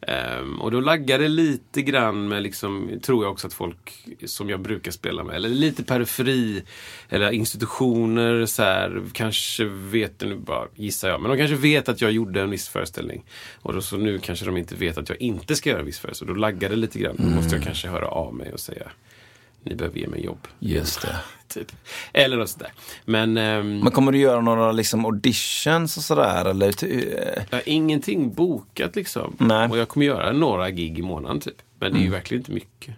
Ehm, 0.00 0.60
och 0.60 0.70
då 0.70 0.80
laggar 0.80 1.18
det 1.18 1.28
lite 1.28 1.82
grann 1.82 2.28
med, 2.28 2.42
liksom, 2.42 2.90
tror 3.02 3.24
jag 3.24 3.32
också 3.32 3.46
att 3.46 3.52
folk 3.52 4.06
som 4.24 4.50
jag 4.50 4.60
brukar 4.60 4.90
spela 4.90 5.24
med, 5.24 5.36
eller 5.36 5.48
lite 5.48 5.84
periferi, 5.84 6.62
eller 7.08 7.30
institutioner, 7.30 8.46
så 8.46 8.62
här, 8.62 9.02
kanske 9.12 9.64
vet, 9.64 10.20
nu 10.20 10.36
bara 10.36 10.66
gissar 10.74 11.08
jag, 11.08 11.20
men 11.20 11.30
de 11.30 11.36
kanske 11.36 11.56
vet 11.56 11.88
att 11.88 12.00
jag 12.00 12.12
gjorde 12.12 12.40
en 12.40 12.50
viss 12.50 12.68
föreställning. 12.68 13.24
Och 13.62 13.72
då, 13.72 13.80
så 13.80 13.96
nu 13.96 14.18
kanske 14.18 14.46
de 14.46 14.56
inte 14.56 14.74
vet 14.74 14.98
att 14.98 15.08
jag 15.08 15.20
inte 15.20 15.56
ska 15.56 15.70
göra 15.70 15.80
en 15.80 15.86
viss 15.86 15.98
föreställning. 15.98 16.34
Då 16.34 16.40
laggar 16.40 16.68
det 16.70 16.76
lite 16.76 16.98
grann. 16.98 17.16
Då 17.18 17.24
måste 17.24 17.56
jag 17.56 17.64
kanske 17.64 17.88
höra 17.88 18.08
av 18.08 18.34
mig 18.34 18.52
och 18.52 18.60
säga, 18.60 18.90
ni 19.62 19.74
behöver 19.74 19.98
ge 19.98 20.08
mig 20.08 20.24
jobb. 20.24 20.48
Just 20.58 21.02
det. 21.02 21.16
Typ. 21.48 21.72
Eller 22.12 22.36
något 22.36 22.48
sådär. 22.48 22.72
Men, 23.04 23.36
ehm, 23.36 23.78
Men 23.80 23.92
kommer 23.92 24.12
du 24.12 24.18
göra 24.18 24.40
några 24.40 24.72
liksom, 24.72 25.04
auditions 25.04 25.96
och 25.96 26.02
sådär? 26.02 26.44
Eller, 26.44 26.84
eh, 26.84 27.42
Jag 27.50 27.56
har 27.58 27.68
ingenting 27.68 28.32
bokat 28.34 28.96
liksom. 28.96 29.36
Nej. 29.38 29.68
Och 29.68 29.78
jag 29.78 29.88
kommer 29.88 30.06
göra 30.06 30.32
några 30.32 30.70
gig 30.70 30.98
i 30.98 31.02
månaden 31.02 31.40
typ. 31.40 31.56
Men 31.78 31.92
det 31.92 31.98
är 31.98 32.02
ju 32.02 32.10
verkligen 32.10 32.40
inte 32.40 32.52
mycket. 32.52 32.94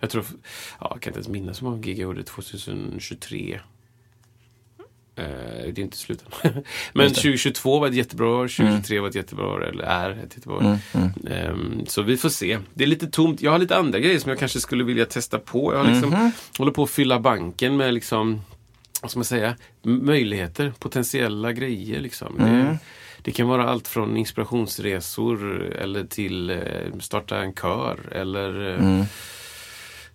Jag 0.00 0.10
tror, 0.10 0.24
ja, 0.80 0.88
jag 0.90 1.02
kan 1.02 1.10
inte 1.10 1.18
ens 1.18 1.28
minnas 1.28 1.62
hur 1.62 1.66
många 1.66 1.78
gig 1.82 1.92
jag 1.98 2.02
gjorde 2.02 2.22
2023. 2.22 3.60
Eh, 5.16 5.24
det 5.72 5.78
är 5.78 5.80
inte 5.80 5.96
slut. 5.96 6.24
Men 6.92 7.08
2022 7.08 7.78
var 7.78 7.88
ett 7.88 7.94
jättebra 7.94 8.28
år, 8.28 8.48
2023 8.48 9.00
var 9.00 9.08
ett 9.08 9.14
jättebra 9.14 9.46
år, 9.46 9.68
eller 9.68 9.84
är 9.84 10.10
ett 10.10 10.34
jättebra 10.34 10.56
år. 10.56 10.78
Ehm, 11.30 11.86
så 11.86 12.02
vi 12.02 12.16
får 12.16 12.28
se. 12.28 12.58
Det 12.74 12.84
är 12.84 12.88
lite 12.88 13.06
tomt. 13.06 13.42
Jag 13.42 13.50
har 13.50 13.58
lite 13.58 13.76
andra 13.76 13.98
grejer 13.98 14.18
som 14.18 14.28
jag 14.28 14.38
kanske 14.38 14.60
skulle 14.60 14.84
vilja 14.84 15.04
testa 15.06 15.38
på. 15.38 15.74
Jag 15.74 15.86
liksom, 15.86 16.32
håller 16.58 16.72
på 16.72 16.82
att 16.82 16.90
fylla 16.90 17.20
banken 17.20 17.76
med 17.76 17.94
liksom 17.94 18.40
vad 19.02 19.10
ska 19.10 19.18
man 19.18 19.24
säga, 19.24 19.56
möjligheter, 19.82 20.72
potentiella 20.78 21.52
grejer. 21.52 22.00
Liksom. 22.00 22.34
Det, 22.38 22.78
det 23.22 23.30
kan 23.30 23.48
vara 23.48 23.68
allt 23.68 23.88
från 23.88 24.16
inspirationsresor 24.16 25.64
eller 25.64 26.04
till 26.04 26.50
eh, 26.50 26.56
starta 27.00 27.38
en 27.42 27.54
kör 27.54 27.98
eller 28.12 28.78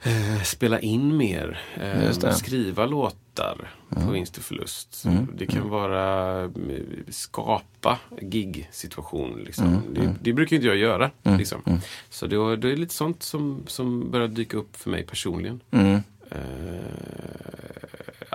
eh, 0.03 0.41
spela 0.43 0.79
in 0.79 1.17
mer, 1.17 1.59
eh, 1.75 2.31
skriva 2.31 2.85
låtar 2.85 3.71
på 3.89 4.11
vinst 4.11 4.37
och 4.37 4.43
förlust. 4.43 5.05
Det 5.33 5.45
kan 5.45 5.69
vara 5.69 6.43
eh, 6.43 6.49
skapa 7.09 7.99
gig-situation. 8.21 9.43
Liksom. 9.45 9.81
Det, 9.93 10.15
det 10.21 10.33
brukar 10.33 10.55
inte 10.55 10.67
jag 10.67 10.77
göra. 10.77 11.11
Liksom. 11.23 11.81
Så 12.09 12.27
det, 12.27 12.55
det 12.55 12.71
är 12.71 12.75
lite 12.77 12.93
sånt 12.93 13.23
som, 13.23 13.63
som 13.67 14.11
börjar 14.11 14.27
dyka 14.27 14.57
upp 14.57 14.77
för 14.77 14.89
mig 14.89 15.03
personligen. 15.03 15.59
mm. 15.71 16.01
Eh, 16.31 16.37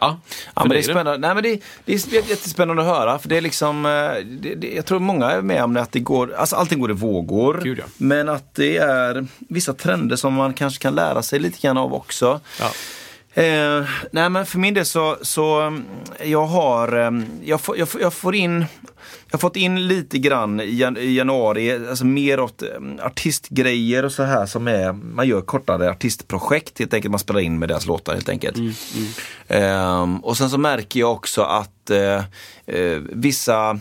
Ja, 0.05 0.19
Ja, 0.55 0.63
men 0.63 0.69
det 0.69 0.79
är 0.79 0.83
spännande. 0.83 1.19
Nej, 1.19 1.35
men 1.35 1.43
det, 1.43 1.61
det 1.85 1.93
är 1.93 2.29
jättespännande 2.31 2.83
att 2.83 2.89
höra. 2.89 3.19
För 3.19 3.29
det 3.29 3.37
är 3.37 3.41
liksom, 3.41 3.87
eh, 3.87 3.91
det, 4.25 4.55
det, 4.55 4.75
jag 4.75 4.87
tror 4.87 4.99
många 4.99 5.31
är 5.31 5.43
med 5.43 5.65
om 5.65 5.75
det, 5.75 5.81
att 5.81 5.93
det 5.93 6.01
går, 6.01 6.35
alltså 6.35 6.57
allting 6.57 6.81
går 6.81 6.91
i 6.91 6.95
vågor. 6.95 7.61
Gud, 7.65 7.79
ja. 7.79 7.85
Men 7.97 8.29
att 8.29 8.55
det 8.55 8.77
är 8.77 9.27
vissa 9.39 9.73
trender 9.73 10.17
som 10.17 10.35
man 10.35 10.55
kanske 10.55 10.83
kan 10.83 10.95
lära 10.95 11.23
sig 11.23 11.39
lite 11.39 11.61
grann 11.61 11.79
av 11.79 11.95
också. 11.95 12.41
Ja. 12.61 12.71
Eh, 13.35 13.85
nej 14.13 14.31
men 14.31 14.47
för 14.47 14.59
min 14.59 14.75
del 14.75 14.85
så, 14.87 15.17
så 15.23 15.61
mm, 15.61 15.85
jag 16.25 16.47
har, 16.47 16.99
eh, 16.99 17.11
jag, 17.45 17.61
får, 17.61 17.79
jag, 17.79 17.89
får, 17.89 18.01
jag 18.01 18.13
får 18.15 18.35
in 18.35 18.65
jag 19.31 19.37
har 19.37 19.41
fått 19.41 19.57
in 19.57 19.89
lite 19.89 20.19
grann 20.19 20.61
i 20.61 20.75
jan- 20.77 20.97
i 20.97 21.15
januari, 21.17 21.89
alltså 21.89 22.05
mer 22.05 22.41
åt 22.41 22.63
eh, 22.63 22.69
artistgrejer 23.07 24.05
och 24.05 24.13
så 24.13 24.23
här 24.23 24.47
som 24.47 24.69
är, 24.69 24.93
man 24.93 25.29
gör 25.29 25.41
kortare 25.41 25.91
artistprojekt 25.91 26.79
helt 26.79 26.95
enkelt, 26.95 27.11
man 27.11 27.19
spelar 27.19 27.41
in 27.41 27.59
med 27.59 27.69
deras 27.69 27.87
låtar 27.87 28.15
helt 28.15 28.29
enkelt. 28.29 28.57
Ehm, 29.49 30.17
och 30.19 30.37
sen 30.37 30.51
så 30.51 30.59
märker 30.59 31.01
jag 31.01 31.13
också 31.13 31.43
att 31.43 31.91
eh, 31.91 32.17
eh, 32.67 32.99
vissa 33.13 33.79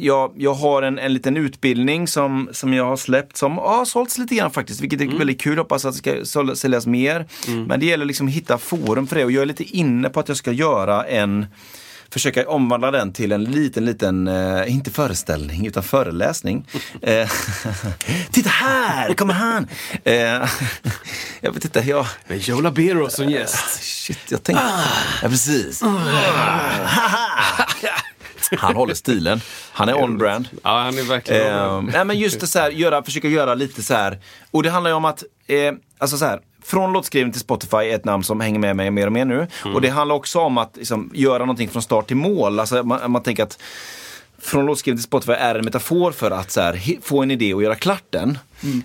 jag, 0.00 0.32
jag 0.36 0.54
har 0.54 0.82
en, 0.82 0.98
en 0.98 1.14
liten 1.14 1.36
utbildning 1.36 2.08
som, 2.08 2.48
som 2.52 2.74
jag 2.74 2.84
har 2.84 2.96
släppt 2.96 3.36
som 3.36 3.58
har 3.58 3.84
sålts 3.84 4.18
lite 4.18 4.34
grann 4.34 4.50
faktiskt, 4.50 4.80
vilket 4.80 5.00
är 5.00 5.18
väldigt 5.18 5.40
kul. 5.40 5.58
Hoppas 5.58 5.84
att 5.84 6.02
det 6.02 6.26
ska 6.26 6.54
säljas 6.54 6.86
mer. 6.86 7.26
Men 7.66 7.80
det 7.80 7.86
gäller 7.86 8.04
liksom 8.04 8.26
att 8.28 8.32
hitta 8.32 8.58
forum 8.58 9.06
för 9.06 9.16
det 9.16 9.24
och 9.24 9.32
jag 9.32 9.42
är 9.42 9.46
lite 9.46 9.64
inne 9.64 10.08
på 10.08 10.20
att 10.20 10.28
jag 10.28 10.36
ska 10.36 10.52
göra 10.52 11.04
en 11.04 11.46
försöka 12.12 12.48
omvandla 12.48 12.90
den 12.90 13.12
till 13.12 13.32
en 13.32 13.44
liten, 13.44 13.84
liten, 13.84 14.28
eh, 14.28 14.72
inte 14.72 14.90
föreställning 14.90 15.66
utan 15.66 15.82
föreläsning. 15.82 16.66
Eh, 17.02 17.28
Titta 18.30 18.50
här, 18.50 19.14
kommer 19.14 19.34
han! 19.34 19.68
Eh, 20.04 20.14
jag 21.40 21.52
vet 21.52 21.64
inte, 21.64 21.80
jag... 21.80 22.06
Med 22.26 22.38
Joe 22.38 22.60
Labero 22.60 23.10
som 23.10 23.30
gäst. 23.30 23.82
Shit, 23.82 24.18
jag 24.28 24.42
tänkte... 24.42 24.64
Ja, 25.22 25.28
precis. 25.28 25.82
Han 28.58 28.76
håller 28.76 28.94
stilen. 28.94 29.40
Han 29.72 29.88
är 29.88 30.02
on-brand. 30.02 30.48
Ja, 30.62 30.78
han 30.78 30.98
är 30.98 31.02
verkligen... 31.02 31.56
Eh, 31.56 31.82
nej 31.82 32.04
men 32.04 32.18
just 32.18 32.40
det 32.40 32.46
så 32.46 32.58
här, 32.58 32.70
göra, 32.70 33.02
försöka 33.02 33.28
göra 33.28 33.54
lite 33.54 33.82
så 33.82 33.94
här. 33.94 34.18
Och 34.50 34.62
det 34.62 34.70
handlar 34.70 34.90
ju 34.90 34.94
om 34.96 35.04
att, 35.04 35.24
eh, 35.46 35.72
alltså 35.98 36.18
så 36.18 36.24
här, 36.24 36.40
från 36.62 36.92
låtskrivning 36.92 37.32
till 37.32 37.40
Spotify 37.40 37.76
är 37.76 37.94
ett 37.94 38.04
namn 38.04 38.24
som 38.24 38.40
hänger 38.40 38.58
med 38.58 38.76
mig 38.76 38.90
mer 38.90 39.06
och 39.06 39.12
mer 39.12 39.24
nu. 39.24 39.46
Och 39.74 39.80
det 39.80 39.88
handlar 39.88 40.14
också 40.14 40.40
om 40.40 40.58
att 40.58 40.76
liksom, 40.76 41.10
göra 41.14 41.38
någonting 41.38 41.68
från 41.68 41.82
start 41.82 42.06
till 42.06 42.16
mål. 42.16 42.60
Alltså 42.60 42.82
man, 42.82 43.10
man 43.10 43.22
tänker 43.22 43.42
att 43.42 43.58
från 44.38 44.66
låtskrivning 44.66 44.98
till 44.98 45.04
Spotify 45.04 45.32
är 45.32 45.54
en 45.54 45.64
metafor 45.64 46.12
för 46.12 46.30
att 46.30 46.50
så 46.50 46.60
här, 46.60 47.00
få 47.02 47.22
en 47.22 47.30
idé 47.30 47.54
och 47.54 47.62
göra 47.62 47.74
klart 47.74 48.04
den. 48.10 48.38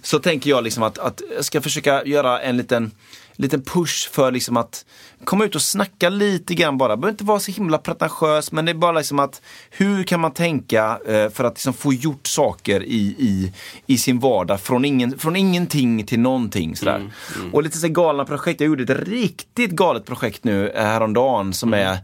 Så 0.03 0.19
tänker 0.19 0.49
jag 0.49 0.63
liksom 0.63 0.83
att, 0.83 0.97
att 0.97 1.21
jag 1.35 1.45
ska 1.45 1.61
försöka 1.61 2.05
göra 2.05 2.41
en 2.41 2.57
liten 2.57 2.91
liten 3.37 3.61
push 3.61 4.09
för 4.11 4.31
liksom 4.31 4.57
att 4.57 4.85
komma 5.25 5.45
ut 5.45 5.55
och 5.55 5.61
snacka 5.61 6.09
lite 6.09 6.55
grann 6.55 6.77
bara. 6.77 6.95
Det 6.95 7.01
behöver 7.01 7.13
inte 7.13 7.23
vara 7.23 7.39
så 7.39 7.51
himla 7.51 7.77
pretentiös 7.77 8.51
men 8.51 8.65
det 8.65 8.71
är 8.71 8.75
bara 8.75 8.91
liksom 8.91 9.19
att 9.19 9.41
hur 9.69 10.03
kan 10.03 10.19
man 10.19 10.31
tänka 10.31 10.99
eh, 11.07 11.29
för 11.29 11.43
att 11.43 11.53
liksom 11.53 11.73
få 11.73 11.93
gjort 11.93 12.27
saker 12.27 12.83
i, 12.83 13.15
i, 13.19 13.53
i 13.85 13.97
sin 13.97 14.19
vardag 14.19 14.61
från, 14.61 14.85
ingen, 14.85 15.19
från 15.19 15.35
ingenting 15.35 16.05
till 16.05 16.19
någonting. 16.19 16.75
Sådär. 16.75 17.11
Och 17.51 17.63
lite 17.63 17.77
så 17.77 17.87
galna 17.87 18.25
projekt. 18.25 18.61
Jag 18.61 18.67
gjorde 18.67 18.93
ett 18.93 19.07
riktigt 19.07 19.71
galet 19.71 20.05
projekt 20.05 20.43
nu 20.43 20.69
eh, 20.69 20.85
häromdagen 20.85 21.53
som 21.53 21.73
är 21.73 21.97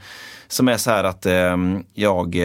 som 0.47 0.67
är 0.67 0.77
så 0.77 0.91
här 0.91 1.03
att 1.03 1.25
ehm, 1.25 1.83
jag, 1.93 2.35
eh, 2.35 2.43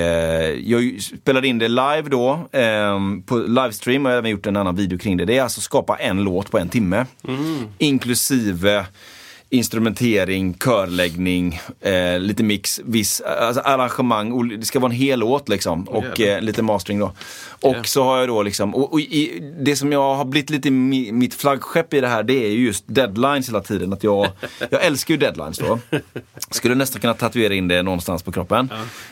jag 0.50 1.02
spelade 1.02 1.48
in 1.48 1.58
det 1.58 1.68
live 1.68 2.02
då 2.10 2.48
ehm, 2.52 3.22
på 3.22 3.36
livestream 3.38 4.06
och 4.06 4.10
jag 4.10 4.14
har 4.14 4.18
även 4.18 4.30
gjort 4.30 4.46
en 4.46 4.56
annan 4.56 4.76
video 4.76 4.98
kring 4.98 5.16
det. 5.16 5.24
Det 5.24 5.38
är 5.38 5.42
alltså 5.42 5.60
skapa 5.60 5.96
en 5.96 6.24
låt 6.24 6.50
på 6.50 6.58
en 6.58 6.68
timme. 6.68 7.06
Inklusive 7.78 8.86
instrumentering, 9.50 10.54
körläggning, 10.54 11.60
eh, 11.80 12.18
lite 12.18 12.42
mix, 12.42 12.80
viss 12.84 13.20
alltså 13.20 13.60
arrangemang. 13.60 14.48
Det 14.60 14.66
ska 14.66 14.80
vara 14.80 14.92
en 14.92 14.98
hel 14.98 15.18
låt 15.18 15.48
liksom. 15.48 15.84
Och 15.84 16.20
eh, 16.20 16.40
lite 16.40 16.62
mastering 16.62 16.98
då. 16.98 17.12
Och 17.60 17.86
så 17.86 18.04
har 18.04 18.18
jag 18.18 18.28
då 18.28 18.42
liksom, 18.42 18.74
och, 18.74 18.92
och 18.92 19.00
i, 19.00 19.52
det 19.58 19.76
som 19.76 19.92
jag 19.92 20.14
har 20.14 20.24
blivit 20.24 20.50
lite 20.50 20.70
mi, 20.70 21.12
mitt 21.12 21.34
flaggskepp 21.34 21.94
i 21.94 22.00
det 22.00 22.08
här 22.08 22.22
det 22.22 22.44
är 22.44 22.50
ju 22.50 22.64
just 22.64 22.84
deadlines 22.86 23.48
hela 23.48 23.60
tiden. 23.60 23.92
Att 23.92 24.04
jag, 24.04 24.28
jag 24.70 24.84
älskar 24.84 25.14
ju 25.14 25.18
deadlines 25.18 25.58
då. 25.58 25.78
Skulle 26.50 26.74
nästan 26.74 27.00
kunna 27.00 27.14
tatuera 27.14 27.54
in 27.54 27.68
det 27.68 27.82
någonstans 27.82 28.22
på 28.22 28.32
kroppen. 28.32 28.70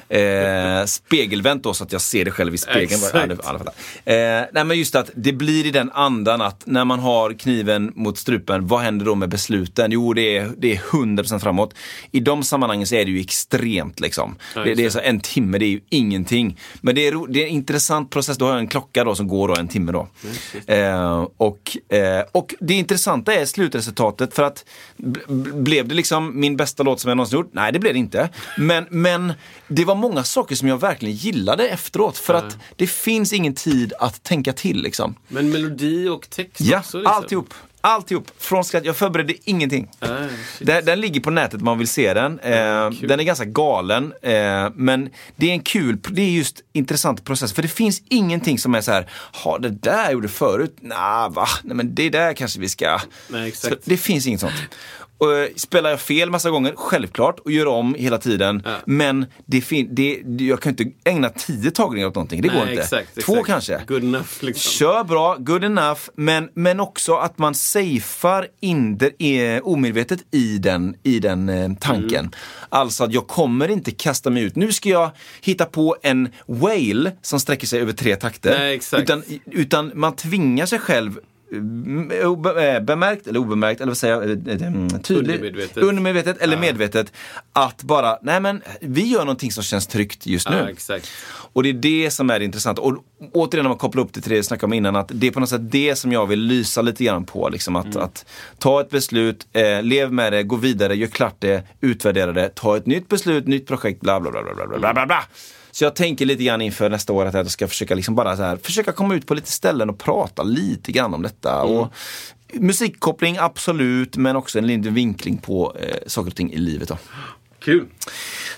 Eh, 0.08 0.84
spegelvänt 0.86 1.62
då 1.62 1.74
så 1.74 1.84
att 1.84 1.92
jag 1.92 2.00
ser 2.00 2.24
det 2.24 2.30
själv 2.30 2.54
i 2.54 2.58
spegeln. 2.58 3.02
Exakt. 3.04 3.72
Ja. 4.04 4.12
Eh, 4.12 4.44
nej 4.52 4.64
men 4.64 4.78
just 4.78 4.94
att 4.94 5.10
det 5.14 5.32
blir 5.32 5.66
i 5.66 5.70
den 5.70 5.90
andan 5.92 6.40
att 6.40 6.62
när 6.66 6.84
man 6.84 6.98
har 6.98 7.32
kniven 7.32 7.92
mot 7.94 8.18
strupen, 8.18 8.66
vad 8.66 8.80
händer 8.80 9.06
då 9.06 9.14
med 9.14 9.28
besluten? 9.28 9.92
Jo, 9.92 10.12
det 10.12 10.23
är, 10.24 10.52
det 10.58 10.72
är 10.72 10.76
100% 10.76 11.38
framåt. 11.38 11.74
I 12.10 12.20
de 12.20 12.42
sammanhangen 12.42 12.86
så 12.86 12.94
är 12.94 13.04
det 13.04 13.10
ju 13.10 13.20
extremt 13.20 14.00
liksom. 14.00 14.36
det, 14.54 14.74
det 14.74 14.84
är 14.84 14.90
så 14.90 15.00
en 15.00 15.20
timme, 15.20 15.58
det 15.58 15.64
är 15.64 15.70
ju 15.70 15.80
ingenting. 15.88 16.58
Men 16.80 16.94
det 16.94 17.06
är, 17.06 17.32
det 17.32 17.42
är 17.42 17.46
en 17.46 17.52
intressant 17.52 18.10
process. 18.10 18.38
Då 18.38 18.44
har 18.44 18.52
jag 18.52 18.60
en 18.60 18.68
klocka 18.68 19.04
då 19.04 19.14
som 19.14 19.28
går 19.28 19.48
då 19.48 19.54
en 19.54 19.68
timme 19.68 19.92
då. 19.92 20.08
Eh, 20.66 21.26
och, 21.36 21.76
eh, 21.88 22.24
och 22.32 22.54
det 22.60 22.74
intressanta 22.74 23.34
är 23.34 23.46
slutresultatet 23.46 24.34
för 24.34 24.42
att 24.42 24.64
blev 25.54 25.88
det 25.88 25.94
liksom 25.94 26.40
min 26.40 26.56
bästa 26.56 26.82
låt 26.82 27.00
som 27.00 27.08
jag 27.08 27.16
någonsin 27.16 27.38
gjort? 27.38 27.50
Nej, 27.52 27.72
det 27.72 27.78
blev 27.78 27.92
det 27.92 27.98
inte. 27.98 28.28
Men, 28.58 28.86
men 28.90 29.32
det 29.68 29.84
var 29.84 29.94
många 29.94 30.24
saker 30.24 30.56
som 30.56 30.68
jag 30.68 30.80
verkligen 30.80 31.14
gillade 31.14 31.68
efteråt 31.68 32.18
för 32.18 32.34
att 32.34 32.58
det 32.76 32.86
finns 32.86 33.32
ingen 33.32 33.54
tid 33.54 33.92
att 33.98 34.22
tänka 34.22 34.52
till 34.52 34.82
liksom. 34.82 35.14
Men 35.28 35.50
melodi 35.50 36.08
och 36.08 36.30
text 36.30 36.60
Ja, 36.60 36.78
också? 36.78 36.98
Liksom. 36.98 37.16
alltihop. 37.16 37.54
Alltihop. 37.86 38.30
Från 38.38 38.64
skratt. 38.64 38.84
Jag 38.84 38.96
förberedde 38.96 39.34
ingenting. 39.44 39.88
Shit. 40.58 40.66
Den, 40.66 40.84
den 40.84 41.00
ligger 41.00 41.20
på 41.20 41.30
nätet 41.30 41.60
man 41.60 41.78
vill 41.78 41.88
se 41.88 42.14
den. 42.14 42.38
Eh, 42.38 42.90
den 42.90 43.20
är 43.20 43.22
ganska 43.22 43.44
galen. 43.44 44.12
Eh, 44.22 44.70
men 44.74 45.10
det 45.36 45.50
är 45.50 45.52
en 45.52 45.60
kul, 45.60 45.98
det 46.10 46.22
är 46.22 46.30
just 46.30 46.60
intressant 46.72 47.24
process. 47.24 47.52
För 47.52 47.62
det 47.62 47.68
finns 47.68 48.02
ingenting 48.08 48.58
som 48.58 48.74
är 48.74 48.80
så 48.80 48.92
här, 48.92 49.10
ha 49.44 49.58
det 49.58 49.70
där 49.70 50.12
gjorde 50.12 50.28
förut, 50.28 50.76
nah, 50.80 51.32
va? 51.32 51.46
Nej 51.62 51.76
men 51.76 51.94
det 51.94 52.10
där 52.10 52.32
kanske 52.32 52.60
vi 52.60 52.68
ska... 52.68 53.00
Nej, 53.28 53.48
exakt. 53.48 53.74
Så 53.74 53.90
det 53.90 53.96
finns 53.96 54.26
inget 54.26 54.40
sånt. 54.40 54.54
Och, 55.18 55.36
eh, 55.36 55.48
spelar 55.56 55.90
jag 55.90 56.00
fel 56.00 56.30
massa 56.30 56.50
gånger, 56.50 56.72
självklart, 56.76 57.38
och 57.40 57.52
gör 57.52 57.66
om 57.66 57.94
hela 57.94 58.18
tiden. 58.18 58.62
Ja. 58.64 58.76
Men 58.86 59.26
det 59.46 59.64
det, 59.90 60.22
jag 60.44 60.60
kan 60.60 60.70
inte 60.70 60.84
ägna 61.04 61.28
tio 61.28 61.70
tagningar 61.70 62.06
åt 62.06 62.14
någonting, 62.14 62.42
det 62.42 62.48
går 62.48 62.54
Nej, 62.54 62.70
inte. 62.70 62.82
exakt, 62.82 63.24
Två 63.24 63.32
exakt. 63.32 63.46
kanske. 63.46 63.80
Good 63.86 64.04
enough 64.04 64.28
liksom. 64.40 64.70
Kör 64.70 65.04
bra, 65.04 65.36
good 65.38 65.64
enough, 65.64 66.00
men, 66.14 66.48
men 66.54 66.80
också 66.80 67.14
att 67.14 67.38
man 67.38 67.54
safear 67.54 68.46
in 68.60 68.98
det, 68.98 69.38
eh, 69.54 69.60
omedvetet 69.62 70.20
i 70.30 70.58
den, 70.58 70.96
i 71.02 71.18
den 71.18 71.48
eh, 71.48 71.70
tanken. 71.80 72.20
Mm. 72.20 72.32
Alltså 72.68 73.04
att 73.04 73.12
jag 73.12 73.26
kommer 73.26 73.68
inte 73.68 73.90
kasta 73.90 74.30
mig 74.30 74.42
ut. 74.42 74.56
Nu 74.56 74.72
ska 74.72 74.88
jag 74.88 75.10
hitta 75.42 75.64
på 75.64 75.96
en 76.02 76.28
wail 76.46 77.10
som 77.22 77.40
sträcker 77.40 77.66
sig 77.66 77.80
över 77.80 77.92
tre 77.92 78.16
takter. 78.16 78.58
Nej. 78.58 78.80
Utan, 79.02 79.22
utan 79.46 79.92
man 79.94 80.16
tvingar 80.16 80.66
sig 80.66 80.78
själv 80.78 81.18
bemärkt 82.82 83.26
eller 83.26 83.38
obemärkt, 83.40 83.80
eller 83.80 83.90
vad 83.90 83.96
säger 83.98 84.14
jag, 84.14 84.24
Eh, 84.24 84.66
eh, 84.66 85.00
tydligt, 85.00 85.10
Undermedvetet. 85.10 85.76
undermedvetet 85.76 86.38
eller 86.38 86.56
medvetet. 86.56 87.12
Att 87.52 87.82
bara, 87.82 88.18
nej 88.22 88.40
men 88.40 88.62
vi 88.80 89.02
gör 89.08 89.20
någonting 89.20 89.52
som 89.52 89.62
känns 89.62 89.86
tryggt 89.86 90.26
just 90.26 90.50
nu. 90.50 90.76
Ja. 90.88 90.98
Och 91.52 91.62
det 91.62 91.68
är 91.68 91.72
det 91.72 92.10
som 92.10 92.30
är 92.30 92.40
intressant. 92.40 92.78
Och 92.78 93.04
återigen 93.32 93.66
om 93.66 93.70
man 93.70 93.78
kopplar 93.78 94.02
upp 94.02 94.12
det 94.12 94.20
till 94.20 94.30
det 94.30 94.36
jag 94.36 94.44
snackade 94.44 94.66
om 94.66 94.72
innan, 94.72 94.96
att 94.96 95.10
det 95.14 95.26
är 95.26 95.30
på 95.30 95.40
något 95.40 95.48
sätt 95.48 95.70
det 95.72 95.96
som 95.96 96.12
jag 96.12 96.26
vill 96.26 96.40
lysa 96.40 96.82
lite 96.82 97.04
grann 97.04 97.24
på. 97.24 97.48
Liksom, 97.48 97.76
att, 97.76 97.84
mm. 97.84 98.02
att 98.02 98.26
ta 98.58 98.80
ett 98.80 98.90
beslut, 98.90 99.46
eh, 99.52 99.82
lev 99.82 100.12
med 100.12 100.32
det, 100.32 100.42
gå 100.42 100.56
vidare, 100.56 100.96
gör 100.96 101.06
klart 101.06 101.36
det, 101.38 101.66
utvärdera 101.80 102.32
det, 102.32 102.48
ta 102.54 102.76
ett 102.76 102.86
nytt 102.86 103.08
beslut, 103.08 103.46
nytt 103.46 103.66
projekt, 103.66 104.00
bla 104.00 104.20
bla 104.20 104.30
bla 104.30 104.42
bla 104.42 104.54
bla 104.54 104.78
bla 104.78 104.92
bla. 104.92 105.06
bla. 105.06 105.24
Så 105.70 105.84
jag 105.84 105.94
tänker 105.94 106.26
lite 106.26 106.44
grann 106.44 106.60
inför 106.60 106.90
nästa 106.90 107.12
år 107.12 107.26
att 107.26 107.34
jag 107.34 107.50
ska 107.50 107.68
försöka 107.68 107.94
liksom 107.94 108.14
bara 108.14 108.36
så 108.36 108.42
här, 108.42 108.56
försöka 108.56 108.92
komma 108.92 109.14
ut 109.14 109.26
på 109.26 109.34
lite 109.34 109.50
ställen 109.50 109.90
och 109.90 109.98
prata 109.98 110.42
lite 110.42 110.92
grann 110.92 111.14
om 111.14 111.22
detta. 111.22 111.62
Mm. 111.62 111.76
Och, 111.76 111.92
musikkoppling, 112.52 113.36
absolut, 113.40 114.16
men 114.16 114.36
också 114.36 114.58
en 114.58 114.66
liten 114.66 114.94
vinkling 114.94 115.36
på 115.36 115.76
eh, 115.80 115.96
saker 116.06 116.30
och 116.30 116.36
ting 116.36 116.52
i 116.52 116.56
livet. 116.56 116.88
Då. 116.88 116.98
Kul. 117.64 117.86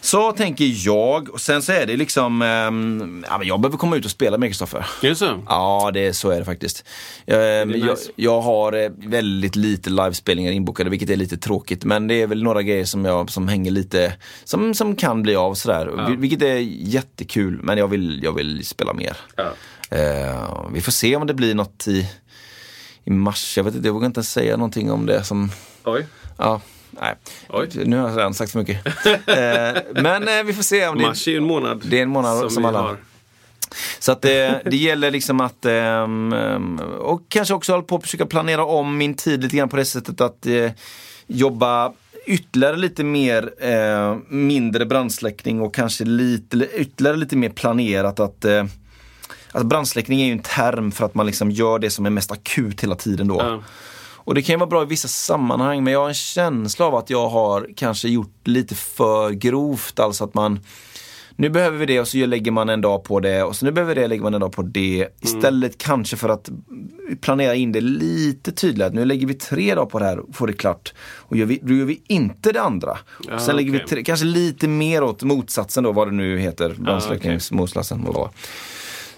Så 0.01 0.33
tänker 0.33 0.65
jag. 0.87 1.29
Och 1.31 1.41
sen 1.41 1.63
så 1.63 1.73
är 1.73 1.87
det 1.87 1.97
liksom, 1.97 2.43
ehm, 2.43 3.25
ja, 3.29 3.39
men 3.39 3.49
jag 3.49 3.61
behöver 3.61 3.79
komma 3.79 3.97
ut 3.97 4.05
och 4.05 4.11
spela 4.11 4.39
med 4.39 4.49
Kristoffer. 4.49 4.87
Är 5.03 5.09
det 5.09 5.17
så? 5.17 5.43
Ja, 5.49 5.91
det, 5.95 6.13
så 6.13 6.31
är 6.31 6.39
det 6.39 6.45
faktiskt. 6.45 6.85
Ehm, 7.27 7.71
jag, 7.71 7.81
nice. 7.91 8.11
jag 8.17 8.41
har 8.41 8.73
eh, 8.73 8.91
väldigt 8.97 9.57
lite 9.57 9.91
livespelningar 9.91 10.53
inbokade, 10.53 10.91
vilket 10.91 11.11
är 11.11 11.17
lite 11.17 11.37
tråkigt. 11.37 11.85
Men 11.85 12.07
det 12.09 12.23
är 12.23 12.27
väl 12.27 12.43
några 12.43 12.63
grejer 12.63 12.85
som, 12.85 13.05
jag, 13.05 13.31
som 13.31 13.49
hänger 13.49 13.71
lite, 13.71 14.13
som, 14.45 14.75
som 14.75 14.97
kan 14.97 15.23
bli 15.23 15.37
av 15.37 15.55
sådär. 15.55 15.87
Vil- 15.87 16.17
Vilket 16.21 16.43
är 16.43 16.57
jättekul, 16.81 17.59
men 17.63 17.79
jag 17.79 17.89
vill, 17.89 18.21
jag 18.23 18.33
vill 18.33 18.67
spela 18.67 18.93
mer. 18.93 19.17
Ja. 19.37 19.53
Ehm, 19.97 20.73
vi 20.73 20.81
får 20.81 20.93
se 20.93 21.17
om 21.17 21.27
det 21.27 21.35
blir 21.35 21.55
något 21.55 21.89
i, 21.89 22.09
i 23.05 23.11
mars. 23.11 23.57
Jag 23.57 23.65
vet 23.65 23.75
inte, 23.75 23.89
jag 23.89 23.93
vågar 23.93 24.07
inte 24.07 24.23
säga 24.23 24.57
någonting 24.57 24.91
om 24.91 25.07
det 25.07 25.25
som 25.25 25.51
Oj. 25.85 26.07
Ja, 26.39 26.61
nej. 26.91 27.15
Oj. 27.49 27.69
Nu 27.85 27.97
har 27.97 28.09
jag 28.09 28.19
redan 28.19 28.35
sagt 28.35 28.53
för 28.53 28.59
mycket. 28.59 28.87
eh, 29.07 30.03
men 30.03 30.29
eh, 30.29 30.45
vi 30.45 30.53
får 30.53 30.63
se 30.63 30.89
om 30.89 30.99
det... 30.99 31.07
Mars 31.07 31.29
är 31.29 31.33
ju 31.33 31.37
en 31.37 31.45
månad. 31.45 31.83
Det 31.85 31.99
är 31.99 32.03
en 32.03 32.09
månad 32.09 32.53
som 32.53 32.63
vi 32.63 32.69
alla. 32.69 32.79
har. 32.81 32.97
Så 33.99 34.13
att 34.13 34.23
det, 34.23 34.63
det 34.65 34.77
gäller 34.77 35.11
liksom 35.11 35.41
att, 35.41 35.65
ehm, 35.65 36.33
ehm, 36.33 36.79
och 36.99 37.23
kanske 37.29 37.55
också 37.55 37.73
hålla 37.73 37.85
på 37.85 37.97
att 37.97 38.03
försöka 38.03 38.27
planera 38.27 38.65
om 38.65 38.99
min 38.99 39.15
tid 39.15 39.43
lite 39.43 39.57
grann 39.57 39.69
på 39.69 39.77
det 39.77 39.85
sättet 39.85 40.21
att 40.21 40.47
eh, 40.47 40.71
jobba 41.27 41.93
ytterligare 42.27 42.77
lite 42.77 43.05
mer 43.05 43.51
eh, 43.59 44.17
mindre 44.29 44.87
brandsläckning 44.87 45.61
och 45.61 45.75
kanske 45.75 46.05
lite, 46.05 46.69
ytterligare 46.75 47.17
lite 47.17 47.37
mer 47.37 47.49
planerat 47.49 48.21
att 48.21 48.45
eh, 48.45 48.65
Alltså 49.53 49.67
brandsläckning 49.67 50.21
är 50.21 50.27
ju 50.27 50.33
en 50.33 50.39
term 50.39 50.93
för 50.93 51.07
att 51.07 51.15
man 51.15 51.27
liksom 51.27 51.51
gör 51.51 51.79
det 51.79 51.91
som 51.91 52.07
är 52.07 52.11
mest 52.11 52.33
akut 52.33 52.83
hela 52.83 52.95
tiden 52.95 53.29
då. 53.29 53.37
Ja. 53.41 53.63
Och 54.27 54.35
det 54.35 54.43
kan 54.43 54.53
ju 54.53 54.59
vara 54.59 54.71
bra 54.71 54.83
i 54.83 54.87
vissa 54.87 55.09
sammanhang 55.09 55.85
men 55.85 55.93
jag 55.93 56.01
har 56.01 56.09
en 56.09 56.15
känsla 56.15 56.87
av 56.87 56.95
att 56.95 57.11
jag 57.11 57.29
har 57.29 57.69
kanske 57.77 58.09
gjort 58.09 58.41
lite 58.45 58.75
för 58.75 59.31
grovt. 59.31 60.01
Alltså 60.01 60.25
att 60.25 60.35
man 60.35 60.61
nu 61.37 61.51
behöver 61.51 61.79
vi 61.79 61.87
det 61.87 62.01
och 62.01 62.09
så 62.09 62.27
lägger 62.27 62.51
man 62.51 62.69
en 62.69 62.81
dag 62.81 63.05
på 63.05 63.21
det 63.21 63.43
och 63.43 63.57
så 63.57 63.65
nu 63.65 63.73
behöver 63.73 63.95
vi 63.95 64.01
det 64.01 64.09
lägger 64.09 64.23
man 64.23 64.35
en 64.35 64.41
dag 64.41 64.53
på 64.53 64.63
det. 64.63 65.09
Istället 65.21 65.79
kanske 65.79 66.17
för 66.17 66.29
att 66.29 66.51
planera 67.21 67.55
in 67.55 67.73
det 67.73 67.81
lite 67.81 68.53
tydligare. 68.53 68.93
Nu 68.93 69.05
lägger 69.05 69.27
vi 69.27 69.35
tre 69.35 69.75
dagar 69.75 69.87
på 69.87 69.99
det 69.99 70.05
här 70.05 70.19
och 70.19 70.37
får 70.37 70.47
det 70.47 70.53
klart. 70.53 70.95
Och 70.99 71.37
gör 71.37 71.47
vi, 71.47 71.61
då 71.63 71.75
gör 71.75 71.85
vi 71.85 72.03
inte 72.09 72.53
det 72.53 72.61
andra. 72.61 72.99
Ja, 73.29 73.35
och 73.35 73.41
sen 73.41 73.57
lägger 73.57 73.73
vi 73.73 73.79
tre, 73.79 74.05
kanske 74.05 74.27
lite 74.27 74.69
mer 74.69 75.03
åt 75.03 75.23
motsatsen 75.23 75.85
då, 75.85 75.93
vad 75.93 76.09
det 76.09 76.15
nu 76.15 76.39
heter. 76.39 76.75
var. 78.13 78.31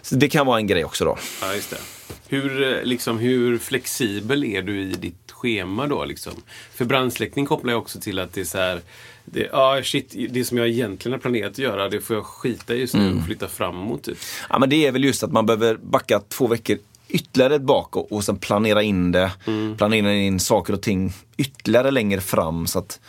Så 0.03 0.15
det 0.15 0.29
kan 0.29 0.47
vara 0.47 0.59
en 0.59 0.67
grej 0.67 0.85
också 0.85 1.05
då. 1.05 1.19
Ja, 1.43 1.55
just 1.55 1.71
det. 1.71 1.98
Hur, 2.29 2.62
eh, 2.79 2.83
liksom, 2.85 3.18
hur 3.18 3.59
flexibel 3.59 4.45
är 4.45 4.62
du 4.62 4.81
i 4.83 4.93
ditt 4.93 5.33
schema 5.33 5.87
då? 5.87 6.05
Liksom? 6.05 6.33
För 6.74 6.85
brandsläckning 6.85 7.47
kopplar 7.47 7.72
jag 7.72 7.83
också 7.83 8.01
till 8.01 8.18
att 8.18 8.33
det 8.33 8.41
är 8.41 8.45
så 8.45 8.59
här, 8.59 8.81
det, 9.24 9.51
ah, 9.53 9.83
shit, 9.83 10.14
det 10.31 10.45
som 10.45 10.59
jag 10.59 10.68
egentligen 10.68 11.12
har 11.12 11.20
planerat 11.20 11.51
att 11.53 11.59
göra, 11.59 11.89
det 11.89 12.01
får 12.01 12.16
jag 12.16 12.24
skita 12.26 12.74
i 12.74 12.81
just 12.81 12.95
nu 12.95 13.07
Mm. 13.07 13.18
och 13.18 13.24
flytta 13.24 13.49
framåt. 13.49 14.03
Typ. 14.03 14.18
Ja, 14.51 14.59
men 14.59 14.68
det 14.70 14.87
är 14.87 14.93
väl 14.93 15.05
just 15.05 15.22
att 15.22 15.33
man 15.33 15.47
behöver 15.47 15.76
backa 15.76 16.20
två 16.29 16.47
veckor 16.47 16.79
ytterligare 17.09 17.59
bak 17.59 17.97
och, 17.97 18.12
och 18.12 18.24
sen 18.24 18.37
planera 18.39 18.83
in 18.83 19.12
det. 19.12 19.31
Planera 19.79 20.14
in 20.14 20.41
saker 20.41 20.72
och 20.72 20.83
ting 20.83 21.12
ytterligare 21.37 21.91
längre 21.91 22.20
fram 22.20 22.66
så 22.66 22.79
att, 22.79 23.01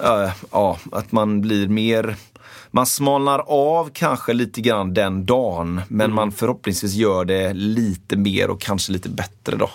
eh, 0.00 0.30
ja, 0.50 0.78
att 0.92 1.12
man 1.12 1.40
blir 1.40 1.68
mer 1.68 2.16
man 2.70 2.86
smalnar 2.86 3.38
av 3.46 3.90
kanske 3.92 4.32
lite 4.32 4.60
grann 4.60 4.94
den 4.94 5.26
dagen 5.26 5.80
men 5.88 6.12
man 6.12 6.32
förhoppningsvis 6.32 6.94
gör 6.94 7.24
det 7.24 7.52
lite 7.52 8.16
mer 8.16 8.50
och 8.50 8.60
kanske 8.60 8.92
lite 8.92 9.08
bättre 9.08 9.56
då. 9.56 9.70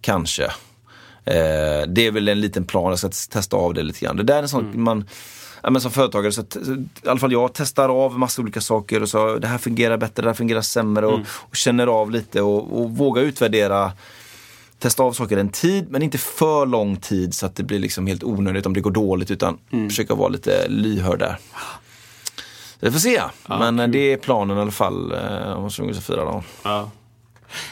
Kanske. 0.00 0.44
Eh, 1.24 1.86
det 1.88 2.06
är 2.06 2.10
väl 2.10 2.28
en 2.28 2.40
liten 2.40 2.64
plan, 2.64 2.90
jag 2.90 2.98
ska 2.98 3.08
testa 3.08 3.56
av 3.56 3.74
det 3.74 3.82
lite 3.82 4.04
grann. 4.04 4.16
Det 4.16 4.22
där 4.22 4.36
är 4.36 4.42
en 4.42 4.48
sån 4.48 4.82
man 4.82 5.04
Ja, 5.62 5.70
men 5.70 5.82
som 5.82 5.90
företagare 5.90 6.32
så 6.32 6.40
att, 6.40 6.56
i 6.56 7.08
alla 7.08 7.18
fall 7.18 7.32
jag 7.32 7.50
testar 7.54 7.88
av 7.88 8.18
massa 8.18 8.42
olika 8.42 8.60
saker 8.60 9.02
och 9.02 9.08
så 9.08 9.36
det 9.36 9.46
här 9.46 9.58
fungerar 9.58 9.96
bättre, 9.96 10.22
det 10.22 10.28
här 10.28 10.34
fungerar 10.34 10.60
sämre 10.60 11.06
och, 11.06 11.20
och 11.28 11.56
känner 11.56 11.86
av 11.86 12.10
lite 12.10 12.42
och, 12.42 12.80
och 12.80 12.90
våga 12.90 13.22
utvärdera 13.22 13.92
Testa 14.78 15.02
av 15.02 15.12
saker 15.12 15.36
en 15.36 15.48
tid 15.48 15.86
men 15.90 16.02
inte 16.02 16.18
för 16.18 16.66
lång 16.66 16.96
tid 16.96 17.34
så 17.34 17.46
att 17.46 17.56
det 17.56 17.62
blir 17.62 17.78
liksom 17.78 18.06
helt 18.06 18.24
onödigt 18.24 18.66
om 18.66 18.74
det 18.74 18.80
går 18.80 18.90
dåligt 18.90 19.30
utan 19.30 19.58
försöka 19.88 20.14
vara 20.14 20.28
lite 20.28 20.68
lyhörd 20.68 21.18
där. 21.18 21.38
Vi 22.84 22.90
får 22.90 22.98
se. 22.98 23.22
men 23.46 23.78
eh, 23.78 23.88
det 23.88 24.12
är 24.12 24.16
planen 24.16 24.58
i 24.58 24.60
alla 24.60 24.70
fall 24.70 25.12
eh, 25.12 25.52
om 25.52 25.70
2024 25.70 26.24
då. 26.24 26.42
Ja. 26.62 26.90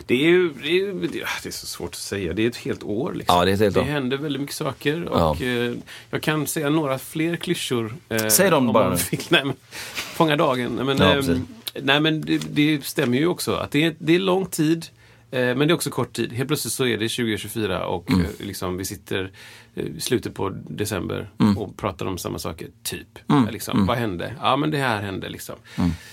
Det 0.06 0.14
är 0.14 0.28
ju 0.28 0.52
det 0.52 0.68
är, 0.68 1.20
ja, 1.20 1.26
det 1.42 1.48
är 1.48 1.52
så 1.52 1.66
svårt 1.66 1.88
att 1.90 1.94
säga. 1.94 2.32
Det 2.32 2.42
är 2.44 2.48
ett 2.48 2.56
helt 2.56 2.82
år. 2.82 3.12
Liksom. 3.14 3.36
Ja, 3.36 3.44
det 3.44 3.50
är 3.50 3.54
ett 3.54 3.60
helt 3.60 3.76
år. 3.76 3.82
händer 3.82 4.16
väldigt 4.16 4.40
mycket 4.40 4.56
saker. 4.56 5.08
Ja. 5.12 5.30
Och, 5.30 5.42
eh, 5.42 5.72
jag 6.10 6.22
kan 6.22 6.46
säga 6.46 6.70
några 6.70 6.98
fler 6.98 7.36
klyschor. 7.36 7.94
Eh, 8.08 8.26
Säg 8.28 8.50
dem 8.50 8.72
bara 8.72 8.90
vill. 9.10 9.20
Nej, 9.28 9.44
men, 9.44 9.56
fånga 9.94 10.36
dagen. 10.36 10.72
Men, 10.72 10.98
Ja, 10.98 11.12
precis. 11.14 11.38
nej, 11.82 12.00
men 12.00 12.20
det, 12.20 12.38
det 12.50 12.84
stämmer 12.84 13.18
ju 13.18 13.26
också. 13.26 13.54
att 13.54 13.70
Det 13.70 13.84
är, 13.84 13.94
det 13.98 14.14
är 14.14 14.18
lång 14.18 14.46
tid. 14.46 14.86
Eh, 15.32 15.40
Men 15.56 15.58
det 15.58 15.72
är 15.72 15.74
också 15.74 15.90
kort 15.90 16.12
tid. 16.12 16.32
Helt 16.32 16.48
plötsligt 16.48 16.72
så 16.74 16.84
är 16.86 16.98
det 16.98 17.08
2024 17.08 17.86
och 17.86 18.10
Mm. 18.10 18.24
eh, 18.24 18.46
liksom, 18.46 18.76
vi 18.76 18.84
sitter 18.84 19.30
eh, 19.74 19.84
i 19.84 20.00
slutet 20.00 20.34
på 20.34 20.48
december 20.68 21.30
Mm. 21.40 21.58
och 21.58 21.76
pratar 21.76 22.06
om 22.06 22.18
samma 22.18 22.38
saker. 22.38 22.68
Typ. 22.82 23.18
Liksom, 23.50 23.86
Vad 23.86 23.96
hände? 23.96 24.34
Ja, 24.40 24.56
men 24.56 24.70
det 24.70 24.78
här 24.78 25.02
hände. 25.02 25.28
Liksom. 25.28 25.54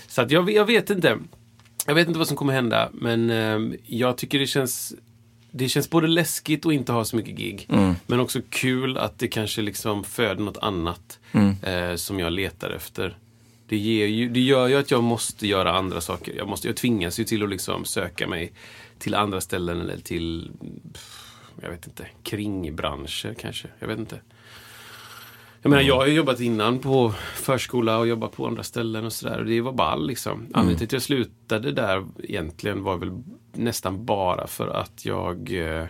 Så 0.08 0.22
att 0.22 0.30
jag, 0.30 0.50
jag 0.50 0.64
vet 0.64 0.90
inte. 0.90 1.18
Jag 1.86 1.94
vet 1.94 2.06
inte 2.08 2.18
vad 2.18 2.28
som 2.28 2.36
kommer 2.36 2.52
hända, 2.52 2.88
men 2.92 3.30
eh, 3.30 3.76
jag 3.86 4.16
tycker 4.18 4.38
det 4.38 4.46
känns 4.46 4.94
det 5.52 5.68
känns 5.68 5.90
både 5.90 6.06
läskigt 6.06 6.66
att 6.66 6.72
inte 6.72 6.92
ha 6.92 7.04
så 7.04 7.16
mycket 7.16 7.34
gig. 7.38 7.66
Men 8.06 8.20
också 8.20 8.40
kul 8.50 8.96
att 8.98 9.18
det 9.18 9.28
kanske 9.28 9.62
liksom 9.62 10.04
föder 10.04 10.42
något 10.44 10.56
annat 10.58 11.18
eh, 11.62 11.94
som 11.96 12.18
jag 12.18 12.32
letar 12.32 12.70
efter. 12.70 13.16
Det, 13.68 13.76
ger 13.76 14.06
ju, 14.06 14.28
det 14.28 14.40
gör 14.40 14.68
ju 14.68 14.74
att 14.76 14.90
jag 14.90 15.02
måste 15.02 15.46
göra 15.46 15.72
andra 15.72 16.00
saker. 16.00 16.34
Jag, 16.36 16.48
måste, 16.48 16.68
jag 16.68 16.76
tvingas 16.76 17.20
ju 17.20 17.24
till 17.24 17.42
att 17.42 17.50
liksom 17.50 17.84
söka 17.84 18.26
mig 18.26 18.52
till 19.00 19.14
andra 19.14 19.40
ställen 19.40 19.80
eller 19.80 19.96
till, 19.96 20.50
jag 21.62 21.70
vet 21.70 21.86
inte, 21.86 22.06
kringbranscher 22.22 23.34
kanske. 23.34 23.68
Jag 23.78 23.88
vet 23.88 23.98
inte. 23.98 24.20
Jag 25.62 25.70
menar, 25.70 25.82
jag 25.82 25.96
har 25.96 26.06
ju 26.06 26.12
jobbat 26.12 26.40
innan 26.40 26.78
på 26.78 27.14
förskola 27.34 27.98
och 27.98 28.06
jobbat 28.06 28.32
på 28.32 28.46
andra 28.46 28.62
ställen 28.62 29.04
och 29.04 29.12
sådär. 29.12 29.38
Och 29.38 29.46
det 29.46 29.60
var 29.60 29.72
ball 29.72 30.06
liksom. 30.06 30.46
Anledningen 30.54 30.78
till 30.78 30.86
att 30.86 30.92
jag 30.92 31.02
slutade 31.02 31.72
där 31.72 32.06
egentligen 32.18 32.82
var 32.82 32.96
väl 32.96 33.22
nästan 33.52 34.04
bara 34.04 34.46
för 34.46 34.68
att 34.68 35.04
jag 35.04 35.52
eh, 35.52 35.86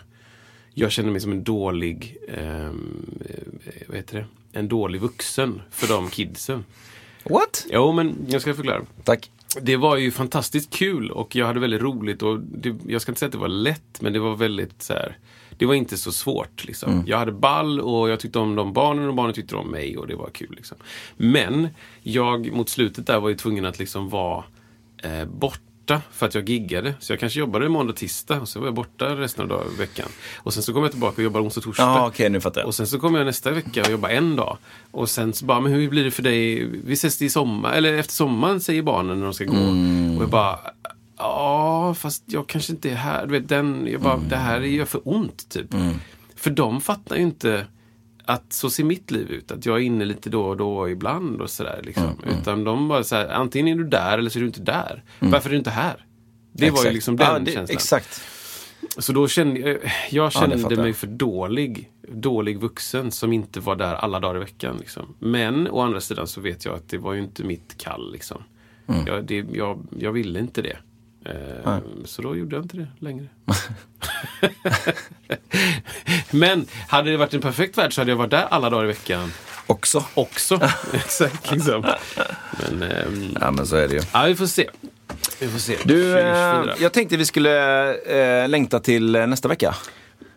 jag 0.74 0.92
känner 0.92 1.10
mig 1.10 1.20
som 1.20 1.32
en 1.32 1.44
dålig, 1.44 2.16
ehm, 2.28 3.20
eh, 3.28 3.88
vad 3.88 3.96
heter 3.96 4.16
det? 4.18 4.58
En 4.58 4.68
dålig 4.68 5.00
vuxen 5.00 5.62
för 5.70 5.88
de 5.88 6.10
kidsen. 6.10 6.64
What? 7.24 7.66
Jo, 7.70 7.92
men 7.92 8.26
jag 8.28 8.42
ska 8.42 8.54
förklara. 8.54 8.82
Tack. 9.04 9.30
Det 9.62 9.76
var 9.76 9.96
ju 9.96 10.10
fantastiskt 10.10 10.70
kul 10.70 11.10
och 11.10 11.36
jag 11.36 11.46
hade 11.46 11.60
väldigt 11.60 11.82
roligt 11.82 12.22
och 12.22 12.40
det, 12.40 12.76
jag 12.86 13.02
ska 13.02 13.12
inte 13.12 13.18
säga 13.18 13.26
att 13.26 13.32
det 13.32 13.38
var 13.38 13.48
lätt 13.48 14.00
men 14.00 14.12
det 14.12 14.18
var 14.18 14.36
väldigt 14.36 14.82
så 14.82 14.92
här. 14.92 15.18
Det 15.58 15.66
var 15.66 15.74
inte 15.74 15.96
så 15.96 16.12
svårt. 16.12 16.64
Liksom. 16.64 17.04
Jag 17.06 17.18
hade 17.18 17.32
ball 17.32 17.80
och 17.80 18.10
jag 18.10 18.20
tyckte 18.20 18.38
om 18.38 18.54
de 18.54 18.72
barnen 18.72 19.08
och 19.08 19.14
barnen 19.14 19.34
tyckte 19.34 19.56
om 19.56 19.70
mig 19.70 19.98
och 19.98 20.06
det 20.06 20.14
var 20.14 20.30
kul. 20.30 20.54
Liksom. 20.56 20.76
Men 21.16 21.68
jag 22.02 22.52
mot 22.52 22.68
slutet 22.68 23.06
där 23.06 23.20
var 23.20 23.28
ju 23.28 23.36
tvungen 23.36 23.64
att 23.64 23.78
liksom 23.78 24.08
vara 24.08 24.44
eh, 25.02 25.24
borta 25.24 25.69
för 26.12 26.26
att 26.26 26.34
jag 26.34 26.48
giggade. 26.48 26.94
Så 27.00 27.12
jag 27.12 27.20
kanske 27.20 27.40
jobbade 27.40 27.68
måndag, 27.68 27.92
tisdag 27.92 28.40
och 28.40 28.48
så 28.48 28.60
var 28.60 28.66
jag 28.66 28.74
borta 28.74 29.16
resten 29.16 29.42
av 29.42 29.48
dag, 29.48 29.64
veckan. 29.78 30.08
Och 30.36 30.54
sen 30.54 30.62
så 30.62 30.72
kom 30.72 30.82
jag 30.82 30.90
tillbaka 30.90 31.16
och 31.16 31.22
jobbade 31.22 31.44
onsdag, 31.44 31.60
torsdag. 31.60 31.82
Ja, 31.82 32.06
okej, 32.06 32.30
nu 32.30 32.40
fattar 32.40 32.60
jag. 32.60 32.68
Och 32.68 32.74
sen 32.74 32.86
så 32.86 32.98
kommer 33.00 33.18
jag 33.18 33.26
nästa 33.26 33.50
vecka 33.50 33.82
och 33.82 33.90
jobbar 33.90 34.08
en 34.08 34.36
dag. 34.36 34.58
Och 34.90 35.10
sen 35.10 35.32
så 35.32 35.44
bara, 35.44 35.60
men 35.60 35.72
hur 35.72 35.90
blir 35.90 36.04
det 36.04 36.10
för 36.10 36.22
dig? 36.22 36.64
Vi 36.64 36.92
ses 36.92 37.22
i 37.22 37.30
sommar, 37.30 37.72
eller 37.72 37.94
efter 37.94 38.14
sommaren 38.14 38.60
säger 38.60 38.82
barnen 38.82 39.18
när 39.18 39.24
de 39.24 39.34
ska 39.34 39.44
gå. 39.44 39.56
Mm. 39.56 40.16
Och 40.16 40.22
jag 40.22 40.30
bara, 40.30 40.58
ja 41.18 41.94
fast 41.94 42.22
jag 42.26 42.46
kanske 42.46 42.72
inte 42.72 42.90
är 42.90 42.94
här. 42.94 43.26
Du 43.26 43.32
vet, 43.32 43.48
den, 43.48 43.88
jag 43.92 44.00
bara, 44.00 44.16
det 44.16 44.36
här 44.36 44.60
gör 44.60 44.84
för 44.84 45.00
ont 45.04 45.48
typ. 45.48 45.74
Mm. 45.74 45.94
För 46.36 46.50
de 46.50 46.80
fattar 46.80 47.16
ju 47.16 47.22
inte 47.22 47.66
att 48.30 48.52
så 48.52 48.70
ser 48.70 48.84
mitt 48.84 49.10
liv 49.10 49.30
ut. 49.30 49.50
Att 49.50 49.66
jag 49.66 49.76
är 49.76 49.80
inne 49.80 50.04
lite 50.04 50.30
då 50.30 50.44
och 50.44 50.56
då 50.56 50.88
ibland 50.90 51.40
och 51.40 51.50
sådär. 51.50 51.80
Liksom. 51.84 52.04
Mm, 52.04 52.38
Utan 52.40 52.64
de 52.64 52.88
bara 52.88 53.04
så 53.04 53.16
här, 53.16 53.28
antingen 53.28 53.68
är 53.68 53.84
du 53.84 53.88
där 53.88 54.18
eller 54.18 54.30
så 54.30 54.38
är 54.38 54.40
du 54.40 54.46
inte 54.46 54.60
där. 54.60 55.02
Varför 55.18 55.48
är 55.48 55.52
du 55.52 55.58
inte 55.58 55.70
här? 55.70 56.06
Det 56.52 56.70
var 56.70 56.70
ju 56.70 56.70
Mm. 56.70 56.74
Exakt. 56.74 56.94
liksom 56.94 57.16
den 57.16 57.26
ja, 57.32 57.38
det, 57.38 57.52
känslan. 57.52 57.76
Exakt. 57.76 58.22
Så 58.98 59.12
då 59.12 59.28
kände 59.28 59.60
jag, 59.60 59.78
jag 60.10 60.32
kände 60.32 60.56
jag. 60.56 60.78
mig 60.78 60.92
för 60.92 61.06
dålig. 61.06 61.90
Dålig 62.12 62.60
vuxen 62.60 63.10
som 63.10 63.32
inte 63.32 63.60
var 63.60 63.76
där 63.76 63.94
alla 63.94 64.20
dagar 64.20 64.36
i 64.36 64.38
veckan. 64.38 64.76
Liksom. 64.78 65.14
Men 65.18 65.68
å 65.70 65.80
andra 65.80 66.00
sidan 66.00 66.26
så 66.26 66.40
vet 66.40 66.64
jag 66.64 66.74
att 66.74 66.88
det 66.88 66.98
var 66.98 67.12
ju 67.12 67.20
inte 67.20 67.44
mitt 67.44 67.78
kall. 67.78 68.12
Liksom. 68.12 68.42
Mm. 68.86 69.06
Jag, 69.06 69.24
det, 69.24 69.46
jag, 69.52 69.86
jag 69.98 70.12
ville 70.12 70.38
inte 70.38 70.62
det. 70.62 70.76
Eh, 71.24 71.78
så 72.04 72.22
då 72.22 72.36
gjorde 72.36 72.56
jag 72.56 72.64
inte 72.64 72.76
det 72.76 72.86
längre. 72.98 73.26
Men 76.30 76.66
hade 76.88 77.10
det 77.10 77.16
varit 77.16 77.34
en 77.34 77.40
perfekt 77.40 77.78
värld 77.78 77.94
så 77.94 78.00
hade 78.00 78.10
jag 78.10 78.16
varit 78.16 78.30
där 78.30 78.46
alla 78.50 78.70
dagar 78.70 78.84
i 78.84 78.86
veckan 78.86 79.32
Också. 79.66 80.04
också. 80.14 80.54
Exakt, 80.92 81.50
liksom. 81.52 81.84
Men 82.70 82.82
ehm, 82.90 83.36
Ja, 83.40 83.50
men 83.50 83.66
så 83.66 83.76
är 83.76 83.88
det 83.88 83.94
ju. 83.94 84.00
ja, 84.12 84.24
vi 84.26 84.34
får 84.34 84.46
se. 84.46 84.68
Vi 85.40 85.48
får 85.48 85.58
se. 85.58 85.76
Du, 85.84 86.18
eh, 86.18 86.52
2024. 86.52 86.74
jag 86.80 86.92
tänkte 86.92 87.16
vi 87.16 87.26
skulle 87.26 87.94
eh, 88.42 88.48
längta 88.48 88.80
till 88.80 89.14
eh, 89.16 89.26
nästa 89.26 89.48
vecka. 89.48 89.74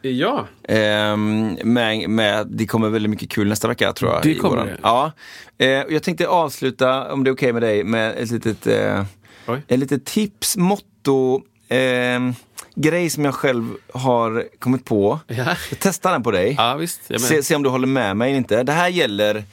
Ja, 0.01 0.47
Ehm, 0.67 1.57
med, 1.63 2.09
med, 2.09 2.47
det 2.47 2.65
kommer 2.65 2.89
väldigt 2.89 3.09
mycket 3.09 3.29
kul 3.29 3.47
nästa 3.47 3.67
vecka 3.67 3.93
tror 3.93 4.11
jag. 4.13 4.23
Det 4.23 4.35
kommer 4.35 4.55
våran- 4.55 4.67
det. 4.67 4.77
Ja. 4.83 5.11
Eh, 5.57 5.81
och 5.81 5.91
jag 5.91 6.03
tänkte 6.03 6.27
avsluta, 6.27 7.13
om 7.13 7.23
det 7.23 7.29
är 7.29 7.33
okej 7.33 7.53
med 7.53 7.61
dig, 7.61 7.83
med 7.83 8.15
ett 8.17 8.31
litet, 8.31 8.67
eh, 8.67 9.03
Oj. 9.47 9.61
ett 9.67 9.79
litet 9.79 10.05
tips, 10.05 10.57
motto, 10.57 11.41
ehm, 11.69 12.33
grej 12.75 13.09
som 13.09 13.25
jag 13.25 13.33
själv 13.33 13.69
har 13.93 14.43
kommit 14.59 14.85
på. 14.85 15.19
Ja. 15.27 15.55
Testar 15.79 16.11
den 16.11 16.23
på 16.23 16.31
dig. 16.31 16.55
ja 16.57 16.75
visst. 16.75 17.01
Se, 17.19 17.43
se 17.43 17.55
om 17.55 17.63
du 17.63 17.69
håller 17.69 17.87
med 17.87 18.17
mig 18.17 18.29
eller 18.29 18.37
inte. 18.37 18.63
Det 18.63 18.71
här 18.71 18.89
gäller, 18.89 19.35
eh, 19.35 19.43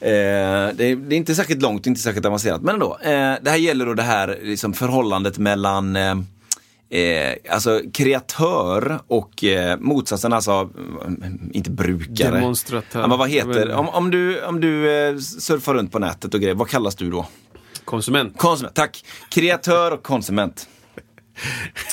det, 0.00 0.84
är, 0.84 0.96
det 0.96 1.14
är 1.14 1.16
inte 1.16 1.34
särskilt 1.34 1.62
långt, 1.62 1.86
inte 1.86 2.00
särskilt 2.00 2.26
avancerat, 2.26 2.62
men 2.62 2.74
ändå. 2.74 2.98
Eh, 3.02 3.34
det 3.42 3.50
här 3.50 3.56
gäller 3.56 3.86
då 3.86 3.94
det 3.94 4.02
här 4.02 4.38
liksom, 4.42 4.72
förhållandet 4.72 5.38
mellan 5.38 5.96
eh, 5.96 6.14
Eh, 6.92 7.34
alltså 7.50 7.80
kreatör 7.92 9.00
och 9.06 9.44
eh, 9.44 9.78
motsatsen, 9.80 10.32
alltså 10.32 10.70
mm, 11.04 11.50
inte 11.52 11.70
brukare. 11.70 12.34
Demonstratör. 12.34 13.00
Ja, 13.00 13.06
men 13.06 13.18
vad 13.18 13.28
heter 13.28 13.72
om, 13.72 13.88
om 13.88 14.10
du, 14.10 14.44
om 14.44 14.60
du 14.60 14.90
eh, 15.08 15.18
surfar 15.18 15.74
runt 15.74 15.92
på 15.92 15.98
nätet 15.98 16.34
och 16.34 16.40
grejer, 16.40 16.54
vad 16.54 16.68
kallas 16.68 16.94
du 16.94 17.10
då? 17.10 17.26
Konsument. 17.92 18.38
Konsument, 18.38 18.74
tack. 18.74 19.04
Kreatör 19.30 19.90
och 19.90 20.02
konsument. 20.02 20.68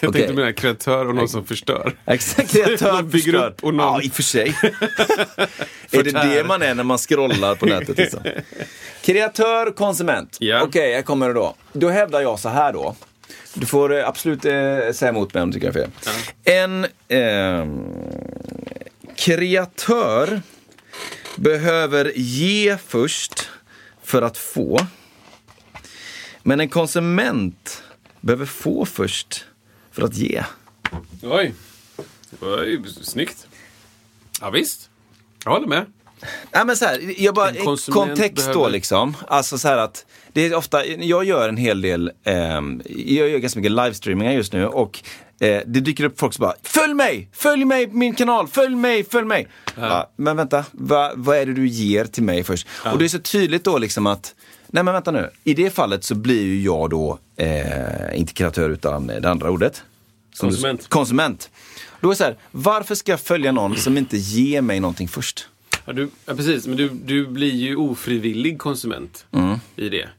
Jag 0.02 0.10
Okej. 0.10 0.22
tänkte 0.22 0.42
mena 0.42 0.54
kreatör 0.54 1.08
och 1.08 1.16
någon 1.16 1.30
som 1.30 1.46
förstör. 1.46 1.96
Exakt, 2.06 2.52
kreatör 2.52 3.02
bygger 3.04 3.32
förstör. 3.32 3.54
och 3.62 3.74
någon- 3.74 3.86
Ja, 3.94 4.02
i 4.02 4.10
och 4.10 4.14
för 4.14 4.24
sig. 4.24 4.56
är 5.92 6.04
det 6.04 6.12
det 6.12 6.44
man 6.48 6.62
är 6.62 6.76
när 6.76 6.84
man 6.84 6.98
scrollar 6.98 7.56
på 7.56 7.66
nätet? 7.66 7.98
Liksom? 7.98 8.20
Kreatör, 9.02 9.72
konsument. 9.72 10.38
Ja. 10.40 10.62
Okej, 10.62 10.92
jag 10.92 11.06
kommer 11.06 11.34
då. 11.34 11.56
Då 11.74 11.90
hävdar 11.90 12.22
jag 12.22 12.40
så 12.40 12.50
här 12.50 12.74
då. 12.74 12.96
Du 13.54 13.66
får 13.66 13.98
eh, 13.98 14.08
absolut 14.08 14.46
eh, 14.46 14.52
säga 14.94 15.10
emot 15.10 15.34
mig 15.34 15.44
om 15.44 15.52
du 15.52 15.54
tycker 15.60 15.68
jag 15.68 15.76
är 15.76 15.82
fel. 15.82 15.92
En 16.44 16.86
ehm, 17.08 17.84
kreatör 19.16 20.42
behöver 21.36 22.12
ge 22.16 22.78
först 22.88 23.50
för 24.04 24.22
att 24.22 24.38
få. 24.38 24.80
Men 26.44 26.60
en 26.60 26.70
konsument 26.70 27.84
behöver 28.22 28.46
få 28.46 28.86
först 28.86 29.46
för 29.92 30.02
att 30.02 30.16
ge. 30.16 30.44
Oj. 31.24 31.54
Det 32.30 32.46
var 32.46 32.64
ju 32.64 32.84
snyggt. 33.02 33.48
Ja, 34.42 34.50
visst. 34.50 34.90
Jag 35.46 35.52
håller 35.52 35.68
med. 35.68 35.86
Nej 36.54 36.66
men 36.66 36.76
så 36.78 36.86
här, 36.86 37.14
jag 37.24 37.36
bara, 37.36 37.54
kontext 37.92 38.46
då 38.48 38.54
behöver- 38.54 38.70
liksom. 38.70 39.16
Alltså 39.28 39.58
så 39.58 39.68
här 39.68 39.78
att, 39.78 40.06
det 40.34 40.42
är 40.46 40.56
ofta, 40.56 40.86
jag 40.86 41.24
gör 41.24 41.50
en 41.50 41.58
hel 41.58 41.82
del, 41.82 42.12
ehm, 42.24 42.82
jag 42.90 43.30
gör 43.30 43.38
ganska 43.38 43.60
mycket 43.60 43.72
livestreamingar 43.72 44.32
just 44.32 44.54
nu 44.54 44.68
och 44.68 45.00
eh, 45.40 45.62
det 45.66 45.80
dyker 45.80 46.04
upp 46.04 46.20
folk 46.20 46.34
som 46.34 46.42
bara, 46.44 46.54
följ 46.64 46.94
mig, 46.94 47.30
följ 47.34 47.66
mig 47.66 47.88
på 47.88 47.96
min 47.96 48.16
kanal, 48.16 48.48
följ 48.48 48.76
mig, 48.76 49.04
följ 49.04 49.26
mig. 49.26 49.48
Ja, 49.76 50.12
men 50.16 50.38
vänta, 50.38 50.66
va, 50.72 51.12
vad 51.16 51.38
är 51.38 51.46
det 51.46 51.54
du 51.54 51.68
ger 51.68 52.06
till 52.06 52.24
mig 52.24 52.44
först? 52.44 52.68
Och 52.86 52.98
det 53.00 53.06
är 53.06 53.10
så 53.10 53.20
tydligt 53.20 53.64
då 53.64 53.78
liksom 53.78 54.08
att, 54.08 54.36
nej 54.72 54.84
men 54.84 54.94
vänta 54.94 55.12
nu, 55.12 55.30
i 55.44 55.54
det 55.54 55.70
fallet 55.70 56.04
så 56.04 56.16
blir 56.16 56.42
ju 56.44 56.62
jag 56.62 56.90
då, 56.90 57.20
eh, 57.38 58.20
inte 58.20 58.34
kreatör 58.34 58.70
utan 58.70 59.08
det 59.08 59.30
andra 59.30 59.50
ordet. 59.52 59.84
Som 60.34 60.50
du- 60.50 60.56
Konsument. 60.56 60.88
konsument. 60.90 61.50
Då 62.02 62.08
är 62.08 62.12
det 62.12 62.16
så 62.18 62.24
här, 62.24 62.36
varför 62.52 62.96
ska 62.96 63.12
jag 63.12 63.20
följa 63.20 63.52
någon 63.52 63.76
som 63.76 63.98
inte 63.98 64.18
ger 64.18 64.62
mig 64.62 64.80
någonting 64.80 65.08
först? 65.08 65.48
Ja, 65.86 65.94
du, 65.94 66.10
ja, 66.26 66.34
precis. 66.36 66.68
Men 66.68 66.78
du, 66.78 66.90
du 66.90 67.28
blir 67.28 67.52
ju 67.56 67.76
ofrivillig 67.76 68.60
konsument 68.60 69.26
i 69.76 69.90
det. 69.90 70.10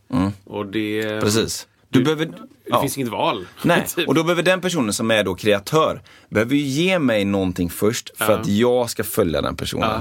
Och 0.44 0.66
det... 0.66 1.02
Mm. 1.02 1.20
Precis. 1.20 1.66
Du, 1.88 1.98
Du- 1.98 2.04
behöver... 2.04 2.26
Det 2.26 2.32
ja. 2.76 2.80
finns 2.80 2.98
inget 2.98 3.10
val. 3.10 3.46
Nej, 3.62 3.84
Typ. 3.96 4.08
och 4.08 4.14
då 4.14 4.22
behöver 4.22 4.42
den 4.42 4.60
personen 4.60 4.92
som 4.92 5.10
är 5.10 5.24
då 5.24 5.34
kreatör, 5.34 6.02
behöver 6.28 6.54
ju 6.54 6.62
ge 6.62 6.98
mig 6.98 7.24
någonting 7.24 7.70
först 7.70 8.10
för 8.16 8.32
Ja. 8.32 8.38
att 8.38 8.46
jag 8.46 8.90
ska 8.90 9.04
följa 9.04 9.42
den 9.42 9.56
personen. 9.56 10.00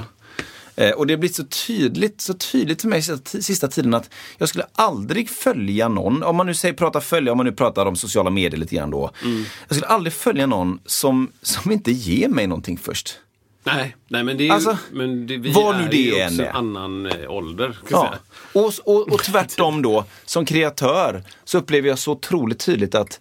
Eh, 0.80 0.92
och 0.92 1.08
det 1.08 1.14
har 1.14 1.18
blivit 1.18 1.36
så 1.36 1.44
tydligt, 1.44 2.22
så 2.22 2.34
tydligt 2.34 2.82
för 2.82 2.88
mig 2.88 3.02
sista, 3.02 3.42
sista 3.42 3.68
tiden 3.68 3.94
att 3.94 4.10
jag 4.38 4.50
skulle 4.50 4.66
aldrig 4.74 5.30
följa 5.30 5.88
någon, 5.88 6.24
om 6.24 6.36
man 6.36 6.46
nu 6.46 6.54
säger 6.54 6.74
prata 6.74 7.02
följa, 7.02 7.32
om 7.32 7.38
man 7.38 7.46
nu 7.46 7.52
pratar 7.52 7.86
om 7.86 7.96
sociala 7.96 8.30
medier 8.30 8.60
lite 8.60 8.76
grann 8.76 8.92
då. 8.92 9.12
Mm. 9.24 9.46
Jag 9.68 9.76
skulle 9.76 9.88
aldrig 9.88 10.14
följa 10.14 10.46
någon 10.46 10.80
som, 10.86 11.32
som 11.42 11.72
inte 11.72 11.92
ger 11.92 12.30
mig 12.30 12.48
någonting 12.48 12.78
först. 12.78 13.20
Nej, 13.64 13.96
nej, 14.08 14.24
men 14.24 14.38
det 14.38 14.44
är 14.44 14.46
ju... 14.46 14.52
Alltså, 14.52 14.78
men 14.92 15.28
det, 15.28 15.38
vi 15.38 15.52
vad 15.52 15.78
nu 15.78 15.84
är 15.84 15.90
det 15.90 16.20
än 16.22 16.28
också 16.28 16.44
är. 16.44 16.50
annan 16.50 17.06
eh, 17.06 17.32
ålder. 17.32 17.78
Ja. 17.90 18.14
Och, 18.54 18.74
och, 18.86 19.12
och 19.12 19.24
tvärtom 19.24 19.82
då, 19.82 20.06
som 20.26 20.46
kreatör 20.46 21.24
så 21.44 21.58
upplever 21.58 21.90
jag 21.90 22.00
så 22.00 22.12
otroligt 22.12 22.60
tydligt 22.60 22.96
att 22.96 23.20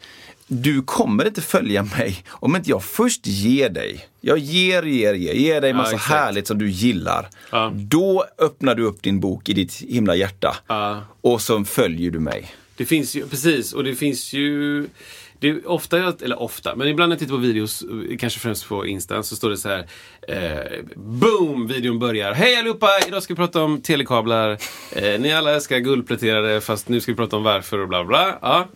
du 0.49 0.83
kommer 0.83 1.27
inte 1.27 1.43
följa 1.43 1.83
mig 1.83 2.25
om 2.31 2.57
inte 2.57 2.71
jag 2.71 2.85
först 2.85 3.27
ger 3.27 3.71
dig. 3.71 4.09
Jag 4.21 4.39
ger, 4.39 4.83
ger, 4.83 5.15
ger, 5.15 5.33
ger 5.35 5.61
dig 5.61 5.73
massa 5.73 5.95
exakt. 5.95 6.11
härligt 6.13 6.47
som 6.47 6.59
du 6.59 6.71
gillar. 6.71 7.29
Ja. 7.51 7.73
Då 7.75 8.25
öppnar 8.39 8.75
du 8.75 8.83
upp 8.85 9.03
din 9.03 9.21
bok 9.21 9.49
i 9.49 9.53
ditt 9.53 9.75
himla 9.89 10.17
hjärta. 10.17 10.57
Ja. 10.67 11.01
Och 11.21 11.41
så 11.41 11.65
följer 11.65 12.11
du 12.11 12.19
mig. 12.21 12.53
Det 12.77 12.85
finns 12.85 13.15
ju, 13.15 13.27
precis, 13.27 13.73
och 13.73 13.85
det 13.85 13.95
finns 13.95 14.33
ju... 14.33 14.87
Det 15.41 15.49
är 15.49 15.69
ofta, 15.71 15.99
jag- 15.99 16.23
eller 16.23 16.43
ofta, 16.43 16.77
men 16.77 16.89
ibland 16.89 17.09
när 17.09 17.15
jag 17.15 17.19
tittar 17.21 17.35
på 17.35 17.41
videos, 17.41 17.85
kanske 18.19 18.41
främst 18.41 18.69
på 18.69 18.87
Insta, 18.87 19.23
så 19.23 19.37
står 19.37 19.51
det 19.51 19.57
så 19.57 19.69
här 19.69 19.87
eh, 20.29 20.85
Boom! 20.97 21.67
Videon 21.67 21.99
börjar. 21.99 22.33
Hej 22.33 22.57
allihopa! 22.57 22.89
Idag 23.09 23.23
ska 23.23 23.35
vi 23.35 23.37
prata 23.37 23.63
om 23.63 23.81
telekablar. 23.81 24.51
Eh, 24.93 25.21
ni 25.21 25.33
alla 25.33 25.55
älskar 25.55 25.79
guldpläterade, 25.79 26.61
fast 26.61 26.89
nu 26.89 27.01
ska 27.01 27.13
vi 27.13 27.17
prata 27.17 27.37
om 27.37 27.43
varför 27.43 27.79
och 27.79 27.89
bla 27.89 28.05
bla. 28.05 28.39
Ja. 28.43 28.69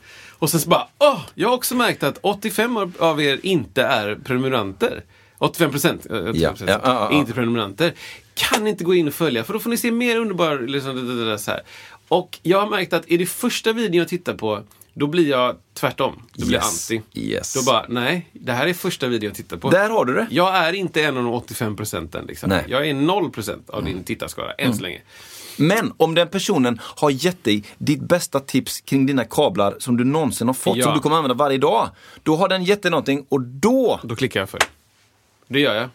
Och 0.42 0.50
sen 0.50 0.60
så 0.60 0.68
bara, 0.68 0.86
åh! 0.98 1.20
Jag 1.34 1.48
har 1.48 1.54
också 1.56 1.74
märkt 1.74 2.02
att 2.02 2.18
85 2.22 2.76
av- 2.98 3.22
er 3.22 3.40
inte 3.42 3.82
är 3.82 4.14
prenumeranter. 4.24 5.02
85 5.38 5.70
procent 5.70 6.06
Ja, 6.10 6.54
ja, 6.66 6.80
ja, 6.82 7.10
inte 7.12 7.32
prenumeranter. 7.32 7.92
Kan 8.34 8.66
inte 8.66 8.84
gå 8.84 8.94
in 8.94 9.08
och 9.08 9.14
följa, 9.14 9.44
för 9.44 9.52
då 9.52 9.58
får 9.58 9.70
ni 9.70 9.76
se 9.76 9.90
mer 9.90 10.16
underbar... 10.16 10.58
Liksom, 10.58 10.96
det, 10.96 11.14
det, 11.24 11.30
det, 11.30 11.38
så 11.38 11.50
här. 11.50 11.60
Och 12.08 12.38
jag 12.42 12.60
har 12.60 12.66
märkt 12.70 12.92
att 12.92 13.08
i 13.10 13.16
det 13.16 13.26
första 13.26 13.72
videon 13.72 13.94
jag 13.98 14.08
tittar 14.08 14.34
på, 14.34 14.62
då 14.94 15.06
blir 15.06 15.28
jag 15.28 15.56
tvärtom. 15.74 16.22
Då 16.34 16.46
blir 16.46 16.56
Yes. 16.56 16.90
jag 16.90 16.96
anti. 16.98 17.20
Yes. 17.20 17.54
Då 17.54 17.62
bara, 17.62 17.86
nej, 17.88 18.28
det 18.32 18.52
här 18.52 18.66
är 18.66 18.74
första 18.74 19.06
videon 19.08 19.24
jag 19.28 19.36
tittar 19.36 19.56
på. 19.56 19.70
Där 19.70 19.90
har 19.90 20.04
du 20.04 20.14
det. 20.14 20.26
Jag 20.30 20.56
är 20.56 20.72
inte 20.72 21.02
en 21.04 21.16
av 21.16 21.24
de 21.24 21.32
85 21.32 21.76
procenten. 21.76 22.24
Liksom. 22.26 22.48
Nej. 22.48 22.58
Mm. 22.58 22.70
Jag 22.70 22.88
är 22.88 22.94
0 22.94 23.30
procent 23.30 23.70
av 23.70 23.84
din 23.84 24.04
tittarskara, 24.04 24.52
än 24.52 24.74
så 24.74 24.82
länge. 24.82 25.00
Men 25.56 25.92
om 25.96 26.14
den 26.14 26.28
personen 26.28 26.80
har 26.82 27.10
gett 27.10 27.44
dig 27.44 27.64
ditt 27.78 28.00
bästa 28.00 28.40
tips 28.40 28.80
kring 28.80 29.06
dina 29.06 29.24
kablar 29.24 29.74
som 29.78 29.96
du 29.96 30.04
någonsin 30.04 30.46
har 30.46 30.54
fått, 30.54 30.76
Ja. 30.76 30.84
som 30.84 30.94
du 30.94 31.00
kommer 31.00 31.16
använda 31.16 31.34
varje 31.34 31.58
dag. 31.58 31.88
Då 32.22 32.36
har 32.36 32.48
den 32.48 32.64
gett 32.64 32.82
dig 32.82 32.90
någonting 32.90 33.26
och 33.28 33.40
då 33.40 34.00
Då 34.02 34.16
klickar 34.16 34.40
jag 34.40 34.48
för 34.50 34.58
det. 35.48 35.60
Gör 35.60 35.74
jag. 35.74 35.88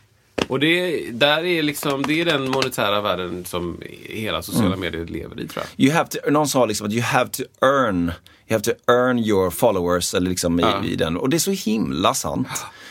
Och 0.47 0.60
det, 0.60 1.01
där 1.12 1.45
är 1.45 1.64
liksom, 1.64 2.03
det 2.03 2.22
är 2.22 2.26
den 2.26 2.51
monetära 2.51 3.01
världen 3.01 3.45
som 3.45 3.82
hela 4.10 4.41
sociala 4.41 4.68
Mm. 4.68 4.80
medier 4.80 5.05
lever 5.05 5.39
i 5.39 5.47
tror 5.47 5.66
jag. 5.76 5.86
You 5.86 5.95
have 5.95 6.10
to, 6.10 6.32
någon 6.32 6.47
sa 6.47 6.66
liksom 6.66 6.88
att 6.88 6.93
you 6.93 7.01
have 7.03 7.30
to 7.30 7.43
earn, 7.62 8.03
you 8.05 8.12
have 8.49 8.62
to 8.64 8.72
earn 8.91 9.20
your 9.20 9.49
followers 9.49 10.14
eller 10.14 10.30
liksom 10.30 10.60
i, 10.60 10.64
i 10.91 10.95
den. 10.95 11.18
Och 11.18 11.30
det 11.30 11.38
är 11.38 11.39
så 11.39 11.51
himla 11.51 12.14
sant. 12.14 12.47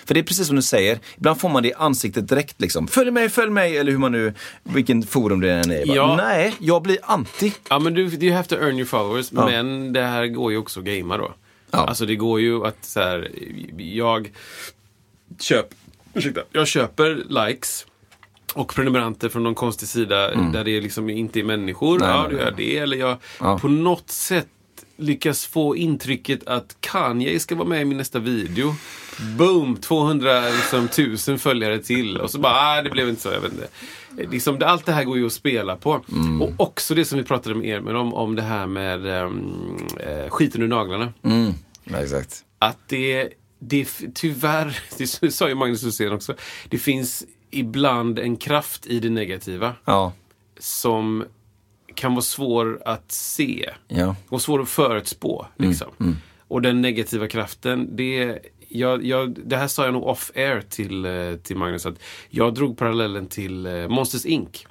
För 0.06 0.14
det 0.14 0.20
är 0.20 0.24
precis 0.24 0.46
som 0.46 0.56
du 0.56 0.62
säger, 0.62 0.98
ibland 1.16 1.40
får 1.40 1.48
man 1.48 1.62
det 1.62 1.68
i 1.68 1.74
ansiktet 1.74 2.28
direkt 2.28 2.60
liksom. 2.60 2.88
Följ 2.88 3.10
mig, 3.10 3.28
följ 3.28 3.50
mig, 3.50 3.76
eller 3.78 3.92
hur 3.92 3.98
man 3.98 4.12
nu, 4.12 4.34
vilken 4.62 5.02
forum 5.02 5.40
det 5.40 5.52
än 5.52 5.70
är. 5.70 5.96
Ja. 5.96 6.16
Nej, 6.16 6.54
jag 6.58 6.82
blir 6.82 6.98
anti. 7.02 7.52
Ja 7.70 7.78
men 7.78 7.94
du, 7.94 8.02
you 8.02 8.32
have 8.32 8.48
to 8.48 8.54
earn 8.54 8.74
your 8.76 8.84
followers, 8.84 9.32
men 9.32 9.92
det 9.92 10.02
här 10.02 10.26
går 10.26 10.52
ju 10.52 10.58
också 10.58 10.80
att 10.80 10.86
gamea 10.86 11.18
då. 11.18 11.34
Ja. 11.70 11.78
Alltså 11.78 12.06
det 12.06 12.16
går 12.16 12.40
ju 12.40 12.66
att 12.66 12.84
så 12.84 13.00
här, 13.00 13.30
jag 13.78 14.30
köp, 15.40 15.66
ursäkta, 16.14 16.40
jag 16.52 16.66
köper 16.66 17.22
likes 17.46 17.86
och 18.54 18.74
prenumeranter 18.74 19.28
från 19.28 19.42
någon 19.42 19.54
konstig 19.54 19.88
sida 19.88 20.34
där 20.34 20.64
det 20.64 20.80
liksom 20.80 21.10
inte 21.10 21.40
är 21.40 21.44
människor. 21.44 21.96
Mm. 21.96 22.08
Nej, 22.08 22.16
ja, 22.22 22.28
du 22.30 22.36
gör 22.36 22.54
det. 22.56 22.78
Eller 22.78 22.96
jag 22.96 23.16
Ja. 23.40 23.58
på 23.58 23.68
något 23.68 24.10
sätt 24.10 24.46
lyckas 24.96 25.46
få 25.46 25.76
intrycket 25.76 26.46
att 26.48 26.76
Kanye 26.80 27.40
ska 27.40 27.54
vara 27.54 27.68
med 27.68 27.82
i 27.82 27.84
min 27.84 27.98
nästa 27.98 28.18
video. 28.18 28.74
Boom! 29.20 29.76
200 29.76 30.40
liksom, 30.40 30.88
tusen 30.88 31.38
följare 31.38 31.78
till. 31.78 32.16
Och 32.16 32.30
så 32.30 32.38
bara, 32.38 32.52
ah, 32.52 32.82
det 32.82 32.90
blev 32.90 33.08
inte 33.08 33.22
så. 33.22 33.28
Jag 33.28 33.40
vet 33.40 33.52
inte. 33.52 33.68
Liksom, 34.30 34.58
allt 34.64 34.86
det 34.86 34.92
här 34.92 35.04
går 35.04 35.18
ju 35.18 35.26
att 35.26 35.32
spela 35.32 35.76
på. 35.76 36.04
Mm. 36.12 36.42
Och 36.42 36.52
också 36.56 36.94
det 36.94 37.04
som 37.04 37.18
vi 37.18 37.24
pratade 37.24 37.54
med 37.54 37.68
er 37.68 37.80
med 37.80 37.96
om, 37.96 38.14
om 38.14 38.36
det 38.36 38.42
här 38.42 38.66
med 38.66 39.06
um, 39.06 39.76
eh, 40.00 40.30
skiten 40.30 40.62
ur 40.62 40.68
naglarna. 40.68 41.12
Ja, 41.84 41.96
exakt. 41.98 42.44
Att 42.58 42.88
det, 42.88 43.28
det 43.58 43.88
tyvärr, 44.14 44.78
det 45.20 45.30
sa 45.30 45.48
ju 45.48 45.54
Magnus 45.54 45.84
Rosén 45.84 46.12
också, 46.12 46.34
det 46.68 46.78
finns 46.78 47.24
ibland 47.50 48.18
en 48.18 48.36
kraft 48.36 48.86
i 48.86 49.00
det 49.00 49.10
negativa 49.10 49.74
Ja, 49.84 50.12
som 50.58 51.24
kan 51.94 52.14
vara 52.14 52.22
svår 52.22 52.82
att 52.84 53.12
se 53.12 53.70
ja. 53.88 54.16
och 54.28 54.42
svår 54.42 54.62
att 54.62 54.68
förutspå. 54.68 55.46
Liksom. 55.56 56.16
Och 56.48 56.62
den 56.62 56.80
negativa 56.80 57.28
kraften, 57.28 57.96
det, 57.96 58.38
jag, 58.78 59.04
jag, 59.06 59.36
det 59.44 59.56
här 59.56 59.68
sa 59.68 59.84
jag 59.84 59.92
nog 59.92 60.04
off-air 60.06 60.60
till, 60.68 61.04
eh, 61.04 61.12
till 61.42 61.56
Magnus, 61.56 61.86
att 61.86 61.98
jag 62.30 62.54
drog 62.54 62.78
parallellen 62.78 63.26
till 63.26 63.66
eh, 63.66 63.88
Monsters 63.88 64.24
Inc. 64.24 64.66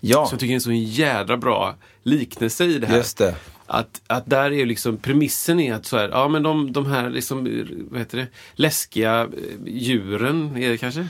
Ja, 0.00 0.26
Så 0.26 0.32
jag 0.34 0.40
tycker 0.40 0.52
är 0.52 0.54
en 0.54 0.60
så 0.60 0.72
jädra 0.72 1.36
bra 1.36 1.74
liknelse 2.02 2.64
i 2.64 2.78
det 2.78 2.86
här. 2.86 2.96
Just 2.96 3.18
det. 3.18 3.34
Att, 3.68 4.02
att 4.06 4.26
där 4.30 4.52
är 4.52 4.66
liksom 4.66 4.96
premissen 4.96 5.60
är 5.60 5.74
att 5.74 5.86
så 5.86 5.96
här, 5.96 6.08
ja 6.08 6.28
men 6.28 6.42
de, 6.42 6.72
de 6.72 6.86
här 6.86 7.10
liksom, 7.10 7.64
vad 7.90 7.98
heter 8.00 8.18
det, 8.18 8.26
läskiga 8.54 9.20
eh, 9.20 9.28
djuren, 9.66 10.56
är 10.56 10.70
det 10.70 10.76
kanske? 10.78 11.06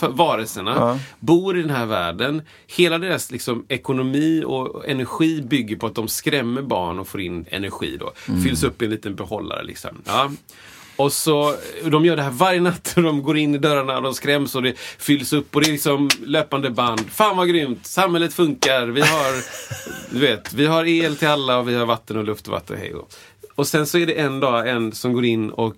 Varelserna, 0.00 0.74
Ja. 0.76 0.98
bor 1.20 1.58
i 1.58 1.62
den 1.62 1.70
här 1.70 1.86
världen. 1.86 2.42
Hela 2.66 2.98
deras 2.98 3.30
liksom 3.30 3.64
ekonomi 3.68 4.42
och 4.46 4.88
energi 4.88 5.42
bygger 5.42 5.76
på 5.76 5.86
att 5.86 5.94
de 5.94 6.08
skrämmer 6.08 6.62
barn 6.62 6.98
och 6.98 7.08
får 7.08 7.20
in 7.20 7.44
energi 7.50 7.96
då. 8.00 8.12
Mm. 8.28 8.42
Fylls 8.42 8.62
upp 8.62 8.82
i 8.82 8.84
en 8.84 8.90
liten 8.90 9.14
behållare 9.14 9.64
liksom. 9.64 10.02
Ja. 10.04 10.30
Och 10.96 11.12
så, 11.12 11.54
de 11.90 12.04
gör 12.04 12.16
det 12.16 12.22
här 12.22 12.30
varje 12.30 12.60
natt 12.60 12.92
och 12.96 13.02
de 13.02 13.22
går 13.22 13.38
in 13.38 13.54
i 13.54 13.58
dörrarna 13.58 13.96
och 13.96 14.02
de 14.02 14.14
skräms 14.14 14.54
och 14.54 14.62
det 14.62 14.78
fylls 14.98 15.32
upp 15.32 15.54
och 15.56 15.62
det 15.62 15.68
är 15.68 15.72
liksom 15.72 16.10
löpande 16.24 16.70
band. 16.70 17.10
Fan 17.10 17.36
vad 17.36 17.48
grymt! 17.48 17.86
Samhället 17.86 18.34
funkar. 18.34 18.86
Vi 18.86 19.00
har, 19.00 19.32
du 20.14 20.18
vet, 20.20 20.52
vi 20.52 20.66
har 20.66 20.84
el 20.84 21.16
till 21.16 21.28
alla 21.28 21.58
och 21.58 21.68
vi 21.68 21.74
har 21.74 21.86
vatten 21.86 22.16
och 22.16 22.24
luft 22.24 22.46
och 22.46 22.52
vatten. 22.52 22.76
Hej 22.78 22.94
och. 22.94 23.12
och 23.54 23.66
sen 23.66 23.86
så 23.86 23.98
är 23.98 24.06
det 24.06 24.12
en 24.20 24.40
dag 24.40 24.68
en 24.68 24.92
som 24.92 25.12
går 25.12 25.24
in 25.24 25.50
och 25.50 25.74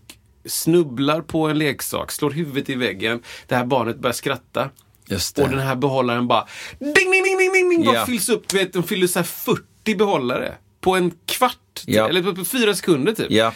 snubblar 0.47 1.21
på 1.21 1.47
en 1.49 1.59
leksak, 1.59 2.13
slår 2.13 2.31
huvudet 2.31 2.71
i 2.71 2.75
väggen. 2.75 3.23
Det 3.49 3.55
här 3.55 3.65
barnet 3.65 3.99
börjar 3.99 4.15
skratta. 4.15 4.71
Och 5.45 5.49
den 5.51 5.59
här 5.59 5.75
behållaren 5.75 6.27
bara 6.29 6.47
ding, 6.79 6.93
ding, 6.95 7.11
ding, 7.13 7.39
ding, 7.39 7.53
ding, 7.53 7.71
ding, 7.71 7.85
bara 7.85 7.95
Ja. 7.97 8.07
fylls 8.07 8.29
upp. 8.29 8.53
Vet, 8.53 8.73
de 8.73 8.83
fyller 8.83 9.07
så 9.07 9.19
här 9.19 9.27
40 9.27 9.95
behållare 9.97 10.55
på 10.81 10.95
en 10.97 11.13
kvart. 11.27 11.83
Ja. 11.87 12.09
Eller 12.09 12.23
på, 12.23 12.35
på 12.35 12.45
fyra 12.45 12.75
sekunder 12.75 13.13
typ. 13.13 13.27
Ja. 13.31 13.53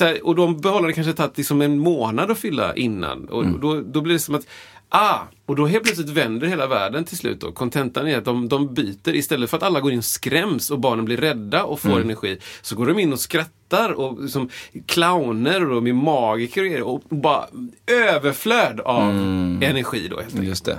Här, 0.00 0.26
och 0.26 0.34
de 0.34 0.60
behållande 0.60 0.92
kanske 0.92 1.12
tagit 1.12 1.36
liksom 1.38 1.60
en 1.60 1.78
månad 1.78 2.30
att 2.30 2.38
fylla 2.38 2.76
innan. 2.76 3.24
Och 3.28 3.44
Mm. 3.44 3.60
då, 3.60 3.80
då 3.80 4.00
blir 4.00 4.12
det 4.12 4.18
som 4.20 4.34
att 4.34 4.46
Ah, 4.88 5.18
och 5.46 5.56
då 5.56 5.66
helt 5.66 5.84
plötsligt 5.84 6.08
vänder 6.08 6.46
hela 6.46 6.66
världen 6.66 7.04
till 7.04 7.16
slut. 7.16 7.40
då. 7.40 7.52
Kontentan 7.52 8.08
är 8.08 8.18
att 8.18 8.24
de, 8.24 8.48
de 8.48 8.74
byter. 8.74 9.14
Istället 9.14 9.50
för 9.50 9.56
att 9.56 9.62
alla 9.62 9.80
går 9.80 9.92
in 9.92 9.98
och 9.98 10.04
skräms 10.04 10.70
och 10.70 10.80
barnen 10.80 11.04
blir 11.04 11.16
rädda 11.16 11.64
och 11.64 11.80
får 11.80 11.88
Mm. 11.88 12.02
energi. 12.02 12.38
Så 12.62 12.76
går 12.76 12.86
de 12.86 12.98
in 12.98 13.12
och 13.12 13.20
skrattar 13.20 13.92
och 13.92 14.30
som 14.30 14.48
clowner 14.86 15.68
och 15.68 15.74
de 15.74 15.86
är 15.86 15.92
magiker 15.92 16.82
och, 16.82 16.94
och 16.94 17.16
bara 17.16 17.46
överflöd 17.86 18.80
av 18.80 19.10
Mm. 19.10 19.62
energi 19.62 20.08
då 20.10 20.16
helt 20.16 20.28
enkelt. 20.28 20.48
Just 20.48 20.64
det. 20.64 20.78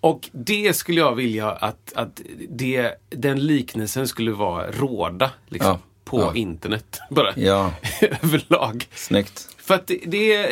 Och 0.00 0.28
det 0.32 0.76
skulle 0.76 1.00
jag 1.00 1.14
vilja 1.14 1.50
att, 1.50 1.92
att 1.94 2.20
det, 2.48 2.90
den 3.10 3.46
liknelsen 3.46 4.08
skulle 4.08 4.30
vara 4.30 4.70
råda 4.70 5.30
liksom, 5.48 5.70
Ja. 5.70 5.78
På 6.08 6.20
Ja. 6.20 6.34
internet. 6.34 7.00
Bara 7.10 7.32
Ja, 7.36 7.72
överlag. 8.22 8.86
snyggt. 8.94 9.48
För 9.58 9.74
att 9.74 9.86
det, 9.86 10.00
det 10.06 10.34
är, 10.34 10.50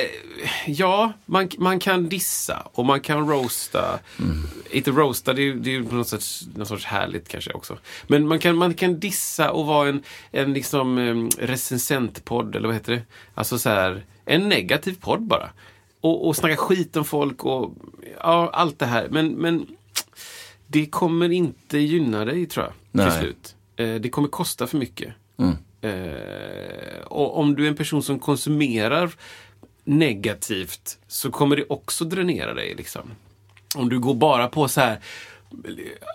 ja, 0.67 1.13
man, 1.27 1.49
man 1.59 1.79
kan 1.79 2.09
dissa 2.09 2.69
och 2.73 2.85
man 2.85 3.01
kan 3.01 3.29
roasta. 3.31 3.99
Inte 4.71 4.91
roasta, 4.91 5.33
det 5.33 5.53
det 5.53 5.71
är 5.71 5.73
ju 5.75 5.85
på 5.85 5.95
något 5.95 6.09
sorts, 6.09 6.43
något 6.55 6.69
sorts 6.69 6.85
härligt 6.85 7.29
kanske 7.29 7.53
också. 7.53 7.79
Men 8.07 8.29
man 8.29 8.39
kan, 8.39 8.57
man 8.57 8.75
kan 8.75 9.01
dissa 9.01 9.51
och 9.51 9.67
vara 9.67 9.89
en, 9.89 10.03
en 10.31 10.53
liksom 10.55 10.99
recensentpodd, 11.39 12.57
eller 12.57 12.69
vad 12.69 12.75
heter 12.77 12.93
det? 12.93 13.03
Alltså 13.35 13.59
så 13.59 13.69
här, 13.69 14.05
en 14.25 14.49
negativ 14.49 14.97
podd 15.01 15.23
bara. 15.23 15.51
Och, 16.01 16.27
och 16.29 16.37
snacka 16.37 16.57
skit 16.57 16.97
om 16.97 17.05
folk 17.05 17.45
och 17.45 17.75
ja, 18.23 18.51
allt 18.53 18.79
det 18.79 18.87
här. 18.87 19.09
Men, 19.11 19.29
men 19.29 19.67
det 20.67 20.87
kommer 20.87 21.33
inte 21.33 21.79
gynna 21.79 22.25
dig 22.25 22.47
tror 22.47 22.65
jag, 22.67 22.73
Nej. 22.93 23.11
till 23.11 23.21
slut. 23.21 23.55
Eh, 23.77 23.95
det 23.95 24.09
kommer 24.09 24.29
kosta 24.29 24.67
för 24.67 24.79
mycket. 24.79 25.13
Eh, 25.81 27.01
och 27.05 27.39
om 27.39 27.55
du 27.55 27.65
är 27.65 27.69
en 27.69 27.77
person 27.77 28.03
som 28.03 28.19
konsumerar 28.19 29.11
negativt 29.85 30.99
så 31.09 31.31
kommer 31.31 31.57
det 31.57 31.65
också 31.69 32.05
dränera 32.05 32.55
dig. 32.55 32.75
Liksom. 32.75 33.11
Om 33.75 33.89
du 33.89 33.99
går 33.99 34.15
bara 34.15 34.49
på 34.49 34.69
så 34.69 34.81
här 34.81 35.01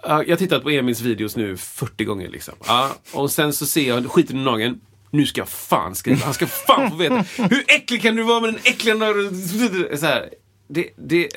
Ja, 0.03 0.23
Jag 0.23 0.29
har 0.29 0.35
tittat 0.35 0.63
på 0.63 0.69
Emils 0.69 1.01
videos 1.01 1.35
nu 1.35 1.57
40 1.57 2.05
gånger. 2.05 2.29
Liksom. 2.29 2.53
Ja, 2.67 2.95
och 3.13 3.31
sen 3.31 3.53
så 3.53 3.65
ser 3.65 3.87
jag 3.87 4.11
skiten 4.11 4.37
i 4.37 4.43
nageln. 4.43 4.79
Nu 5.09 5.25
ska 5.25 5.41
jag 5.41 5.49
fan 5.49 5.95
skriva. 5.95 6.25
Han 6.25 6.33
ska 6.33 6.47
fan 6.47 6.89
få 6.89 6.95
veta. 6.95 7.25
Hur 7.37 7.63
äcklig 7.67 8.01
kan 8.01 8.15
du 8.15 8.23
vara 8.23 8.39
med 8.39 8.53
den 8.53 8.59
äckliga 8.63 8.95
nageln? 8.95 9.47
Så 9.97 10.05
här, 10.05 10.29
det, 10.67 10.89
det, 10.95 11.29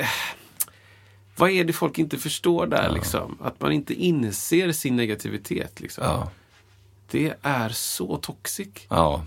vad 1.36 1.50
är 1.50 1.64
det 1.64 1.72
folk 1.72 1.98
inte 1.98 2.18
förstår 2.18 2.66
där? 2.66 2.90
Liksom? 2.92 3.38
Att 3.40 3.60
man 3.60 3.72
inte 3.72 3.94
inser 3.94 4.72
sin 4.72 4.96
negativitet. 4.96 5.80
Liksom. 5.80 6.04
Ja. 6.04 6.30
Det 7.14 7.34
är 7.42 7.68
så 7.68 8.16
toxic. 8.16 8.68
ja. 8.88 9.24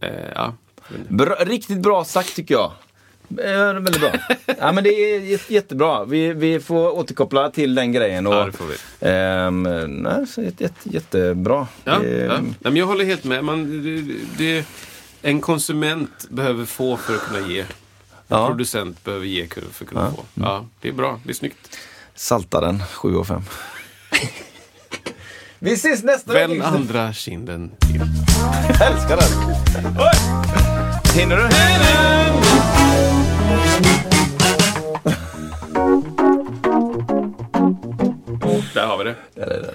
Eh, 0.00 0.10
ja. 0.34 0.54
Bra, 1.08 1.34
riktigt 1.40 1.78
bra 1.78 2.04
sagt 2.04 2.36
tycker 2.36 2.54
jag. 2.54 2.72
Eh, 3.44 3.72
väldigt 3.74 4.00
bra. 4.00 4.12
ja, 4.58 4.72
men 4.72 4.84
det 4.84 4.90
är 4.90 5.20
jät- 5.20 5.50
jättebra. 5.52 6.04
Vi, 6.04 6.32
vi 6.32 6.60
får 6.60 6.90
återkoppla 6.98 7.50
till 7.50 7.74
den 7.74 7.92
grejen. 7.92 8.26
Och, 8.26 8.34
Ja, 8.34 8.44
det 8.46 8.52
får 8.52 8.64
vi. 8.66 8.76
Ehm, 9.00 9.62
nej, 10.02 10.26
så 10.26 10.42
jätte, 10.42 10.62
jätte, 10.62 10.88
jättebra. 10.88 11.66
Ja, 11.84 11.98
Det- 11.98 12.08
ja. 12.24 12.40
Nej, 12.40 12.54
men 12.60 12.76
jag 12.76 12.86
håller 12.86 13.04
helt 13.04 13.24
med. 13.24 13.44
Man, 13.44 13.82
det, 13.82 14.14
det, 14.38 14.66
en 15.22 15.40
konsument 15.40 16.26
behöver 16.30 16.64
få 16.64 16.96
för 16.96 17.14
att 17.14 17.20
kunna 17.22 17.48
ge. 17.48 17.60
En 17.60 17.66
Ja. 18.28 18.46
producent 18.48 19.04
behöver 19.04 19.26
ge 19.26 19.46
för 19.48 19.84
att 19.84 19.88
kunna 19.88 20.10
få. 20.10 20.24
Ja, 20.34 20.66
det 20.80 20.88
är 20.88 20.92
bra. 20.92 21.20
Det 21.24 21.30
är 21.30 21.34
snyggt. 21.34 21.76
Saltaren 22.14 22.82
7 22.92 23.16
och 23.16 23.26
5. 23.26 23.42
Vi 25.58 25.72
ses 25.72 26.02
nästa 26.04 26.32
Vänd 26.32 26.52
vecka. 26.52 26.66
andra 26.66 27.12
kinden 27.12 27.70
till. 27.78 28.00
Jag 28.78 28.92
älskar 28.92 29.16
den. 29.16 29.54
Hinner 31.14 31.36
du? 31.36 31.48
Där 38.74 38.86
har 38.86 38.98
vi 38.98 39.04
det. 39.04 39.14
Där 39.34 39.46
är 39.46 39.60
det. 39.62 39.74